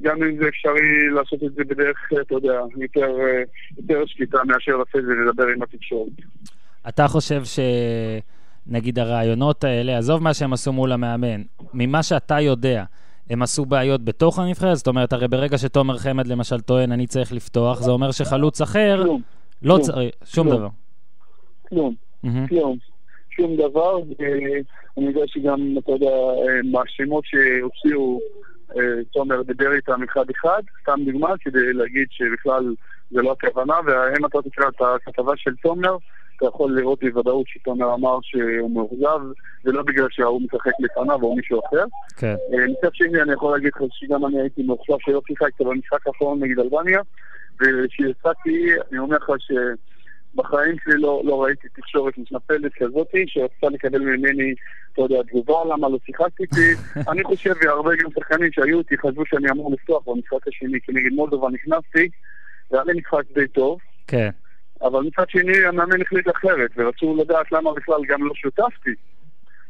גם 0.00 0.22
אם 0.22 0.36
זה 0.36 0.48
אפשרי 0.48 1.10
לעשות 1.14 1.42
את 1.42 1.54
זה 1.54 1.64
בדרך, 1.64 2.12
אה, 2.12 2.20
אתה 2.20 2.34
יודע, 2.34 2.60
יותר, 2.76 3.10
יותר 3.76 4.06
שליטה 4.06 4.38
מאשר 4.44 4.76
לצאת 4.76 5.04
ולדבר 5.08 5.46
עם 5.46 5.62
התקשורת. 5.62 6.12
אתה 6.88 7.08
חושב 7.08 7.44
ש... 7.44 7.58
נגיד 8.68 8.98
הרעיונות 8.98 9.64
האלה, 9.64 9.98
עזוב 9.98 10.22
מה 10.22 10.34
שהם 10.34 10.52
עשו 10.52 10.72
מול 10.72 10.92
המאמן, 10.92 11.42
ממה 11.74 12.02
שאתה 12.02 12.40
יודע, 12.40 12.84
הם 13.30 13.42
עשו 13.42 13.64
בעיות 13.64 14.04
בתוך 14.04 14.38
הנבחרת? 14.38 14.76
זאת 14.76 14.86
אומרת, 14.86 15.12
הרי 15.12 15.28
ברגע 15.28 15.58
שתומר 15.58 15.98
חמד 15.98 16.26
למשל 16.26 16.60
טוען, 16.60 16.92
אני 16.92 17.06
צריך 17.06 17.32
לפתוח, 17.32 17.80
זה 17.80 17.90
אומר 17.90 18.10
שחלוץ 18.12 18.60
אחר 18.60 19.04
לא 19.62 19.78
צריך, 19.80 20.14
שום 20.24 20.48
דבר. 20.48 20.68
כלום, 21.68 21.94
כלום. 22.48 22.76
שום 23.30 23.56
דבר, 23.56 23.98
אני 24.98 25.06
יודע 25.06 25.20
שגם, 25.26 25.74
אתה 25.78 25.92
יודע, 25.92 26.10
מהשמות 26.64 27.24
שהוציאו, 27.24 28.20
אה, 28.76 29.04
תומר 29.12 29.42
דיבר 29.42 29.72
איתם 29.72 30.02
אחד-אחד, 30.02 30.62
סתם 30.82 31.00
דוגמה, 31.04 31.34
כדי 31.40 31.72
להגיד 31.72 32.06
שבכלל 32.10 32.74
זה 33.10 33.22
לא 33.22 33.32
הכוונה, 33.32 33.74
ואם 33.86 34.26
אתה 34.26 34.38
תקרא 34.42 34.68
את 34.68 34.80
הכתבה 34.80 35.32
של 35.36 35.54
תומר, 35.62 35.96
אתה 36.36 36.46
יכול 36.46 36.78
לראות 36.78 37.04
בוודאות 37.04 37.48
שתומר 37.48 37.94
אמר 37.94 38.18
שהוא 38.22 38.70
מאוכזב, 38.70 39.20
ולא 39.64 39.82
בגלל 39.82 40.06
שההוא 40.10 40.42
משחק 40.42 40.72
לפניו 40.80 41.22
או 41.22 41.36
מישהו 41.36 41.60
אחר. 41.66 41.84
כן. 42.16 42.34
אה, 42.52 42.66
מצד 42.66 42.94
שני, 42.94 43.22
אני 43.22 43.32
יכול 43.32 43.52
להגיד 43.52 43.70
לך 43.76 43.82
שגם 43.90 44.26
אני 44.26 44.40
הייתי 44.40 44.62
מאוכזב 44.62 44.96
שלא 45.00 45.20
שיחקתי 45.26 45.64
במשחק 45.64 46.06
האחרון 46.06 46.42
נגד 46.42 46.58
אלבניה, 46.58 47.00
וכשיצאתי, 47.60 48.66
אני 48.90 48.98
אומר 48.98 49.16
לך 49.16 49.30
ש... 49.38 49.52
בחיים 50.36 50.76
שלי 50.84 50.94
לא, 50.98 51.22
לא 51.24 51.42
ראיתי 51.42 51.68
תקשורת 51.68 52.18
מתנפלת 52.18 52.72
כזאת, 52.74 53.08
שרצתה 53.26 53.68
לקבל 53.68 53.98
ממני, 53.98 54.54
אתה 54.92 55.02
יודע, 55.02 55.22
תגובה 55.22 55.54
למה 55.72 55.88
לא 55.88 55.98
שיחקתי, 56.06 56.44
כי 56.54 56.60
אני 57.10 57.24
חושב, 57.24 57.52
והרבה 57.62 57.90
גם 58.02 58.10
שחקנים 58.18 58.52
שהיו 58.52 58.78
איתי 58.78 58.96
חשבו 58.98 59.22
שאני 59.26 59.50
אמור 59.50 59.72
לפתוח 59.72 60.02
במשחק 60.06 60.48
השני, 60.48 60.78
כי 60.80 60.92
נגד 60.92 61.12
מולדובה 61.12 61.48
נכנסתי, 61.48 62.08
והיה 62.70 62.84
לי 62.84 62.92
משחק 62.98 63.24
די 63.34 63.48
טוב. 63.48 63.78
כן. 64.06 64.30
אבל 64.82 65.00
מצד 65.00 65.24
שני 65.28 65.66
המאמן 65.68 66.02
החליט 66.02 66.28
אחרת, 66.28 66.70
ורצו 66.76 67.16
לדעת 67.16 67.52
למה 67.52 67.74
בכלל 67.74 68.00
גם 68.08 68.26
לא 68.26 68.34
שותפתי. 68.34 68.90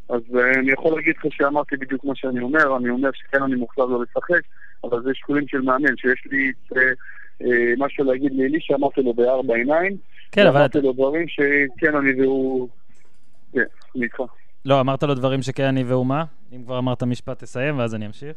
אז 0.09 0.21
uh, 0.33 0.59
אני 0.59 0.73
יכול 0.73 0.97
להגיד 0.97 1.15
לך 1.19 1.33
שאמרתי 1.33 1.77
בדיוק 1.77 2.05
מה 2.05 2.13
שאני 2.17 2.41
אומר, 2.41 2.77
אני 2.77 2.91
אומר 2.91 3.11
שכן 3.15 3.43
אני 3.43 3.55
מוכשר 3.55 3.85
לא 3.85 4.03
לשחק, 4.03 4.41
אבל 4.85 5.03
זה 5.03 5.11
שיקולים 5.15 5.49
של 5.49 5.61
מאמן, 5.61 5.97
שיש 5.97 6.27
לי 6.31 6.53
uh, 6.73 6.77
uh, 7.43 7.47
משהו 7.79 8.05
להגיד 8.05 8.33
לאלי 8.37 8.59
שאמרתי 8.61 9.03
לו 9.03 9.15
בארבע 9.15 9.55
עיניים. 9.55 9.97
כן, 10.33 10.47
אבל... 10.47 10.59
אמרתי 10.59 10.81
לו 10.81 10.93
דברים 10.93 11.29
שכן 11.29 11.97
אני 11.97 12.23
והוא... 12.23 12.69
כן, 13.53 13.65
אני 13.97 14.05
איתך. 14.05 14.21
לא, 14.65 14.81
אמרת 14.81 15.03
לו 15.03 15.15
דברים 15.15 15.43
שכן 15.43 15.65
אני 15.65 15.85
והוא 15.85 16.07
מה? 16.07 16.25
אם 16.53 16.63
כבר 16.65 16.79
אמרת 16.79 17.03
משפט, 17.03 17.39
תסיים 17.39 17.79
ואז 17.79 17.95
אני 17.95 18.07
אמשיך. 18.07 18.37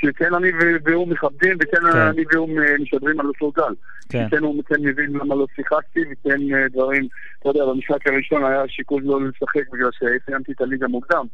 שכן 0.00 0.34
אני 0.34 0.48
והוא 0.84 1.08
מכבדים, 1.08 1.56
וכן 1.60 1.92
כן. 1.92 1.98
אני 1.98 2.22
והוא 2.32 2.48
משדרים 2.80 3.20
על 3.20 3.26
אותו 3.26 3.50
גל. 3.50 3.74
כן. 4.08 4.26
כן 4.30 4.42
הוא 4.42 4.64
כן 4.64 4.80
מבין 4.80 5.12
למה 5.12 5.34
לא 5.34 5.46
שיחקתי, 5.56 6.00
וכן 6.00 6.54
אה, 6.54 6.68
דברים, 6.68 7.08
אתה 7.38 7.48
יודע, 7.48 7.64
במשחק 7.64 8.06
הראשון 8.06 8.44
היה 8.44 8.68
שיקול 8.68 9.02
לא 9.04 9.20
לשחק 9.22 9.72
בגלל 9.72 9.90
שסיימתי 9.92 10.52
את 10.52 10.60
הליגה 10.60 10.88
מוקדם. 10.88 11.26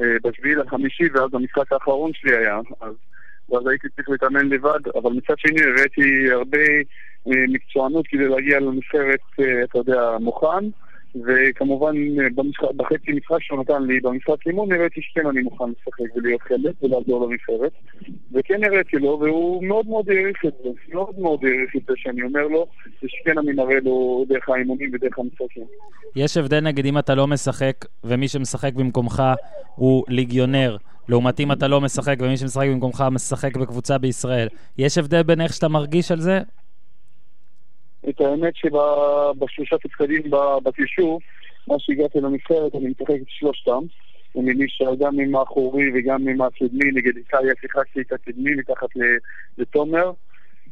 אה, 0.00 0.16
בשביעי 0.24 0.54
לחמישי, 0.54 1.04
ואז 1.14 1.34
המשחק 1.34 1.72
האחרון 1.72 2.10
שלי 2.14 2.36
היה. 2.36 2.60
אז, 2.80 2.94
ואז 3.50 3.66
הייתי 3.66 3.88
צריך 3.96 4.08
להתאמן 4.08 4.48
לבד, 4.48 4.80
אבל 4.94 5.12
מצד 5.12 5.34
שני 5.38 5.62
הראיתי 5.62 6.32
הרבה 6.32 6.66
אה, 7.28 7.44
מקצוענות 7.48 8.06
כדי 8.08 8.28
להגיע 8.28 8.60
לנבחרת, 8.60 9.20
אתה 9.64 9.78
יודע, 9.78 10.18
מוכן. 10.20 10.64
וכמובן 11.16 11.96
בחצי 12.76 13.12
משחק 13.12 13.42
שהוא 13.42 13.60
נתן 13.60 13.82
לי 13.82 14.00
במשחק 14.00 14.46
אימון 14.46 14.72
הראיתי 14.72 15.00
שכן 15.02 15.26
אני 15.26 15.40
מוכן 15.40 15.64
לשחק 15.64 16.16
ולהיות 16.16 16.42
חלק 16.42 16.82
ולעזור 16.82 17.26
לנבחרת 17.26 17.72
וכן 18.32 18.64
הראיתי 18.64 18.96
לו 18.96 19.18
והוא 19.20 19.64
מאוד 19.64 19.86
מאוד 19.86 20.10
העריך 20.10 20.44
את 20.46 20.52
זה, 20.62 20.68
מאוד 20.94 21.18
מאוד 21.18 21.44
העריך 21.44 21.76
את 21.76 21.82
זה 21.88 21.92
שאני 21.96 22.22
אומר 22.22 22.46
לו 22.46 22.66
ושכן 23.02 23.38
אני 23.38 23.52
מראה 23.52 23.80
לו 23.84 24.24
דרך 24.28 24.48
האימונים 24.48 24.90
ודרך 24.94 25.18
המשחקים. 25.18 25.64
יש 26.16 26.36
הבדל 26.36 26.60
נגיד 26.60 26.86
אם 26.86 26.98
אתה 26.98 27.14
לא 27.14 27.26
משחק 27.26 27.84
ומי 28.04 28.28
שמשחק 28.28 28.74
במקומך 28.74 29.22
הוא 29.74 30.04
ליגיונר 30.08 30.76
לעומת 31.08 31.40
אם 31.40 31.52
אתה 31.52 31.68
לא 31.68 31.80
משחק 31.80 32.16
ומי 32.20 32.36
שמשחק 32.36 32.66
במקומך 32.72 33.04
משחק 33.10 33.56
בקבוצה 33.56 33.98
בישראל 33.98 34.48
יש 34.78 34.98
הבדל 34.98 35.22
בין 35.22 35.40
איך 35.40 35.52
שאתה 35.52 35.68
מרגיש 35.68 36.12
על 36.12 36.20
זה 36.20 36.40
את 38.08 38.20
האמת 38.20 38.56
שבשלושה 38.56 39.78
תפקדים 39.78 40.22
בקישור, 40.62 41.20
מה 41.66 41.74
שהגעתי 41.78 42.20
לנבחרת, 42.20 42.74
אני 42.74 42.88
משחק 42.88 43.10
את 43.22 43.28
שלושתם. 43.28 43.80
אני 44.36 44.52
נשאר 44.56 44.94
גם 44.94 45.20
עם 45.20 45.36
האחורי 45.36 45.84
וגם 45.94 46.28
עם 46.28 46.40
הקדמי, 46.40 46.90
נגד 46.92 47.16
איטליה 47.16 47.52
שיחקתי 47.60 48.00
את 48.00 48.12
הקדמי 48.12 48.54
מתחת 48.54 48.88
לתומר. 49.58 50.12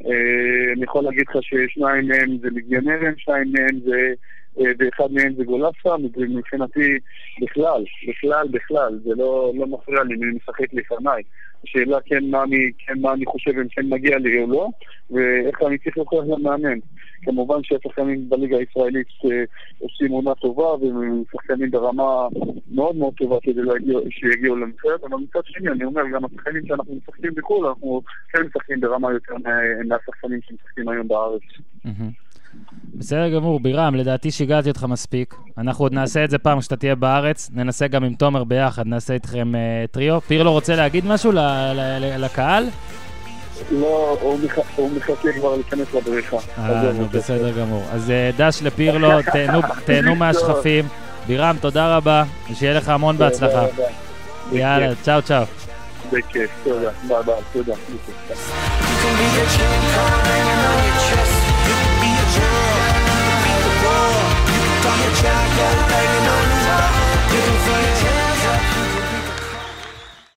אה, 0.05 0.73
אני 0.77 0.85
יכול 0.85 1.05
להגיד 1.05 1.25
לך 1.29 1.37
ששניים 1.43 2.09
מהם 2.09 2.39
זה 2.39 2.49
ליגיונרים, 2.51 3.15
שניים 3.17 3.53
מהם 3.53 3.81
זה, 3.85 4.15
אה, 4.61 4.73
ואחד 4.79 5.13
מהם 5.13 5.35
זה 5.35 5.45
גולסה, 5.45 5.97
מבחינתי 6.17 6.99
בכלל, 7.43 7.85
בכלל, 8.09 8.49
בכלל, 8.51 8.99
זה 9.05 9.11
לא, 9.17 9.53
לא 9.55 9.67
מפריע 9.67 10.03
לי 10.03 10.17
מי 10.17 10.27
משחק 10.37 10.73
לפניי. 10.73 11.23
השאלה 11.65 11.99
כן 12.07 12.31
מה 12.31 12.43
אני, 12.43 12.73
כן 12.79 13.01
מה 13.01 13.13
אני 13.13 13.27
חושב 13.27 13.51
אם 13.51 13.69
כן 13.69 13.87
מגיע 13.89 14.19
לי 14.19 14.43
או 14.43 14.47
לא, 14.47 14.69
ואיך 15.11 15.63
אני 15.63 15.79
צריך 15.79 15.97
להוכיח 15.97 16.21
למאמן. 16.27 16.79
כמובן 17.23 17.57
שהשחקנים 17.63 18.29
בליגה 18.29 18.57
הישראלית 18.57 19.07
אה, 19.25 19.45
עושים 19.79 20.11
עונה 20.11 20.35
טובה 20.35 20.75
והם 20.75 21.23
שחקנים 21.33 21.71
ברמה 21.71 22.29
מאוד 22.71 22.97
מאוד 22.97 23.15
טובה 23.15 23.37
כדי 23.43 23.61
שיגיעו 24.11 24.57
לנבחרת, 24.57 25.05
אבל 25.05 25.17
מצד 25.17 25.41
שני 25.45 25.69
אני 25.71 25.85
אומר 25.85 26.03
גם 26.15 26.25
השחקנים 26.25 26.67
שאנחנו 26.67 26.95
משחקים 26.95 27.35
בחו"ל 27.35 27.67
אנחנו 27.67 28.03
כן 28.33 28.43
משחקים 28.43 28.81
ברמה 28.81 29.13
יותר 29.13 29.35
מהשחקנים 29.89 30.41
שמשחקים 30.43 30.89
היום 30.89 31.09
בארץ. 31.09 31.43
בסדר 32.95 33.29
גמור, 33.29 33.61
בירם, 33.61 33.95
לדעתי 33.95 34.31
שיגעתי 34.31 34.69
אותך 34.69 34.85
מספיק. 34.89 35.35
אנחנו 35.59 35.85
עוד 35.85 35.93
נעשה 35.93 36.25
את 36.25 36.31
זה 36.31 36.39
פעם 36.39 36.61
כשאתה 36.61 36.77
תהיה 36.77 36.95
בארץ, 36.95 37.51
ננסה 37.55 37.87
גם 37.87 38.05
עם 38.05 38.15
תומר 38.15 38.45
ביחד, 38.45 38.87
נעשה 38.87 39.15
איתכם 39.15 39.53
uh, 39.55 39.93
טריו. 39.93 40.21
פירלו 40.21 40.53
רוצה 40.53 40.77
להגיד 40.77 41.07
משהו 41.07 41.33
ל- 41.33 41.39
ל- 41.39 41.99
ל- 42.01 42.25
לקהל? 42.25 42.65
לא, 43.73 44.19
הוא 44.21 44.39
מח- 44.45 44.59
הוא 44.77 44.91
מחכה 44.97 45.33
כבר 45.39 45.55
להיכנס 45.55 45.95
לבריכה. 45.95 46.37
אה, 46.59 46.93
נו. 46.99 47.07
בסדר 47.13 47.51
גמור. 47.61 47.85
אז 47.93 48.11
אה, 48.11 48.31
דש 48.37 48.63
לפירלו, 48.63 49.09
תהנו- 49.33 49.61
תהנו 49.87 50.15
מהשכפים. 50.15 50.85
בירם, 51.27 51.57
תודה 51.61 51.97
רבה, 51.97 52.25
ושיהיה 52.51 52.75
לך 52.75 52.89
המון 52.89 53.17
בהצלחה. 53.19 53.67
יאללה, 54.53 54.95
צ'או 55.03 55.23
צ'או. 55.23 55.43
בכיף, 56.13 56.51
תודה. 56.65 56.91
ביי 57.09 57.17
ביי, 57.27 57.35
תודה. 57.53 57.75
door. 63.87 64.27
You 64.51 64.59
put 64.67 64.83
Jack 64.83 65.01
or 65.07 65.13
jacket, 65.21 66.16